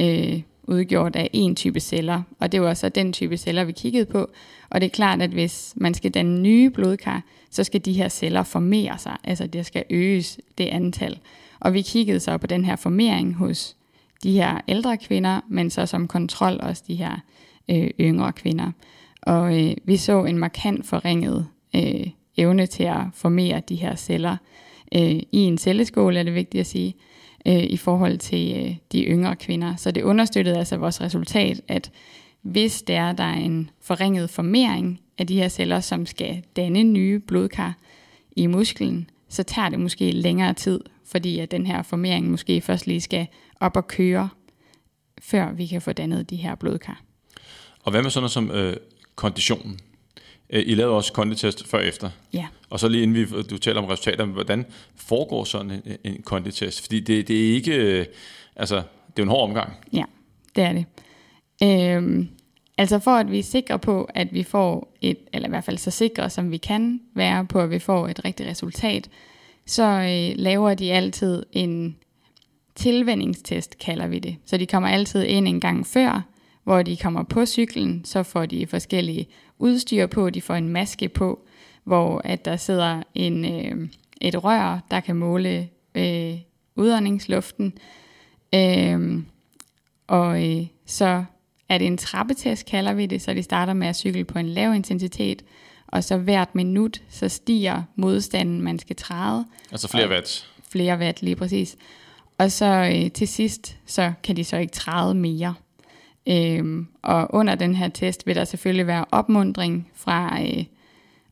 øh, 0.00 0.42
udgjort 0.62 1.16
af 1.16 1.30
en 1.32 1.56
type 1.56 1.80
celler, 1.80 2.22
og 2.38 2.52
det 2.52 2.60
var 2.60 2.74
så 2.74 2.88
den 2.88 3.12
type 3.12 3.36
celler, 3.36 3.64
vi 3.64 3.72
kiggede 3.72 4.04
på. 4.06 4.30
Og 4.70 4.80
det 4.80 4.86
er 4.86 4.90
klart, 4.90 5.22
at 5.22 5.30
hvis 5.30 5.72
man 5.76 5.94
skal 5.94 6.10
danne 6.10 6.40
nye 6.40 6.70
blodkar, 6.70 7.22
så 7.50 7.64
skal 7.64 7.84
de 7.84 7.92
her 7.92 8.08
celler 8.08 8.42
formere 8.42 8.98
sig, 8.98 9.16
altså 9.24 9.46
det 9.46 9.66
skal 9.66 9.84
øges 9.90 10.38
det 10.58 10.64
antal. 10.64 11.18
Og 11.60 11.72
vi 11.72 11.82
kiggede 11.82 12.20
så 12.20 12.38
på 12.38 12.46
den 12.46 12.64
her 12.64 12.76
formering 12.76 13.34
hos 13.34 13.76
de 14.22 14.32
her 14.32 14.60
ældre 14.68 14.96
kvinder, 14.96 15.40
men 15.48 15.70
så 15.70 15.86
som 15.86 16.08
kontrol 16.08 16.60
også 16.62 16.82
de 16.88 16.94
her 16.94 17.16
øh, 17.70 17.90
yngre 18.00 18.32
kvinder. 18.32 18.72
Og 19.22 19.64
øh, 19.64 19.76
vi 19.84 19.96
så 19.96 20.24
en 20.24 20.38
markant 20.38 20.86
forringet 20.86 21.46
øh, 21.76 22.06
evne 22.36 22.66
til 22.66 22.82
at 22.82 23.00
formere 23.14 23.62
de 23.68 23.76
her 23.76 23.96
celler 23.96 24.36
øh, 24.94 25.20
i 25.32 25.38
en 25.38 25.58
celleskål, 25.58 26.16
er 26.16 26.22
det 26.22 26.34
vigtigt 26.34 26.60
at 26.60 26.66
sige, 26.66 26.96
øh, 27.46 27.62
i 27.62 27.76
forhold 27.76 28.18
til 28.18 28.56
øh, 28.56 28.76
de 28.92 29.04
yngre 29.04 29.36
kvinder. 29.36 29.76
Så 29.76 29.90
det 29.90 30.02
understøttede 30.02 30.58
altså 30.58 30.76
vores 30.76 31.00
resultat, 31.00 31.60
at 31.68 31.90
hvis 32.42 32.82
der 32.82 33.00
er, 33.00 33.12
der 33.12 33.24
er 33.24 33.36
en 33.36 33.70
forringet 33.80 34.30
formering 34.30 35.00
af 35.18 35.26
de 35.26 35.36
her 35.36 35.48
celler, 35.48 35.80
som 35.80 36.06
skal 36.06 36.42
danne 36.56 36.82
nye 36.82 37.18
blodkar 37.18 37.74
i 38.36 38.46
musklen, 38.46 39.10
så 39.28 39.42
tager 39.42 39.68
det 39.68 39.80
måske 39.80 40.10
længere 40.10 40.54
tid, 40.54 40.80
fordi 41.04 41.38
at 41.38 41.50
den 41.50 41.66
her 41.66 41.82
formering 41.82 42.30
måske 42.30 42.60
først 42.60 42.86
lige 42.86 43.00
skal 43.00 43.26
op 43.60 43.76
og 43.76 43.86
køre, 43.86 44.28
før 45.22 45.52
vi 45.52 45.66
kan 45.66 45.82
få 45.82 45.92
dannet 45.92 46.30
de 46.30 46.36
her 46.36 46.54
blodkar. 46.54 47.02
Og 47.82 47.90
hvad 47.90 48.02
med 48.02 48.10
sådan 48.10 48.22
noget 48.22 48.32
som 48.32 48.50
øh, 48.50 48.76
konditionen? 49.14 49.80
Øh, 50.50 50.62
I 50.66 50.74
lavede 50.74 50.96
også 50.96 51.12
konditest 51.12 51.66
før 51.66 51.78
og 51.78 51.86
efter. 51.86 52.10
Ja. 52.32 52.46
Og 52.70 52.80
så 52.80 52.88
lige 52.88 53.02
inden 53.02 53.16
vi, 53.16 53.42
du 53.42 53.58
taler 53.58 53.80
om 53.80 53.86
resultater, 53.86 54.24
hvordan 54.24 54.66
foregår 54.96 55.44
sådan 55.44 55.70
en, 55.70 55.82
en 56.04 56.22
konditest? 56.22 56.80
Fordi 56.80 57.00
det, 57.00 57.28
det 57.28 57.50
er 57.50 57.54
ikke, 57.54 57.74
øh, 57.74 58.06
altså, 58.56 58.76
det 59.16 59.18
er 59.18 59.22
en 59.22 59.28
hård 59.28 59.48
omgang. 59.48 59.72
Ja, 59.92 60.04
det 60.56 60.64
er 60.64 60.72
det. 60.72 60.86
Øhm, 61.62 62.28
altså 62.78 62.98
for 62.98 63.10
at 63.10 63.30
vi 63.30 63.38
er 63.38 63.42
sikre 63.42 63.78
på, 63.78 64.08
at 64.14 64.34
vi 64.34 64.42
får 64.42 64.96
et, 65.00 65.18
eller 65.32 65.48
i 65.48 65.50
hvert 65.50 65.64
fald 65.64 65.78
så 65.78 65.90
sikre 65.90 66.30
som 66.30 66.50
vi 66.50 66.56
kan 66.56 67.00
være 67.14 67.46
på, 67.46 67.60
at 67.60 67.70
vi 67.70 67.78
får 67.78 68.08
et 68.08 68.24
rigtigt 68.24 68.48
resultat, 68.48 69.08
så 69.66 69.82
øh, 69.82 70.38
laver 70.38 70.74
de 70.74 70.92
altid 70.92 71.42
en 71.52 71.96
tilvændingstest, 72.74 73.78
kalder 73.78 74.06
vi 74.06 74.18
det. 74.18 74.36
Så 74.46 74.56
de 74.56 74.66
kommer 74.66 74.88
altid 74.88 75.24
ind 75.24 75.48
en 75.48 75.60
gang 75.60 75.86
før, 75.86 76.22
hvor 76.66 76.82
de 76.82 76.96
kommer 76.96 77.22
på 77.22 77.46
cyklen, 77.46 78.04
så 78.04 78.22
får 78.22 78.46
de 78.46 78.66
forskellige 78.66 79.28
udstyr 79.58 80.06
på, 80.06 80.30
de 80.30 80.42
får 80.42 80.54
en 80.54 80.68
maske 80.68 81.08
på, 81.08 81.46
hvor 81.84 82.20
at 82.24 82.44
der 82.44 82.56
sidder 82.56 83.02
en, 83.14 83.44
øh, 83.44 83.88
et 84.20 84.44
rør, 84.44 84.86
der 84.90 85.00
kan 85.00 85.16
måle 85.16 85.68
øh, 85.94 86.34
udåndingsluften. 86.76 87.72
Øh, 88.54 89.22
og 90.06 90.46
øh, 90.46 90.66
så 90.86 91.24
er 91.68 91.78
det 91.78 91.86
en 91.86 91.98
trappetest, 91.98 92.66
kalder 92.66 92.92
vi 92.92 93.06
det, 93.06 93.22
så 93.22 93.34
de 93.34 93.42
starter 93.42 93.72
med 93.72 93.86
at 93.86 93.96
cykle 93.96 94.24
på 94.24 94.38
en 94.38 94.48
lav 94.48 94.74
intensitet, 94.74 95.44
og 95.86 96.04
så 96.04 96.16
hvert 96.16 96.54
minut, 96.54 97.02
så 97.08 97.28
stiger 97.28 97.82
modstanden, 97.96 98.62
man 98.62 98.78
skal 98.78 98.96
træde. 98.96 99.44
Altså 99.72 99.88
flere 99.88 100.08
watt. 100.08 100.50
Flere 100.68 100.98
watt, 100.98 101.22
lige 101.22 101.36
præcis. 101.36 101.76
Og 102.38 102.52
så 102.52 102.92
øh, 102.94 103.10
til 103.10 103.28
sidst, 103.28 103.76
så 103.86 104.12
kan 104.22 104.36
de 104.36 104.44
så 104.44 104.56
ikke 104.56 104.72
træde 104.72 105.14
mere. 105.14 105.54
Øhm, 106.28 106.86
og 107.02 107.34
under 107.34 107.54
den 107.54 107.74
her 107.74 107.88
test 107.88 108.26
vil 108.26 108.36
der 108.36 108.44
selvfølgelig 108.44 108.86
være 108.86 109.04
opmundring 109.12 109.88
fra 109.94 110.42
øh, 110.42 110.64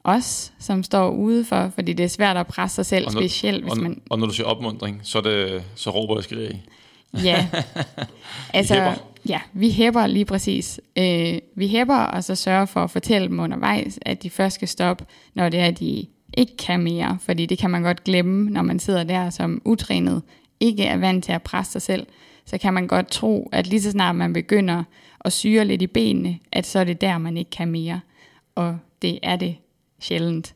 os, 0.04 0.52
som 0.58 0.82
står 0.82 1.10
udefor, 1.10 1.70
fordi 1.74 1.92
det 1.92 2.04
er 2.04 2.08
svært 2.08 2.36
at 2.36 2.46
presse 2.46 2.74
sig 2.74 2.86
selv, 2.86 3.06
Og 3.06 3.12
når- 3.12 3.20
specielt 3.20 3.62
hvis 3.62 3.72
og, 3.72 3.78
man... 3.82 4.00
og 4.10 4.18
når 4.18 4.26
du 4.26 4.32
siger 4.32 4.46
opmundring, 4.46 5.00
så, 5.02 5.18
er 5.18 5.22
det, 5.22 5.62
så 5.74 5.90
råber 5.90 6.14
jeg 6.16 6.24
skriger. 6.24 6.50
Ja, 7.24 7.46
altså, 8.54 8.74
hæpper. 8.74 8.92
ja, 9.28 9.40
vi 9.52 9.70
hæpper 9.70 10.06
lige 10.06 10.24
præcis. 10.24 10.80
Øh, 10.96 11.38
vi 11.54 11.68
hæpper, 11.68 11.96
og 11.96 12.24
så 12.24 12.34
sørger 12.34 12.64
for 12.66 12.80
at 12.84 12.90
fortælle 12.90 13.28
dem 13.28 13.38
undervejs, 13.40 13.98
at 14.02 14.22
de 14.22 14.30
først 14.30 14.54
skal 14.54 14.68
stoppe, 14.68 15.04
når 15.34 15.48
det 15.48 15.60
er, 15.60 15.66
at 15.66 15.78
de 15.80 16.06
ikke 16.36 16.56
kan 16.56 16.80
mere. 16.82 17.18
Fordi 17.20 17.46
det 17.46 17.58
kan 17.58 17.70
man 17.70 17.82
godt 17.82 18.04
glemme, 18.04 18.50
når 18.50 18.62
man 18.62 18.78
sidder 18.78 19.04
der 19.04 19.30
som 19.30 19.62
utrænet, 19.64 20.22
ikke 20.60 20.84
er 20.84 20.96
vant 20.96 21.24
til 21.24 21.32
at 21.32 21.42
presse 21.42 21.72
sig 21.72 21.82
selv. 21.82 22.06
Så 22.46 22.58
kan 22.58 22.74
man 22.74 22.86
godt 22.86 23.08
tro, 23.10 23.48
at 23.52 23.66
lige 23.66 23.82
så 23.82 23.90
snart 23.90 24.16
man 24.16 24.32
begynder 24.32 24.84
at 25.24 25.32
syre 25.32 25.64
lidt 25.64 25.82
i 25.82 25.86
benene, 25.86 26.38
at 26.52 26.66
så 26.66 26.78
er 26.78 26.84
det 26.84 27.00
der, 27.00 27.18
man 27.18 27.36
ikke 27.36 27.50
kan 27.50 27.68
mere. 27.68 28.00
Og 28.54 28.78
det 29.02 29.18
er 29.22 29.36
det 29.36 29.56
sjældent. 30.00 30.54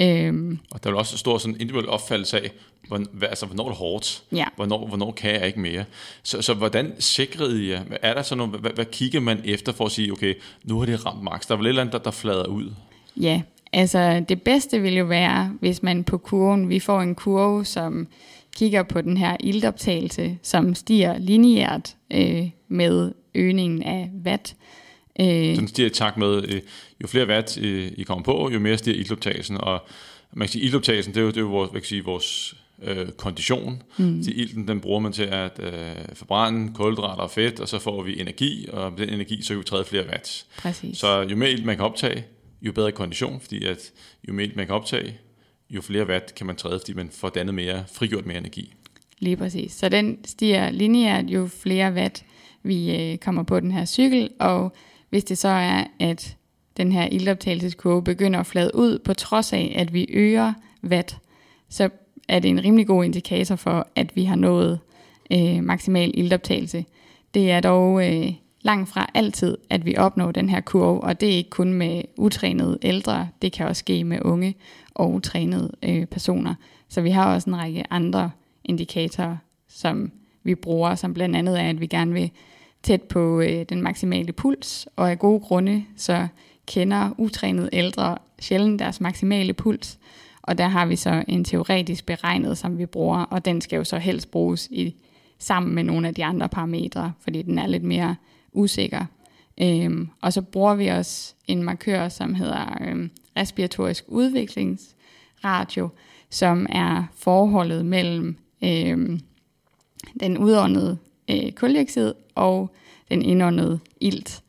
Øhm, 0.00 0.58
Og 0.70 0.84
der 0.84 0.90
er 0.90 0.94
også 0.94 1.18
stor 1.18 1.38
sådan 1.38 1.56
individuel 1.60 1.88
opfattelse 1.88 2.40
af, 2.40 2.50
hvor, 2.88 3.00
altså, 3.22 3.46
hvornår 3.46 3.64
er 3.64 3.68
det 3.68 3.76
hårdt, 3.78 4.22
Ja. 4.32 4.44
hvornår, 4.56 4.86
hvornår 4.86 5.12
kan 5.12 5.30
jeg 5.30 5.46
ikke 5.46 5.60
mere. 5.60 5.84
Så, 6.22 6.42
så 6.42 6.54
hvordan 6.54 6.94
sikrede 6.98 7.68
jer? 7.68 7.82
Er 8.02 8.14
der 8.14 8.22
sådan 8.22 8.38
nogle, 8.38 8.58
hvad, 8.58 8.70
hvad 8.70 8.84
kigger 8.84 9.20
man 9.20 9.40
efter 9.44 9.72
for 9.72 9.84
at 9.86 9.92
sige, 9.92 10.12
okay, 10.12 10.34
nu 10.64 10.78
har 10.78 10.86
det 10.86 11.06
ramt 11.06 11.22
max. 11.22 11.46
Der 11.46 11.54
er 11.54 11.58
vel 11.58 11.66
et 11.66 11.68
eller 11.68 11.82
andet, 11.82 11.92
der, 11.92 11.98
der 11.98 12.10
flader 12.10 12.46
ud. 12.46 12.70
Ja, 13.16 13.42
altså 13.72 14.24
det 14.28 14.42
bedste 14.42 14.80
vil 14.80 14.94
jo 14.94 15.04
være, 15.04 15.52
hvis 15.60 15.82
man 15.82 16.04
på 16.04 16.18
kurven, 16.18 16.68
vi 16.68 16.78
får 16.80 17.00
en 17.00 17.14
kurve, 17.14 17.64
som 17.64 18.06
kigger 18.56 18.82
på 18.82 19.00
den 19.00 19.16
her 19.16 19.36
iltoptagelse, 19.40 20.38
som 20.42 20.74
stiger 20.74 21.18
lineært 21.18 21.96
øh, 22.12 22.48
med 22.68 23.12
øgningen 23.34 23.82
af 23.82 24.10
watt. 24.26 24.56
Øh, 25.20 25.54
Sådan 25.54 25.68
stiger 25.68 25.86
i 25.86 25.92
takt 25.92 26.16
med, 26.16 26.48
øh, 26.48 26.60
jo 27.02 27.06
flere 27.06 27.26
watt 27.26 27.58
øh, 27.58 27.92
I 27.96 28.02
kommer 28.02 28.24
på, 28.24 28.50
jo 28.52 28.58
mere 28.58 28.78
stiger 28.78 28.98
iltoptagelsen. 28.98 29.58
Og 29.58 29.86
man 30.32 30.46
kan 30.48 30.52
sige, 30.52 30.64
iltoptagelsen, 30.64 31.14
det 31.14 31.20
er 31.20 31.24
jo, 31.24 31.28
det 31.28 31.36
er 31.36 31.40
jo 31.40 31.48
vores, 31.48 31.70
kan 31.70 31.82
sige, 31.82 32.04
vores 32.04 32.54
øh, 32.82 33.08
kondition. 33.08 33.82
Mm. 33.96 34.22
Så 34.22 34.30
ilten, 34.34 34.68
den 34.68 34.80
bruger 34.80 35.00
man 35.00 35.12
til 35.12 35.22
at 35.22 35.60
øh, 35.62 35.72
forbrænde 36.14 36.72
kulhydrater 36.74 37.22
og 37.22 37.30
fedt, 37.30 37.60
og 37.60 37.68
så 37.68 37.78
får 37.78 38.02
vi 38.02 38.20
energi, 38.20 38.66
og 38.72 38.92
med 38.92 39.06
den 39.06 39.14
energi, 39.14 39.42
så 39.42 39.48
kan 39.48 39.58
vi 39.58 39.64
træde 39.64 39.84
flere 39.84 40.06
watt. 40.06 40.46
præcis. 40.58 40.98
Så 40.98 41.20
jo 41.20 41.36
mere 41.36 41.50
ilt 41.50 41.64
man 41.64 41.76
kan 41.76 41.84
optage, 41.84 42.24
jo 42.62 42.72
bedre 42.72 42.92
kondition, 42.92 43.40
fordi 43.40 43.64
at 43.64 43.78
jo 44.28 44.32
mere 44.32 44.46
ilt 44.46 44.56
man 44.56 44.66
kan 44.66 44.74
optage, 44.74 45.18
jo 45.72 45.80
flere 45.80 46.06
watt 46.06 46.34
kan 46.34 46.46
man 46.46 46.56
træde, 46.56 46.78
fordi 46.78 46.92
man 46.92 47.08
får 47.10 47.28
dannet 47.28 47.54
mere, 47.54 47.84
frigjort 47.92 48.26
mere 48.26 48.38
energi. 48.38 48.74
Lige 49.18 49.36
præcis. 49.36 49.72
Så 49.72 49.88
den 49.88 50.24
stiger 50.24 50.70
lineært, 50.70 51.24
jo 51.24 51.46
flere 51.46 51.92
watt 51.92 52.24
vi 52.62 52.96
øh, 52.96 53.18
kommer 53.18 53.42
på 53.42 53.60
den 53.60 53.70
her 53.70 53.84
cykel, 53.84 54.30
og 54.38 54.72
hvis 55.10 55.24
det 55.24 55.38
så 55.38 55.48
er, 55.48 55.84
at 56.00 56.36
den 56.76 56.92
her 56.92 57.06
iltoptagelseskurve 57.06 58.04
begynder 58.04 58.40
at 58.40 58.46
flade 58.46 58.70
ud, 58.74 58.98
på 58.98 59.14
trods 59.14 59.52
af, 59.52 59.74
at 59.76 59.92
vi 59.92 60.06
øger 60.10 60.52
watt, 60.84 61.18
så 61.68 61.88
er 62.28 62.38
det 62.38 62.48
en 62.48 62.64
rimelig 62.64 62.86
god 62.86 63.04
indikator 63.04 63.56
for, 63.56 63.88
at 63.96 64.16
vi 64.16 64.24
har 64.24 64.36
nået 64.36 64.80
øh, 65.32 65.64
maksimal 65.64 66.10
iltoptagelse. 66.14 66.84
Det 67.34 67.50
er 67.50 67.60
dog 67.60 68.08
øh, 68.08 68.32
langt 68.62 68.88
fra 68.88 69.10
altid, 69.14 69.56
at 69.70 69.86
vi 69.86 69.96
opnår 69.96 70.32
den 70.32 70.48
her 70.48 70.60
kurve, 70.60 71.00
og 71.00 71.20
det 71.20 71.32
er 71.32 71.36
ikke 71.36 71.50
kun 71.50 71.72
med 71.72 72.02
utrænede 72.16 72.78
ældre, 72.82 73.28
det 73.42 73.52
kan 73.52 73.66
også 73.66 73.80
ske 73.80 74.04
med 74.04 74.18
unge 74.22 74.54
og 74.94 75.22
trænede 75.22 75.72
øh, 75.82 76.06
personer. 76.06 76.54
Så 76.88 77.00
vi 77.00 77.10
har 77.10 77.34
også 77.34 77.50
en 77.50 77.56
række 77.56 77.84
andre 77.90 78.30
indikatorer, 78.64 79.36
som 79.68 80.12
vi 80.42 80.54
bruger, 80.54 80.94
som 80.94 81.14
blandt 81.14 81.36
andet 81.36 81.60
er, 81.60 81.68
at 81.68 81.80
vi 81.80 81.86
gerne 81.86 82.12
vil 82.12 82.30
tæt 82.82 83.02
på 83.02 83.40
øh, 83.40 83.64
den 83.68 83.82
maksimale 83.82 84.32
puls, 84.32 84.88
og 84.96 85.10
af 85.10 85.18
gode 85.18 85.40
grunde, 85.40 85.84
så 85.96 86.26
kender 86.66 87.10
utrænede 87.18 87.68
ældre 87.72 88.18
sjældent 88.40 88.78
deres 88.78 89.00
maksimale 89.00 89.52
puls, 89.52 89.98
og 90.42 90.58
der 90.58 90.68
har 90.68 90.86
vi 90.86 90.96
så 90.96 91.24
en 91.28 91.44
teoretisk 91.44 92.06
beregnet, 92.06 92.58
som 92.58 92.78
vi 92.78 92.86
bruger, 92.86 93.18
og 93.18 93.44
den 93.44 93.60
skal 93.60 93.76
jo 93.76 93.84
så 93.84 93.98
helst 93.98 94.30
bruges 94.30 94.68
i, 94.70 94.94
sammen 95.38 95.74
med 95.74 95.84
nogle 95.84 96.08
af 96.08 96.14
de 96.14 96.24
andre 96.24 96.48
parametre, 96.48 97.12
fordi 97.20 97.42
den 97.42 97.58
er 97.58 97.66
lidt 97.66 97.82
mere 97.82 98.16
usikker. 98.52 99.04
Øhm, 99.60 100.08
og 100.20 100.32
så 100.32 100.42
bruger 100.42 100.74
vi 100.74 100.86
også 100.86 101.34
en 101.48 101.62
markør, 101.62 102.08
som 102.08 102.34
hedder 102.34 102.78
øhm, 102.80 103.10
respiratorisk 103.36 104.04
udviklingsratio, 104.08 105.88
som 106.30 106.66
er 106.68 107.04
forholdet 107.16 107.86
mellem 107.86 108.36
øhm, 108.64 109.20
den 110.20 110.38
udåndede 110.38 110.98
øh, 111.30 111.52
koldioxid 111.52 112.14
og 112.34 112.74
den 113.10 113.22
indåndede 113.22 113.78
ilt. 114.00 114.42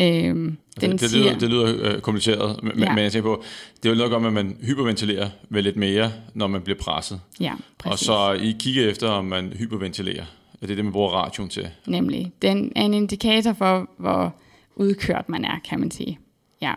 Øhm, 0.00 0.56
den 0.80 0.92
det, 0.92 1.00
det, 1.00 1.10
siger, 1.10 1.24
lyder, 1.24 1.38
det 1.38 1.50
lyder 1.50 1.94
øh, 1.94 2.00
kompliceret, 2.00 2.62
men, 2.62 2.78
Ja. 2.78 2.94
men 2.94 3.04
jeg 3.04 3.12
tænker 3.12 3.28
på, 3.36 3.42
det 3.82 3.88
er 3.88 3.92
jo 3.94 3.98
noget 3.98 4.20
med, 4.20 4.28
at 4.28 4.32
man 4.34 4.56
hyperventilerer 4.62 5.28
med 5.48 5.62
lidt 5.62 5.76
mere, 5.76 6.12
når 6.34 6.46
man 6.46 6.60
bliver 6.62 6.78
presset. 6.78 7.20
ja, 7.40 7.52
Og 7.52 7.58
præcis. 7.78 8.06
så 8.06 8.32
I 8.32 8.56
kigger 8.58 8.90
efter, 8.90 9.08
om 9.08 9.24
man 9.24 9.52
hyperventilerer. 9.52 10.24
Det 10.60 10.70
er 10.70 10.74
det, 10.74 10.84
man 10.84 10.92
bruger 10.92 11.10
radioen 11.10 11.48
til. 11.50 11.68
Nemlig. 11.86 12.32
Den 12.42 12.72
er 12.76 12.82
en 12.82 12.94
indikator 12.94 13.52
for, 13.52 13.90
hvor 13.98 14.34
udkørt 14.78 15.28
man 15.28 15.44
er, 15.44 15.58
kan 15.68 15.80
man 15.80 15.90
sige. 15.90 16.18
Ja. 16.60 16.74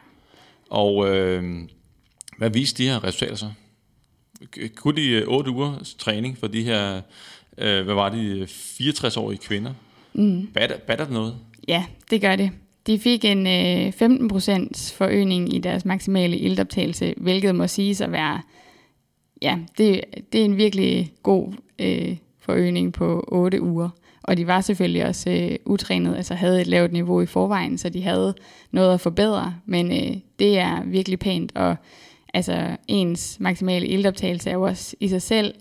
Og 0.69 1.15
øh, 1.15 1.43
hvad 2.37 2.49
viste 2.49 2.83
de 2.83 2.89
her 2.89 3.03
resultater 3.03 3.35
så? 3.35 3.49
Kunne 4.75 4.95
de 4.95 5.09
øh, 5.09 5.27
8 5.27 5.51
uger 5.51 5.95
træning 5.97 6.37
for 6.37 6.47
de 6.47 6.63
her, 6.63 7.01
øh, 7.57 7.83
hvad 7.83 7.93
var 7.93 8.09
de, 8.09 8.43
64-årige 8.43 9.39
kvinder? 9.39 9.73
Mm. 10.13 10.47
Batter, 10.53 10.77
batter 10.77 11.05
det 11.05 11.13
noget? 11.13 11.35
Ja, 11.67 11.85
det 12.09 12.21
gør 12.21 12.35
det. 12.35 12.51
De 12.87 12.99
fik 12.99 13.25
en 13.25 13.47
øh, 13.47 13.87
15% 13.87 14.95
forøgning 14.95 15.55
i 15.55 15.59
deres 15.59 15.85
maksimale 15.85 16.37
iltoptagelse, 16.37 17.13
hvilket 17.17 17.55
må 17.55 17.67
siges 17.67 18.01
at 18.01 18.11
være 18.11 18.41
ja, 19.41 19.57
det, 19.77 20.01
det 20.33 20.41
er 20.41 20.45
en 20.45 20.57
virkelig 20.57 21.13
god 21.23 21.53
øh, 21.79 22.17
forøgning 22.39 22.93
på 22.93 23.25
8 23.27 23.61
uger. 23.61 23.89
Og 24.23 24.37
de 24.37 24.47
var 24.47 24.61
selvfølgelig 24.61 25.05
også 25.05 25.29
øh, 25.29 25.55
utrænet, 25.65 26.15
altså 26.15 26.33
havde 26.33 26.61
et 26.61 26.67
lavt 26.67 26.91
niveau 26.91 27.21
i 27.21 27.25
forvejen, 27.25 27.77
så 27.77 27.89
de 27.89 28.01
havde 28.01 28.35
noget 28.71 28.93
at 28.93 29.01
forbedre. 29.01 29.55
Men 29.65 29.91
øh, 29.91 30.17
det 30.39 30.59
er 30.59 30.83
virkelig 30.85 31.19
pænt, 31.19 31.51
og 31.55 31.75
altså 32.33 32.77
ens 32.87 33.37
maksimale 33.39 33.87
ildoptagelse 33.87 34.49
er 34.49 34.53
jo 34.53 34.61
også 34.61 34.95
i 34.99 35.07
sig 35.07 35.21
selv 35.21 35.53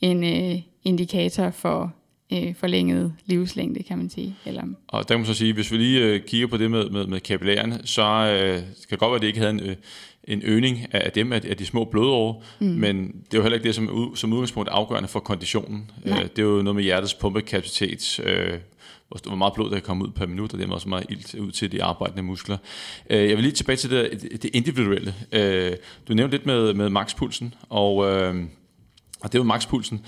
en 0.00 0.24
øh, 0.24 0.60
indikator 0.84 1.50
for 1.50 1.94
øh, 2.32 2.54
forlænget 2.54 3.12
livslængde, 3.26 3.82
kan 3.82 3.98
man 3.98 4.10
sige. 4.10 4.36
Eller... 4.44 4.62
Og 4.88 5.08
der 5.08 5.14
kan 5.14 5.18
man 5.18 5.26
så 5.26 5.34
sige, 5.34 5.52
hvis 5.52 5.72
vi 5.72 5.76
lige 5.76 6.00
øh, 6.00 6.20
kigger 6.20 6.46
på 6.46 6.56
det 6.56 6.70
med, 6.70 6.90
med, 6.90 7.06
med 7.06 7.20
kapillærerne, 7.20 7.80
så 7.84 8.02
øh, 8.02 8.54
kan 8.58 8.90
det 8.90 8.98
godt 8.98 9.10
være, 9.10 9.16
at 9.16 9.22
det 9.22 9.26
ikke 9.26 9.38
havde 9.38 9.52
en, 9.52 9.60
øh, 9.60 9.76
en 10.26 10.42
øgning 10.44 10.86
af 10.94 11.12
dem, 11.12 11.32
af, 11.32 11.40
de 11.40 11.66
små 11.66 11.84
blodårer, 11.84 12.34
mm. 12.60 12.66
men 12.66 13.06
det 13.06 13.34
er 13.34 13.38
jo 13.38 13.42
heller 13.42 13.56
ikke 13.56 13.66
det, 13.66 13.74
som, 13.74 14.12
som 14.16 14.32
udgangspunkt 14.32 14.68
er 14.68 14.72
afgørende 14.72 15.08
for 15.08 15.20
konditionen. 15.20 15.90
Øh, 16.04 16.22
det 16.22 16.38
er 16.38 16.42
jo 16.42 16.62
noget 16.62 16.74
med 16.74 16.82
hjertets 16.82 17.14
pumpekapacitet, 17.14 18.20
øh, 18.24 18.58
hvor 19.08 19.34
meget 19.34 19.54
blod, 19.54 19.70
der 19.70 19.76
kan 19.76 19.82
komme 19.82 20.04
ud 20.04 20.10
per 20.10 20.26
minut, 20.26 20.52
og 20.52 20.58
det 20.58 20.68
er 20.68 20.72
også 20.72 20.88
meget 20.88 21.06
ilt 21.08 21.34
ud 21.34 21.52
til 21.52 21.72
de 21.72 21.82
arbejdende 21.82 22.22
muskler. 22.22 22.56
Øh, 23.10 23.28
jeg 23.28 23.36
vil 23.36 23.44
lige 23.44 23.52
tilbage 23.52 23.76
til 23.76 23.90
det, 23.90 24.28
det 24.42 24.50
individuelle. 24.52 25.14
Du 26.08 26.14
nævnte 26.14 26.36
lidt 26.36 26.46
med, 26.46 26.74
med 26.74 26.88
maxpulsen, 26.88 27.54
og, 27.68 27.96
og 27.96 29.22
det 29.22 29.34
er 29.34 29.38
jo 29.38 29.42
maxpulsen. 29.42 30.00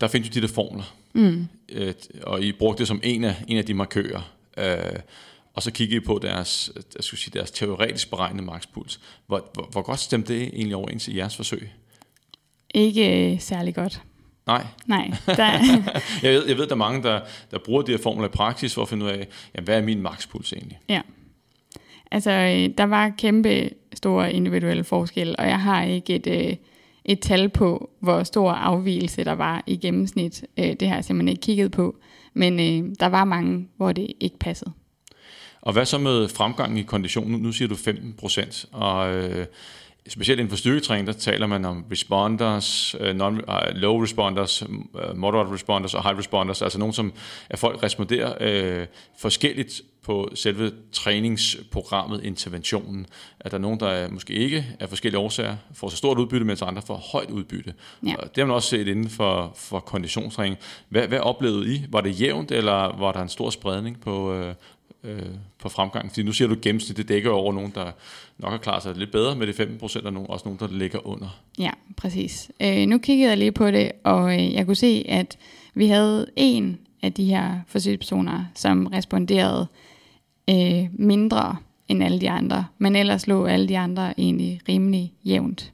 Der 0.00 0.08
findes 0.08 0.28
jo 0.28 0.40
de 0.40 0.46
der 0.46 0.52
formler, 0.52 0.94
mm. 1.12 1.46
og 2.22 2.42
I 2.42 2.52
brugte 2.52 2.78
det 2.78 2.88
som 2.88 3.00
en 3.02 3.24
af, 3.24 3.34
en 3.48 3.56
af 3.56 3.64
de 3.64 3.74
markører 3.74 4.20
og 5.58 5.62
så 5.62 5.70
kiggede 5.70 5.96
I 5.96 6.00
på 6.00 6.18
deres, 6.22 6.72
jeg 6.96 7.04
skulle 7.04 7.20
sige, 7.20 7.38
deres 7.38 7.50
teoretisk 7.50 8.10
beregnede 8.10 8.44
makspuls. 8.44 9.00
Hvor, 9.26 9.50
hvor, 9.54 9.68
hvor 9.72 9.82
godt 9.82 10.00
stemte 10.00 10.34
det 10.34 10.42
egentlig 10.42 10.76
overens 10.76 11.08
i 11.08 11.16
jeres 11.16 11.36
forsøg? 11.36 11.70
Ikke 12.74 13.32
øh, 13.32 13.40
særlig 13.40 13.74
godt. 13.74 14.02
Nej. 14.46 14.66
Nej. 14.86 15.10
Der... 15.26 15.52
jeg, 16.22 16.32
ved, 16.32 16.46
jeg 16.48 16.58
ved, 16.58 16.66
der 16.66 16.72
er 16.72 16.76
mange, 16.76 17.02
der, 17.02 17.20
der 17.50 17.58
bruger 17.58 17.82
de 17.82 17.92
her 17.92 17.98
formler 17.98 18.28
i 18.28 18.30
praksis 18.30 18.74
for 18.74 18.82
at 18.82 18.88
finde 18.88 19.04
ud 19.04 19.10
af, 19.10 19.28
jamen, 19.54 19.64
hvad 19.64 19.78
er 19.78 19.82
min 19.82 20.02
makspuls 20.02 20.52
egentlig? 20.52 20.78
Ja. 20.88 21.00
Altså, 22.10 22.30
øh, 22.30 22.70
der 22.78 22.84
var 22.84 23.08
kæmpe 23.18 23.70
store 23.94 24.32
individuelle 24.32 24.84
forskelle, 24.84 25.36
og 25.38 25.46
jeg 25.46 25.60
har 25.60 25.82
ikke 25.82 26.14
et, 26.14 26.26
øh, 26.26 26.56
et 27.04 27.20
tal 27.20 27.48
på, 27.48 27.90
hvor 28.00 28.22
stor 28.22 28.52
afvielse 28.52 29.24
der 29.24 29.32
var 29.32 29.62
i 29.66 29.76
gennemsnit. 29.76 30.44
Det 30.56 30.88
har 30.88 30.94
jeg 30.94 31.04
simpelthen 31.04 31.28
ikke 31.28 31.42
kigget 31.42 31.70
på. 31.70 31.96
Men 32.34 32.60
øh, 32.60 32.94
der 33.00 33.06
var 33.06 33.24
mange, 33.24 33.68
hvor 33.76 33.92
det 33.92 34.12
ikke 34.20 34.38
passede. 34.38 34.72
Og 35.60 35.72
hvad 35.72 35.86
så 35.86 35.98
med 35.98 36.28
fremgangen 36.28 36.78
i 36.78 36.82
konditionen? 36.82 37.40
Nu 37.40 37.52
siger 37.52 37.68
du 37.68 37.76
15 37.76 38.14
procent, 38.18 38.66
og 38.72 39.14
øh, 39.14 39.46
specielt 40.08 40.40
inden 40.40 40.50
for 40.50 40.56
styrketræning, 40.56 41.06
der 41.06 41.12
taler 41.12 41.46
man 41.46 41.64
om 41.64 41.84
responders, 41.92 42.94
øh, 43.00 43.16
non, 43.16 43.34
uh, 43.34 43.54
low 43.74 44.02
responders, 44.02 44.62
uh, 44.62 45.16
moderate 45.16 45.52
responders 45.52 45.94
og 45.94 46.02
high 46.02 46.18
responders, 46.18 46.62
altså 46.62 46.78
nogen, 46.78 46.92
som 46.92 47.12
at 47.50 47.58
folk 47.58 47.82
responderer 47.82 48.34
øh, 48.40 48.86
forskelligt 49.18 49.82
på 50.02 50.30
selve 50.34 50.72
træningsprogrammet, 50.92 52.24
interventionen. 52.24 53.06
At 53.40 53.50
der 53.50 53.58
er 53.58 53.62
nogen, 53.62 53.80
der 53.80 53.88
er, 53.88 54.08
måske 54.08 54.32
ikke 54.32 54.66
af 54.80 54.88
forskellige 54.88 55.18
årsager 55.18 55.56
får 55.74 55.88
så 55.88 55.96
stort 55.96 56.18
udbytte, 56.18 56.46
mens 56.46 56.62
andre 56.62 56.82
får 56.82 56.96
højt 57.12 57.30
udbytte. 57.30 57.74
Ja. 58.06 58.16
Og 58.16 58.28
det 58.28 58.42
har 58.42 58.46
man 58.46 58.54
også 58.54 58.68
set 58.68 58.88
inden 58.88 59.08
for, 59.08 59.52
for 59.56 59.80
konditionstræning. 59.80 60.56
Hvad, 60.88 61.08
hvad 61.08 61.18
oplevede 61.18 61.74
I? 61.74 61.84
Var 61.88 62.00
det 62.00 62.20
jævnt, 62.20 62.50
eller 62.50 62.98
var 62.98 63.12
der 63.12 63.22
en 63.22 63.28
stor 63.28 63.50
spredning 63.50 64.00
på, 64.00 64.34
øh, 64.34 64.54
øh, 65.08 65.26
på 65.58 65.68
fremgangen? 65.68 66.10
Fordi 66.10 66.22
nu 66.22 66.32
siger 66.32 66.48
du 66.48 66.56
gennemsnit, 66.62 66.96
det 66.96 67.08
dækker 67.08 67.30
over 67.30 67.52
nogen, 67.52 67.72
der 67.74 67.92
nok 68.38 68.50
har 68.50 68.58
klaret 68.58 68.82
sig 68.82 68.96
lidt 68.96 69.12
bedre 69.12 69.36
med 69.36 69.46
de 69.46 69.52
15 69.52 69.78
procent, 69.78 70.06
og 70.06 70.12
nogen, 70.12 70.30
også 70.30 70.44
nogen, 70.44 70.58
der 70.58 70.78
ligger 70.78 71.06
under. 71.06 71.40
Ja, 71.58 71.70
præcis. 71.96 72.50
Øh, 72.60 72.86
nu 72.86 72.98
kiggede 72.98 73.30
jeg 73.30 73.38
lige 73.38 73.52
på 73.52 73.70
det, 73.70 73.92
og 74.04 74.34
øh, 74.34 74.54
jeg 74.54 74.66
kunne 74.66 74.76
se, 74.76 75.04
at 75.08 75.38
vi 75.74 75.86
havde 75.86 76.26
en 76.36 76.78
af 77.02 77.12
de 77.12 77.24
her 77.24 77.60
forsøgspersoner, 77.66 78.44
som 78.54 78.86
responderede 78.86 79.66
øh, 80.50 80.88
mindre 80.92 81.56
end 81.88 82.04
alle 82.04 82.20
de 82.20 82.30
andre, 82.30 82.66
men 82.78 82.96
ellers 82.96 83.26
lå 83.26 83.46
alle 83.46 83.68
de 83.68 83.78
andre 83.78 84.20
egentlig 84.20 84.60
rimelig 84.68 85.12
jævnt 85.24 85.72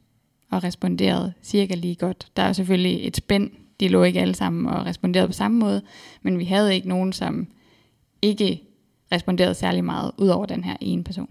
og 0.51 0.65
responderede 0.65 1.33
cirka 1.43 1.75
lige 1.75 1.95
godt. 1.95 2.27
Der 2.37 2.43
er 2.43 2.53
selvfølgelig 2.53 3.07
et 3.07 3.17
spænd, 3.17 3.51
de 3.81 3.89
lå 3.89 4.03
ikke 4.03 4.21
alle 4.21 4.35
sammen 4.35 4.67
og 4.67 4.87
responderede 4.87 5.29
på 5.29 5.33
samme 5.33 5.59
måde, 5.59 5.83
men 6.23 6.39
vi 6.39 6.45
havde 6.45 6.75
ikke 6.75 6.89
nogen, 6.89 7.13
som 7.13 7.47
ikke 8.23 8.63
responderet 9.13 9.57
særlig 9.57 9.85
meget, 9.85 10.11
ud 10.17 10.29
over 10.29 10.47
den 10.47 10.65
her 10.65 10.77
ene 10.81 11.05
person. 11.05 11.31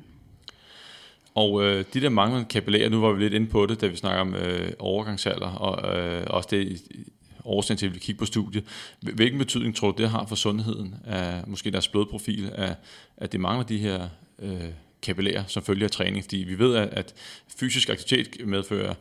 Og 1.36 1.64
øh, 1.64 1.86
de 1.94 2.02
der 2.02 2.10
manglende 2.10 2.46
kapillærer, 2.50 2.90
nu 2.90 3.02
var 3.02 3.12
vi 3.12 3.24
lidt 3.24 3.34
inde 3.34 3.48
på 3.48 3.66
det, 3.66 3.82
da 3.82 3.88
vi 3.88 3.96
snakker 3.96 4.22
om 4.22 4.36
øh, 4.36 4.72
overgangsalder, 4.80 5.48
og 5.48 5.98
øh, 5.98 6.24
også 6.30 6.48
det 6.52 6.82
årsagen 7.46 7.78
til, 7.78 7.86
at 7.86 7.94
vi 7.94 8.00
kigger 8.00 8.20
på 8.20 8.26
studiet. 8.26 8.64
Hvilken 9.00 9.40
betydning 9.40 9.76
tror 9.76 9.92
du, 9.92 10.02
det 10.02 10.10
har 10.10 10.26
for 10.26 10.36
sundheden 10.36 10.96
af 11.06 11.44
måske 11.48 11.72
deres 11.72 11.88
blodprofil, 11.88 12.52
af, 12.56 12.76
at 13.18 13.32
det 13.32 13.40
mangler 13.40 13.66
de 13.66 13.78
her 13.78 14.10
øh, 14.40 14.70
kapillærer, 15.02 15.44
som 15.48 15.64
følger 15.64 15.86
af 15.86 15.92
træning? 15.92 16.24
Fordi 16.24 16.38
vi 16.38 16.60
ved, 16.60 16.76
at, 16.76 16.90
at 16.90 17.14
fysisk 17.58 17.90
aktivitet 17.90 18.48
medfører 18.48 18.94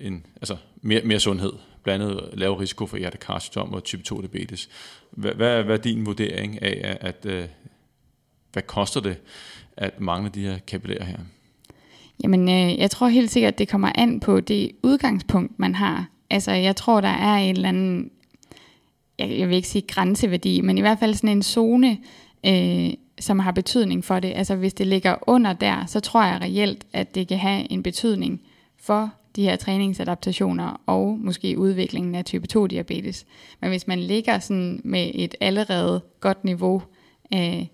en, 0.00 0.26
altså 0.36 0.56
mere, 0.82 1.02
mere 1.04 1.20
sundhed, 1.20 1.52
blandt 1.82 2.04
andet 2.04 2.28
lavere 2.32 2.60
risiko 2.60 2.86
for 2.86 2.96
hjertekarsygdom 2.96 3.74
og 3.74 3.84
type 3.84 4.02
2 4.02 4.20
diabetes. 4.20 4.68
Hvad, 5.10 5.32
hvad, 5.32 5.62
hvad 5.62 5.78
er 5.78 5.82
din 5.82 6.06
vurdering 6.06 6.62
af, 6.62 6.98
at, 7.00 7.24
at 7.24 7.26
øh, 7.26 7.48
hvad 8.54 8.62
koster 8.62 9.00
det 9.00 9.16
at 9.76 10.00
mangle 10.00 10.30
de 10.34 10.40
her 10.40 10.58
kapillærer 10.58 11.04
her? 11.04 11.18
Jamen, 12.22 12.48
øh, 12.48 12.78
jeg 12.78 12.90
tror 12.90 13.08
helt 13.08 13.30
sikkert, 13.30 13.52
at 13.52 13.58
det 13.58 13.68
kommer 13.68 13.92
an 13.94 14.20
på 14.20 14.40
det 14.40 14.70
udgangspunkt, 14.82 15.58
man 15.58 15.74
har. 15.74 16.06
Altså, 16.30 16.52
jeg 16.52 16.76
tror, 16.76 17.00
der 17.00 17.08
er 17.08 17.34
en 17.34 17.56
eller 17.56 17.68
anden, 17.68 18.10
jeg, 19.18 19.38
jeg 19.38 19.48
vil 19.48 19.56
ikke 19.56 19.68
sige 19.68 19.84
grænseværdi, 19.88 20.60
men 20.60 20.78
i 20.78 20.80
hvert 20.80 20.98
fald 20.98 21.14
sådan 21.14 21.30
en 21.30 21.42
zone, 21.42 21.98
øh, 22.46 22.90
som 23.20 23.38
har 23.38 23.52
betydning 23.52 24.04
for 24.04 24.20
det. 24.20 24.32
Altså, 24.34 24.56
hvis 24.56 24.74
det 24.74 24.86
ligger 24.86 25.16
under 25.26 25.52
der, 25.52 25.86
så 25.86 26.00
tror 26.00 26.24
jeg 26.24 26.40
reelt, 26.40 26.86
at 26.92 27.14
det 27.14 27.28
kan 27.28 27.38
have 27.38 27.72
en 27.72 27.82
betydning 27.82 28.40
for 28.80 29.10
de 29.36 29.42
her 29.42 29.56
træningsadaptationer 29.56 30.80
og 30.86 31.18
måske 31.18 31.58
udviklingen 31.58 32.14
af 32.14 32.24
type 32.24 32.46
2 32.46 32.66
diabetes. 32.66 33.26
Men 33.60 33.70
hvis 33.70 33.86
man 33.86 33.98
ligger 33.98 34.38
sådan 34.38 34.80
med 34.84 35.10
et 35.14 35.34
allerede 35.40 36.00
godt 36.20 36.44
niveau 36.44 36.82
øh, 37.34 37.66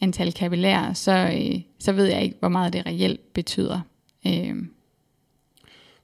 antal 0.00 0.32
kapillærer, 0.32 0.92
så, 0.92 1.12
øh, 1.12 1.60
så 1.78 1.92
ved 1.92 2.04
jeg 2.04 2.22
ikke, 2.22 2.36
hvor 2.40 2.48
meget 2.48 2.72
det 2.72 2.86
reelt 2.86 3.32
betyder. 3.32 3.80
Øh. 4.26 4.56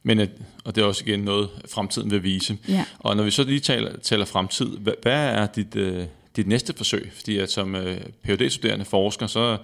Men, 0.03 0.21
og 0.65 0.75
det 0.75 0.83
er 0.83 0.87
også 0.87 1.05
igen 1.07 1.21
noget, 1.21 1.49
fremtiden 1.69 2.11
vil 2.11 2.23
vise. 2.23 2.59
Ja. 2.69 2.85
Og 2.99 3.17
når 3.17 3.25
vi 3.25 3.31
så 3.31 3.45
lige 3.45 3.61
taler, 3.61 3.97
taler 3.97 4.25
fremtid, 4.25 4.79
hvad, 4.79 4.93
hvad 5.03 5.29
er 5.29 5.47
dit, 5.47 5.77
øh, 5.77 6.05
dit 6.37 6.47
næste 6.47 6.75
forsøg? 6.77 7.11
Fordi 7.15 7.39
at 7.39 7.51
som 7.51 7.75
øh, 7.75 8.01
phd 8.25 8.51
studerende 8.51 8.85
forsker, 8.85 9.27
så 9.27 9.59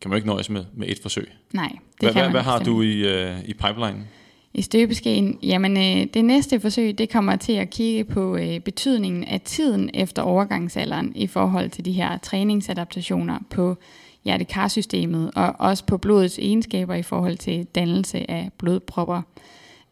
kan 0.00 0.08
man 0.08 0.16
ikke 0.16 0.28
nøjes 0.28 0.50
med, 0.50 0.64
med 0.74 0.88
et 0.88 0.98
forsøg. 1.02 1.32
Nej, 1.52 1.68
det 1.68 1.80
hvad, 2.00 2.12
kan 2.12 2.22
hvad, 2.22 2.30
hvad 2.30 2.42
har 2.42 2.58
du 2.58 2.82
i, 2.82 2.96
øh, 2.96 3.44
i 3.44 3.54
pipeline? 3.54 4.06
I 4.54 4.62
støbeskeen, 4.62 5.38
jamen 5.42 5.76
øh, 5.76 6.06
det 6.14 6.24
næste 6.24 6.60
forsøg, 6.60 6.98
det 6.98 7.10
kommer 7.10 7.36
til 7.36 7.52
at 7.52 7.70
kigge 7.70 8.04
på 8.04 8.36
øh, 8.36 8.60
betydningen 8.60 9.24
af 9.24 9.40
tiden 9.40 9.90
efter 9.94 10.22
overgangsalderen 10.22 11.12
i 11.14 11.26
forhold 11.26 11.70
til 11.70 11.84
de 11.84 11.92
her 11.92 12.18
træningsadaptationer 12.18 13.38
på 13.50 13.76
hjertekarsystemet 14.24 15.30
og 15.36 15.54
også 15.58 15.84
på 15.84 15.98
blodets 15.98 16.38
egenskaber 16.38 16.94
i 16.94 17.02
forhold 17.02 17.36
til 17.36 17.64
dannelse 17.64 18.30
af 18.30 18.50
blodpropper. 18.58 19.22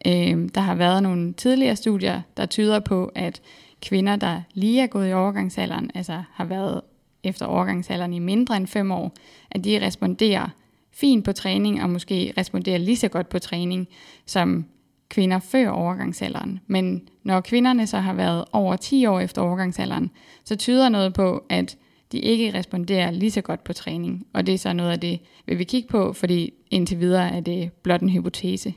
Øh, 0.07 0.49
der 0.55 0.61
har 0.61 0.75
været 0.75 1.03
nogle 1.03 1.33
tidligere 1.33 1.75
studier, 1.75 2.21
der 2.37 2.45
tyder 2.45 2.79
på, 2.79 3.11
at 3.15 3.41
kvinder, 3.81 4.15
der 4.15 4.41
lige 4.53 4.81
er 4.81 4.87
gået 4.87 5.09
i 5.09 5.13
overgangsalderen, 5.13 5.91
altså 5.95 6.23
har 6.33 6.45
været 6.45 6.81
efter 7.23 7.45
overgangsalderen 7.45 8.13
i 8.13 8.19
mindre 8.19 8.57
end 8.57 8.67
5 8.67 8.91
år, 8.91 9.13
at 9.51 9.63
de 9.63 9.85
responderer 9.85 10.49
fint 10.91 11.25
på 11.25 11.31
træning, 11.31 11.83
og 11.83 11.89
måske 11.89 12.33
responderer 12.37 12.77
lige 12.77 12.97
så 12.97 13.07
godt 13.07 13.29
på 13.29 13.39
træning, 13.39 13.87
som 14.25 14.65
kvinder 15.09 15.39
før 15.39 15.69
overgangsalderen. 15.69 16.59
Men 16.67 17.01
når 17.23 17.41
kvinderne 17.41 17.87
så 17.87 17.97
har 17.97 18.13
været 18.13 18.45
over 18.51 18.75
10 18.75 19.05
år 19.05 19.19
efter 19.19 19.41
overgangsalderen, 19.41 20.11
så 20.45 20.55
tyder 20.55 20.89
noget 20.89 21.13
på, 21.13 21.43
at 21.49 21.77
de 22.11 22.19
ikke 22.19 22.53
responderer 22.53 23.11
lige 23.11 23.31
så 23.31 23.41
godt 23.41 23.63
på 23.63 23.73
træning. 23.73 24.27
Og 24.33 24.47
det 24.47 24.53
er 24.53 24.57
så 24.57 24.73
noget 24.73 24.91
af 24.91 24.99
det, 24.99 25.19
vil 25.45 25.59
vi 25.59 25.63
kigge 25.63 25.89
på, 25.89 26.13
fordi 26.13 26.53
indtil 26.71 26.99
videre 26.99 27.29
er 27.35 27.39
det 27.39 27.71
blot 27.83 28.01
en 28.01 28.09
hypotese. 28.09 28.73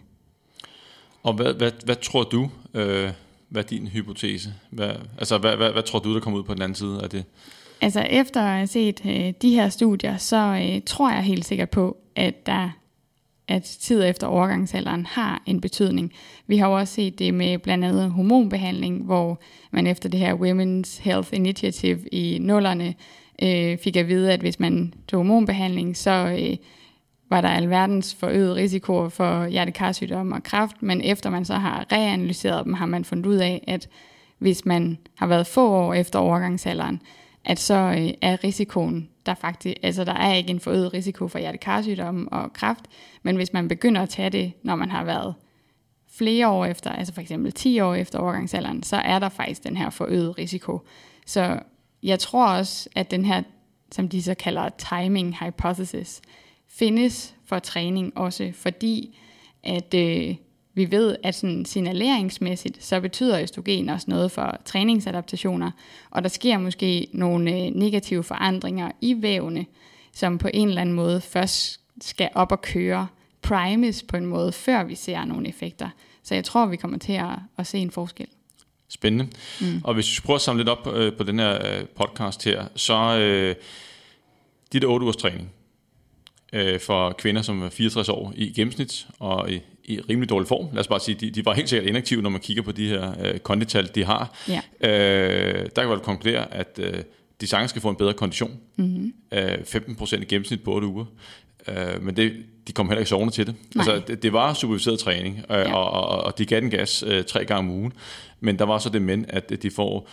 Og 1.23 1.35
hvad, 1.35 1.55
hvad, 1.55 1.71
hvad 1.85 1.97
tror 1.97 2.23
du, 2.23 2.51
øh, 2.75 3.11
hvad 3.49 3.63
er 3.63 3.67
din 3.67 3.87
hypotese? 3.87 4.55
Hvad, 4.71 4.91
altså, 5.19 5.39
hvad, 5.39 5.57
hvad, 5.57 5.73
hvad 5.73 5.83
tror 5.83 5.99
du, 5.99 6.15
der 6.15 6.21
kommer 6.21 6.39
ud 6.39 6.45
på 6.45 6.55
den 6.55 6.63
anden 6.63 6.77
side 6.77 7.03
af 7.03 7.11
det? 7.11 7.25
Altså 7.81 8.01
efter 8.01 8.43
at 8.43 8.57
have 8.57 8.67
set 8.67 9.01
øh, 9.07 9.33
de 9.43 9.51
her 9.55 9.69
studier, 9.69 10.17
så 10.17 10.37
øh, 10.37 10.83
tror 10.87 11.11
jeg 11.11 11.23
helt 11.23 11.45
sikkert 11.45 11.71
på, 11.71 11.97
at 12.17 12.47
der 12.47 12.71
at 13.49 13.63
tid 13.63 14.05
efter 14.05 14.27
overgangsalderen 14.27 15.07
har 15.07 15.43
en 15.47 15.61
betydning. 15.61 16.13
Vi 16.47 16.57
har 16.57 16.69
jo 16.69 16.77
også 16.77 16.95
set 16.95 17.19
det 17.19 17.35
med 17.35 17.59
blandt 17.59 17.85
andet 17.85 18.11
hormonbehandling, 18.11 19.05
hvor 19.05 19.41
man 19.71 19.87
efter 19.87 20.09
det 20.09 20.21
her 20.21 20.35
Women's 20.35 21.03
Health 21.03 21.29
Initiative 21.33 22.09
i 22.09 22.39
nullerne 22.39 22.95
øh, 23.43 23.79
fik 23.79 23.97
at 23.97 24.09
vide, 24.09 24.33
at 24.33 24.41
hvis 24.41 24.61
man 24.61 24.95
tog 25.09 25.19
hormonbehandling, 25.19 25.97
så 25.97 26.37
øh, 26.41 26.57
var 27.31 27.41
der 27.41 27.49
alverdens 27.49 28.15
forøget 28.15 28.57
risiko 28.57 29.09
for 29.09 29.47
hjertekarsygdom 29.47 30.33
og 30.33 30.43
kræft, 30.43 30.83
men 30.83 31.01
efter 31.01 31.31
man 31.31 31.45
så 31.45 31.55
har 31.55 31.87
reanalyseret 31.93 32.65
dem, 32.65 32.75
har 32.75 32.87
man 32.87 33.05
fundet 33.05 33.27
ud 33.27 33.37
af, 33.37 33.65
at 33.67 33.89
hvis 34.39 34.65
man 34.65 34.99
har 35.15 35.27
været 35.27 35.47
få 35.47 35.69
år 35.71 35.95
efter 35.95 36.19
overgangsalderen, 36.19 37.01
at 37.45 37.59
så 37.59 37.75
øh, 37.75 38.11
er 38.23 38.45
risikoen 38.45 39.09
der 39.27 39.35
faktisk, 39.35 39.77
altså 39.83 40.05
der 40.05 40.15
er 40.15 40.35
ikke 40.35 40.51
en 40.51 40.61
forøget 40.61 40.95
risiko 40.95 41.29
for 41.29 41.39
hjertekarsygdom 41.39 42.29
og 42.33 42.53
kræft, 42.53 42.85
men 43.23 43.37
hvis 43.37 43.53
man 43.53 43.69
begynder 43.69 44.03
at 44.03 44.09
tage 44.09 44.31
det, 44.31 44.53
når 44.63 44.77
man 44.77 44.91
har 44.91 45.05
været 45.05 45.35
flere 46.13 46.49
år 46.49 46.65
efter, 46.65 46.91
altså 46.91 47.15
for 47.15 47.21
eksempel 47.21 47.53
10 47.53 47.81
år 47.81 47.95
efter 47.95 48.19
overgangsalderen, 48.19 48.83
så 48.83 48.97
er 48.97 49.19
der 49.19 49.29
faktisk 49.29 49.65
den 49.65 49.77
her 49.77 49.91
forøget 49.91 50.39
risiko. 50.39 50.81
Så 51.27 51.61
jeg 52.03 52.19
tror 52.19 52.47
også, 52.47 52.89
at 52.95 53.11
den 53.11 53.25
her, 53.25 53.43
som 53.93 54.09
de 54.09 54.23
så 54.23 54.35
kalder 54.35 54.69
timing 54.69 55.37
hypothesis, 55.45 56.23
findes 56.69 57.35
for 57.45 57.59
træning 57.59 58.19
også, 58.19 58.53
fordi 58.55 59.19
at 59.63 59.95
øh, 59.95 60.35
vi 60.75 60.91
ved, 60.91 61.17
at 61.23 61.35
sådan 61.35 61.65
signaleringsmæssigt, 61.65 62.85
så 62.85 63.01
betyder 63.01 63.43
østrogen 63.43 63.89
også 63.89 64.07
noget 64.09 64.31
for 64.31 64.61
træningsadaptationer, 64.65 65.71
og 66.11 66.23
der 66.23 66.29
sker 66.29 66.59
måske 66.59 67.07
nogle 67.13 67.51
øh, 67.51 67.71
negative 67.75 68.23
forandringer 68.23 68.91
i 69.01 69.17
vævene, 69.21 69.67
som 70.13 70.39
på 70.39 70.49
en 70.55 70.69
eller 70.69 70.81
anden 70.81 70.95
måde 70.95 71.21
først 71.21 71.81
skal 72.01 72.29
op 72.35 72.53
og 72.53 72.63
køre, 72.63 73.07
primes 73.43 74.03
på 74.03 74.17
en 74.17 74.27
måde, 74.27 74.53
før 74.53 74.85
vi 74.85 74.95
ser 74.95 75.25
nogle 75.25 75.49
effekter. 75.49 75.89
Så 76.23 76.35
jeg 76.35 76.45
tror, 76.45 76.67
vi 76.67 76.77
kommer 76.77 76.99
til 76.99 77.13
at, 77.13 77.39
at 77.59 77.67
se 77.67 77.79
en 77.79 77.91
forskel. 77.91 78.27
Spændende. 78.89 79.29
Mm. 79.61 79.81
Og 79.85 79.95
hvis 79.95 80.17
vi 80.17 80.23
prøver 80.25 80.37
at 80.37 80.43
samle 80.43 80.61
lidt 80.61 80.69
op 80.69 80.95
øh, 80.95 81.17
på 81.17 81.25
den 81.25 81.39
her 81.39 81.79
øh, 81.79 81.85
podcast 81.85 82.45
her, 82.45 82.67
så 82.77 83.19
øh, 83.19 83.55
dit 84.73 84.85
8 84.85 85.05
ugers 85.05 85.17
træning 85.17 85.53
øh, 86.53 86.81
for 86.81 87.13
kvinder, 87.13 87.43
som 87.43 87.63
er 87.63 87.69
64 87.69 88.09
år 88.09 88.33
i 88.37 88.53
gennemsnit, 88.53 89.07
og 89.19 89.53
i, 89.53 89.61
i 89.85 90.01
rimelig 90.01 90.29
dårlig 90.29 90.49
form. 90.49 90.67
Lad 90.73 90.81
os 90.81 90.89
bare 90.89 91.01
sige, 91.01 91.15
de, 91.15 91.31
de 91.31 91.45
var 91.45 91.55
helt 91.55 91.69
sikkert 91.69 91.89
inaktive, 91.89 92.23
når 92.23 92.31
man 92.31 92.41
kigger 92.41 92.63
på 92.63 92.73
de 92.73 92.89
her 92.89 93.15
øh, 93.25 93.39
kondital, 93.39 93.91
de 93.95 94.05
har. 94.05 94.39
Ja. 94.49 94.61
Øh, 94.91 95.67
der 95.77 95.83
kan 95.83 95.89
man 95.89 96.01
konkludere, 96.01 96.55
at 96.55 96.79
øh, 96.83 96.95
de 97.41 97.47
sagtens 97.47 97.71
skal 97.71 97.83
få 97.83 97.89
en 97.89 97.97
bedre 97.97 98.13
kondition. 98.13 98.59
Mm-hmm. 98.77 99.13
Øh, 99.33 99.53
15% 99.53 100.23
i 100.23 100.25
gennemsnit 100.25 100.63
på 100.63 100.75
8 100.75 100.87
uger. 100.87 101.05
Øh, 101.69 102.03
men 102.03 102.17
det, 102.17 102.33
de 102.67 102.73
kom 102.73 102.89
heller 102.89 103.01
ikke 103.01 103.09
sovende 103.09 103.35
til 103.35 103.47
det. 103.47 103.55
Nej. 103.75 103.87
Altså, 103.89 104.07
det, 104.07 104.23
det 104.23 104.33
var 104.33 104.55
superviseret 104.55 104.99
træning, 104.99 105.39
øh, 105.51 105.57
Ja. 105.57 105.75
og, 105.75 105.91
og, 106.09 106.25
og 106.25 106.39
de 106.39 106.47
gav 106.47 106.61
den 106.61 106.71
gas 106.71 107.05
øh, 107.07 107.25
tre 107.25 107.45
gange 107.45 107.59
om 107.59 107.71
ugen. 107.79 107.93
Men 108.41 108.59
der 108.59 108.65
var 108.65 108.79
så 108.79 108.89
det 108.89 109.03
men, 109.03 109.25
at 109.29 109.63
de 109.63 109.71
får 109.71 110.09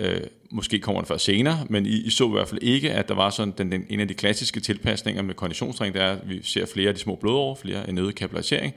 Øh, 0.00 0.20
måske 0.50 0.78
kommer 0.78 1.00
det 1.00 1.08
først 1.08 1.24
senere, 1.24 1.66
men 1.70 1.86
I, 1.86 1.90
I 1.90 2.10
så 2.10 2.28
i 2.28 2.30
hvert 2.30 2.48
fald 2.48 2.62
ikke, 2.62 2.92
at 2.92 3.08
der 3.08 3.14
var 3.14 3.30
sådan 3.30 3.54
den, 3.58 3.72
den, 3.72 3.86
en 3.88 4.00
af 4.00 4.08
de 4.08 4.14
klassiske 4.14 4.60
tilpasninger 4.60 5.22
med 5.22 5.34
konditionstræning, 5.34 5.94
det 5.94 6.02
er, 6.02 6.10
at 6.10 6.28
vi 6.28 6.40
ser 6.42 6.66
flere 6.66 6.88
af 6.88 6.94
de 6.94 7.00
små 7.00 7.14
blodår, 7.14 7.54
flere 7.54 7.88
en 7.88 7.98
øget 7.98 8.14
kapillarisering. 8.14 8.74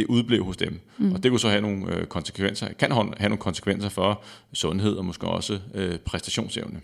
Det 0.00 0.06
udblev 0.08 0.44
hos 0.44 0.56
dem. 0.56 0.80
Mm. 0.98 1.12
Og 1.12 1.22
det 1.22 1.30
kunne 1.30 1.40
så 1.40 1.48
have 1.48 1.60
nogle 1.60 1.94
øh, 1.94 2.06
konsekvenser, 2.06 2.68
kan 2.78 2.92
have 2.92 3.28
nogle 3.28 3.36
konsekvenser 3.36 3.88
for 3.88 4.22
sundhed 4.52 4.96
og 4.96 5.04
måske 5.04 5.26
også 5.26 5.58
øh, 5.74 5.98
præstationsevne. 5.98 6.80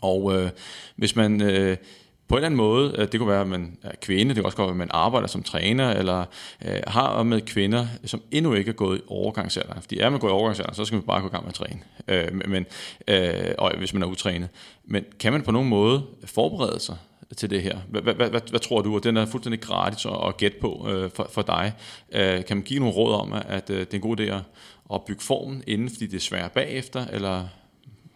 Og 0.00 0.34
øh, 0.34 0.50
hvis 0.96 1.16
man 1.16 1.42
øh, 1.42 1.76
på 2.28 2.34
en 2.34 2.38
eller 2.38 2.46
anden 2.46 2.56
måde, 2.56 2.94
øh, 2.98 3.12
det 3.12 3.20
kunne 3.20 3.28
være, 3.28 3.40
at 3.40 3.46
man 3.46 3.76
er 3.82 3.92
kvinde, 4.02 4.28
det 4.28 4.36
kan 4.36 4.44
også 4.44 4.56
godt 4.56 4.66
være, 4.66 4.74
at 4.74 4.76
man 4.76 4.90
arbejder 4.90 5.28
som 5.28 5.42
træner, 5.42 5.90
eller 5.90 6.24
øh, 6.64 6.80
har 6.86 7.22
med 7.22 7.40
kvinder, 7.40 7.86
som 8.04 8.22
endnu 8.30 8.54
ikke 8.54 8.68
er 8.68 8.74
gået 8.74 8.98
i 8.98 9.02
overgangsalderen. 9.06 9.82
Fordi 9.82 9.98
er 9.98 10.10
man 10.10 10.20
gået 10.20 10.30
i 10.30 10.32
overgangsalderen, 10.32 10.74
så 10.74 10.84
skal 10.84 10.96
man 10.96 11.06
bare 11.06 11.20
gå 11.20 11.26
i 11.26 11.30
gang 11.30 11.44
med 11.44 11.48
at 11.48 11.54
træne. 11.54 11.80
Øh, 12.08 12.50
men, 12.50 12.66
øh, 13.08 13.54
og 13.58 13.72
hvis 13.78 13.92
man 13.92 14.02
er 14.02 14.06
utrænet. 14.06 14.48
Men 14.84 15.04
kan 15.18 15.32
man 15.32 15.42
på 15.42 15.50
nogen 15.50 15.68
måde 15.68 16.02
forberede 16.24 16.80
sig 16.80 16.96
til 17.36 17.50
det 17.50 17.62
her? 17.62 17.78
Hvad, 17.88 18.02
hvad, 18.02 18.14
hvad, 18.14 18.50
hvad 18.50 18.60
tror 18.60 18.82
du? 18.82 18.94
Og 18.94 19.04
den 19.04 19.16
er 19.16 19.26
fuldstændig 19.26 19.60
gratis 19.60 20.06
at, 20.06 20.28
at 20.28 20.36
gætte 20.36 20.58
på 20.60 20.88
øh, 20.90 21.10
for, 21.10 21.28
for 21.32 21.42
dig. 21.42 21.72
Øh, 22.12 22.44
kan 22.44 22.56
man 22.56 22.64
give 22.64 22.80
nogle 22.80 22.94
råd 22.94 23.14
om, 23.14 23.32
at 23.32 23.70
øh, 23.70 23.80
det 23.80 23.90
er 23.90 23.94
en 23.94 24.00
god 24.00 24.20
idé 24.20 24.22
at, 24.22 24.42
at 24.94 25.04
bygge 25.04 25.22
formen 25.22 25.64
inden, 25.66 25.88
fordi 25.88 26.06
det 26.06 26.16
er 26.16 26.20
svært 26.20 26.52
bagefter? 26.52 27.06
Eller 27.06 27.48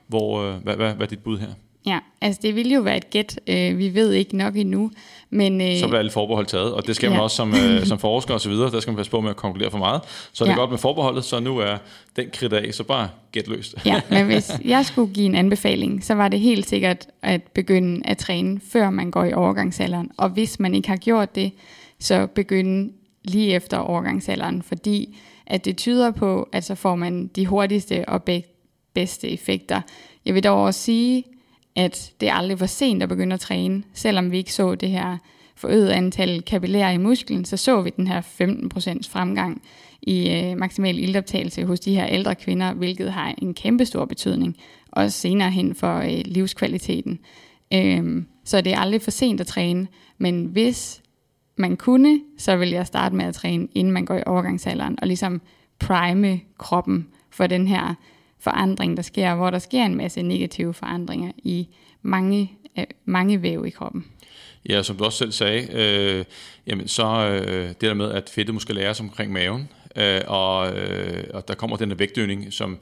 hvor, 0.06 0.42
øh, 0.42 0.62
hvad, 0.62 0.76
hvad, 0.76 0.94
hvad 0.94 1.06
er 1.06 1.10
dit 1.10 1.22
bud 1.22 1.38
her? 1.38 1.52
Ja, 1.86 1.98
altså 2.20 2.40
det 2.42 2.54
ville 2.54 2.74
jo 2.74 2.80
være 2.80 2.96
et 2.96 3.10
gæt. 3.10 3.40
Øh, 3.46 3.78
vi 3.78 3.94
ved 3.94 4.12
ikke 4.12 4.36
nok 4.36 4.56
endnu. 4.56 4.90
Men, 5.30 5.60
øh, 5.60 5.78
Så 5.78 5.86
bliver 5.86 5.98
alle 5.98 6.10
forbehold 6.10 6.46
taget, 6.46 6.74
og 6.74 6.86
det 6.86 6.96
skal 6.96 7.10
man 7.10 7.18
Ja. 7.18 7.22
også 7.22 7.36
som, 7.36 7.54
øh, 7.54 7.86
som 7.90 7.98
forsker 7.98 8.34
og 8.34 8.40
så 8.40 8.48
videre, 8.48 8.70
der 8.70 8.80
skal 8.80 8.90
man 8.90 8.96
passe 8.96 9.10
på 9.10 9.20
med 9.20 9.30
at 9.30 9.36
konkludere 9.36 9.70
for 9.70 9.78
meget. 9.78 10.00
Så 10.32 10.44
er 10.44 10.48
det 10.48 10.52
Ja. 10.54 10.58
godt 10.60 10.70
med 10.70 10.78
forbeholdet, 10.78 11.24
så 11.24 11.40
nu 11.40 11.58
er 11.58 11.76
den 12.16 12.26
kridt 12.32 12.52
af, 12.52 12.74
så 12.74 12.84
bare 12.84 13.08
gæt 13.32 13.48
løst. 13.48 13.74
ja, 13.86 14.00
men 14.10 14.26
hvis 14.26 14.50
jeg 14.64 14.86
skulle 14.86 15.12
give 15.14 15.26
en 15.26 15.34
anbefaling, 15.34 16.04
så 16.04 16.14
var 16.14 16.28
det 16.28 16.40
helt 16.40 16.68
sikkert 16.68 17.06
at 17.22 17.42
begynde 17.42 18.00
at 18.04 18.18
træne, 18.18 18.60
før 18.72 18.90
man 18.90 19.10
går 19.10 19.24
i 19.24 19.32
overgangsalderen. 19.32 20.10
Og 20.16 20.28
hvis 20.28 20.60
man 20.60 20.74
ikke 20.74 20.88
har 20.88 20.96
gjort 20.96 21.34
det, 21.34 21.52
så 22.00 22.26
begynde 22.26 22.92
lige 23.24 23.54
efter 23.54 23.78
overgangsalderen, 23.78 24.62
fordi 24.62 25.16
at 25.46 25.64
det 25.64 25.76
tyder 25.76 26.10
på, 26.10 26.48
at 26.52 26.64
så 26.64 26.74
får 26.74 26.94
man 26.94 27.26
de 27.26 27.46
hurtigste 27.46 28.08
og 28.08 28.22
be- 28.22 28.42
bedste 28.94 29.28
effekter. 29.30 29.80
Jeg 30.26 30.34
vil 30.34 30.44
dog 30.44 30.62
også 30.62 30.80
sige, 30.80 31.24
at 31.76 32.12
det 32.20 32.28
er 32.28 32.34
aldrig 32.34 32.58
for 32.58 32.66
sent 32.66 33.02
at 33.02 33.08
begynde 33.08 33.34
at 33.34 33.40
træne, 33.40 33.82
selvom 33.94 34.30
vi 34.30 34.38
ikke 34.38 34.52
så 34.52 34.74
det 34.74 34.90
her 34.90 35.18
forøget 35.56 35.90
antal 35.90 36.42
kapillærer 36.42 36.90
i 36.90 36.96
musklen, 36.96 37.44
så 37.44 37.56
så 37.56 37.82
vi 37.82 37.90
den 37.96 38.06
her 38.06 38.20
15% 38.20 39.10
fremgang 39.10 39.62
i 40.02 40.30
øh, 40.30 40.58
maksimal 40.58 40.98
ildoptagelse 40.98 41.64
hos 41.64 41.80
de 41.80 41.94
her 41.94 42.06
ældre 42.06 42.34
kvinder, 42.34 42.72
hvilket 42.72 43.12
har 43.12 43.34
en 43.38 43.54
kæmpe 43.54 43.84
stor 43.84 44.04
betydning, 44.04 44.56
også 44.92 45.18
senere 45.20 45.50
hen 45.50 45.74
for 45.74 45.96
øh, 45.96 46.22
livskvaliteten. 46.24 47.18
Øhm, 47.74 48.26
så 48.44 48.60
det 48.60 48.72
er 48.72 48.78
aldrig 48.78 49.02
for 49.02 49.10
sent 49.10 49.40
at 49.40 49.46
træne, 49.46 49.86
men 50.18 50.44
hvis 50.44 51.02
man 51.56 51.76
kunne, 51.76 52.20
så 52.38 52.56
vil 52.56 52.70
jeg 52.70 52.86
starte 52.86 53.14
med 53.14 53.24
at 53.24 53.34
træne, 53.34 53.68
inden 53.74 53.92
man 53.92 54.04
går 54.04 54.16
i 54.16 54.22
overgangsalderen, 54.26 54.98
og 55.02 55.06
ligesom 55.06 55.40
prime 55.78 56.40
kroppen 56.58 57.08
for 57.30 57.46
den 57.46 57.68
her 57.68 57.94
forandring, 58.44 58.96
der 58.96 59.02
sker, 59.02 59.34
hvor 59.34 59.50
der 59.50 59.58
sker 59.58 59.84
en 59.84 59.96
masse 59.96 60.22
negative 60.22 60.74
forandringer 60.74 61.32
i 61.38 61.68
mange, 62.02 62.52
øh, 62.78 62.84
mange 63.04 63.42
væv 63.42 63.66
i 63.66 63.70
kroppen. 63.70 64.04
Ja, 64.68 64.82
som 64.82 64.96
du 64.96 65.04
også 65.04 65.18
selv 65.18 65.32
sagde, 65.32 65.68
øh, 65.72 66.24
jamen 66.66 66.88
så 66.88 67.06
øh, 67.06 67.68
det 67.68 67.80
der 67.80 67.94
med, 67.94 68.10
at 68.10 68.30
fedtet 68.34 68.54
måske 68.54 68.72
læres 68.72 69.00
omkring 69.00 69.32
maven, 69.32 69.68
øh, 69.96 70.20
og, 70.26 70.78
øh, 70.78 71.24
og 71.34 71.48
der 71.48 71.54
kommer 71.54 71.76
den 71.76 71.88
her 71.88 71.96
vægtøgning, 71.96 72.52
som 72.52 72.78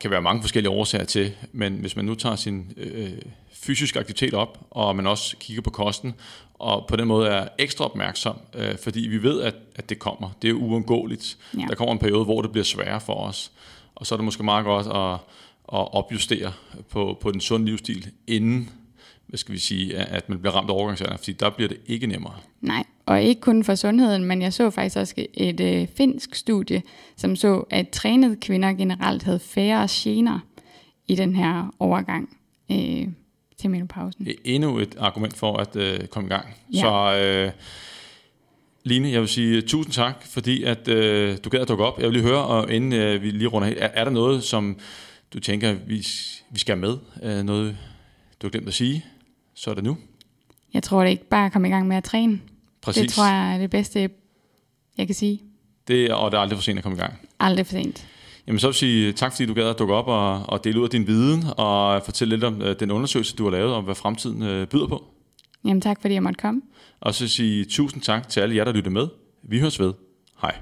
kan 0.00 0.10
være 0.10 0.22
mange 0.22 0.42
forskellige 0.42 0.70
årsager 0.70 1.04
til, 1.04 1.32
men 1.52 1.72
hvis 1.74 1.96
man 1.96 2.04
nu 2.04 2.14
tager 2.14 2.36
sin 2.36 2.72
øh, 2.76 3.10
fysisk 3.52 3.96
aktivitet 3.96 4.34
op, 4.34 4.58
og 4.70 4.96
man 4.96 5.06
også 5.06 5.36
kigger 5.36 5.62
på 5.62 5.70
kosten, 5.70 6.14
og 6.54 6.86
på 6.88 6.96
den 6.96 7.08
måde 7.08 7.28
er 7.28 7.48
ekstra 7.58 7.84
opmærksom, 7.84 8.36
øh, 8.54 8.78
fordi 8.82 9.00
vi 9.00 9.22
ved, 9.22 9.42
at, 9.42 9.54
at 9.76 9.88
det 9.88 9.98
kommer. 9.98 10.30
Det 10.42 10.50
er 10.50 10.54
uundgåeligt. 10.54 11.38
Ja. 11.58 11.66
Der 11.68 11.74
kommer 11.74 11.92
en 11.92 11.98
periode, 11.98 12.24
hvor 12.24 12.42
det 12.42 12.52
bliver 12.52 12.64
sværere 12.64 13.00
for 13.00 13.14
os, 13.14 13.52
og 13.94 14.06
så 14.06 14.14
er 14.14 14.16
det 14.16 14.24
måske 14.24 14.42
meget 14.42 14.64
godt 14.64 14.86
at, 14.86 15.12
at 15.78 15.94
opjustere 15.94 16.52
på, 16.90 17.18
på 17.20 17.30
den 17.30 17.40
sunde 17.40 17.66
livsstil, 17.66 18.10
inden 18.26 18.70
hvad 19.26 19.38
skal 19.38 19.54
vi 19.54 19.58
sige, 19.58 19.96
at 19.96 20.28
man 20.28 20.38
bliver 20.38 20.54
ramt 20.54 20.70
af 20.70 20.74
overgangsalderen, 20.74 21.18
fordi 21.18 21.32
der 21.32 21.50
bliver 21.50 21.68
det 21.68 21.78
ikke 21.86 22.06
nemmere. 22.06 22.34
Nej, 22.60 22.84
og 23.06 23.22
ikke 23.22 23.40
kun 23.40 23.64
for 23.64 23.74
sundheden, 23.74 24.24
men 24.24 24.42
jeg 24.42 24.52
så 24.52 24.70
faktisk 24.70 24.96
også 24.96 25.26
et 25.34 25.60
øh, 25.60 25.88
finsk 25.96 26.34
studie, 26.34 26.82
som 27.16 27.36
så, 27.36 27.64
at 27.70 27.88
trænede 27.88 28.36
kvinder 28.36 28.72
generelt 28.72 29.22
havde 29.22 29.38
færre 29.38 29.88
gener 29.90 30.38
i 31.08 31.14
den 31.14 31.36
her 31.36 31.74
overgang 31.78 32.36
øh, 32.70 33.08
til 33.60 33.70
menopausen. 33.70 34.24
Det 34.24 34.32
er 34.32 34.38
endnu 34.44 34.78
et 34.78 34.96
argument 34.98 35.36
for 35.36 35.56
at 35.56 35.76
øh, 35.76 36.06
komme 36.06 36.26
i 36.26 36.30
gang. 36.30 36.46
Ja. 36.72 36.80
Så 36.80 37.20
øh, 37.22 37.52
Line, 38.86 39.10
jeg 39.10 39.20
vil 39.20 39.28
sige 39.28 39.62
tusind 39.62 39.92
tak, 39.92 40.26
fordi 40.26 40.62
at 40.62 40.88
øh, 40.88 41.38
du 41.44 41.50
gad 41.50 41.60
at 41.60 41.68
dukke 41.68 41.84
op. 41.84 41.98
Jeg 41.98 42.06
vil 42.06 42.12
lige 42.12 42.22
høre, 42.22 42.44
og 42.44 42.72
inden 42.72 42.92
øh, 42.92 43.22
vi 43.22 43.30
lige 43.30 43.48
runder 43.48 43.68
er, 43.68 43.88
er 43.94 44.04
der 44.04 44.10
noget, 44.10 44.44
som 44.44 44.76
du 45.34 45.40
tænker, 45.40 45.72
vi, 45.72 46.06
vi 46.50 46.58
skal 46.58 46.78
med? 46.78 46.96
Øh, 47.22 47.42
noget, 47.42 47.76
du 48.42 48.46
har 48.46 48.50
glemt 48.50 48.68
at 48.68 48.74
sige? 48.74 49.04
Så 49.54 49.70
er 49.70 49.74
det 49.74 49.84
nu. 49.84 49.96
Jeg 50.74 50.82
tror 50.82 51.02
det 51.02 51.10
ikke 51.10 51.28
bare 51.28 51.46
at 51.46 51.52
komme 51.52 51.68
i 51.68 51.70
gang 51.70 51.88
med 51.88 51.96
at 51.96 52.04
træne. 52.04 52.40
Præcis. 52.82 53.02
Det 53.02 53.10
tror 53.10 53.26
jeg 53.26 53.54
er 53.54 53.58
det 53.58 53.70
bedste, 53.70 54.10
jeg 54.98 55.06
kan 55.06 55.14
sige. 55.14 55.42
Det, 55.88 56.10
og 56.10 56.30
det 56.30 56.36
er 56.36 56.40
aldrig 56.40 56.58
for 56.58 56.62
sent 56.62 56.78
at 56.78 56.82
komme 56.82 56.98
i 56.98 57.00
gang. 57.00 57.14
Aldrig 57.40 57.66
for 57.66 57.72
sent. 57.72 58.06
Jamen 58.46 58.58
så 58.58 58.66
vil 58.66 58.70
jeg 58.72 58.74
sige 58.74 59.12
tak, 59.12 59.32
fordi 59.32 59.46
du 59.46 59.54
gad 59.54 59.68
at 59.68 59.78
dukke 59.78 59.94
op 59.94 60.08
og, 60.08 60.46
og 60.48 60.64
dele 60.64 60.78
ud 60.78 60.84
af 60.84 60.90
din 60.90 61.06
viden, 61.06 61.44
og 61.56 62.02
fortælle 62.04 62.36
lidt 62.36 62.44
om 62.44 62.62
øh, 62.62 62.80
den 62.80 62.90
undersøgelse, 62.90 63.36
du 63.36 63.44
har 63.44 63.50
lavet, 63.50 63.72
om 63.72 63.84
hvad 63.84 63.94
fremtiden 63.94 64.42
øh, 64.42 64.66
byder 64.66 64.86
på. 64.86 65.04
Jamen 65.64 65.80
tak, 65.80 66.00
fordi 66.00 66.14
jeg 66.14 66.22
måtte 66.22 66.38
komme. 66.38 66.62
Og 67.04 67.14
så 67.14 67.28
sige 67.28 67.64
tusind 67.64 68.02
tak 68.02 68.28
til 68.28 68.40
alle 68.40 68.56
jer, 68.56 68.64
der 68.64 68.72
lytter 68.72 68.90
med. 68.90 69.08
Vi 69.42 69.60
høres 69.60 69.80
ved. 69.80 69.92
Hej. 70.42 70.56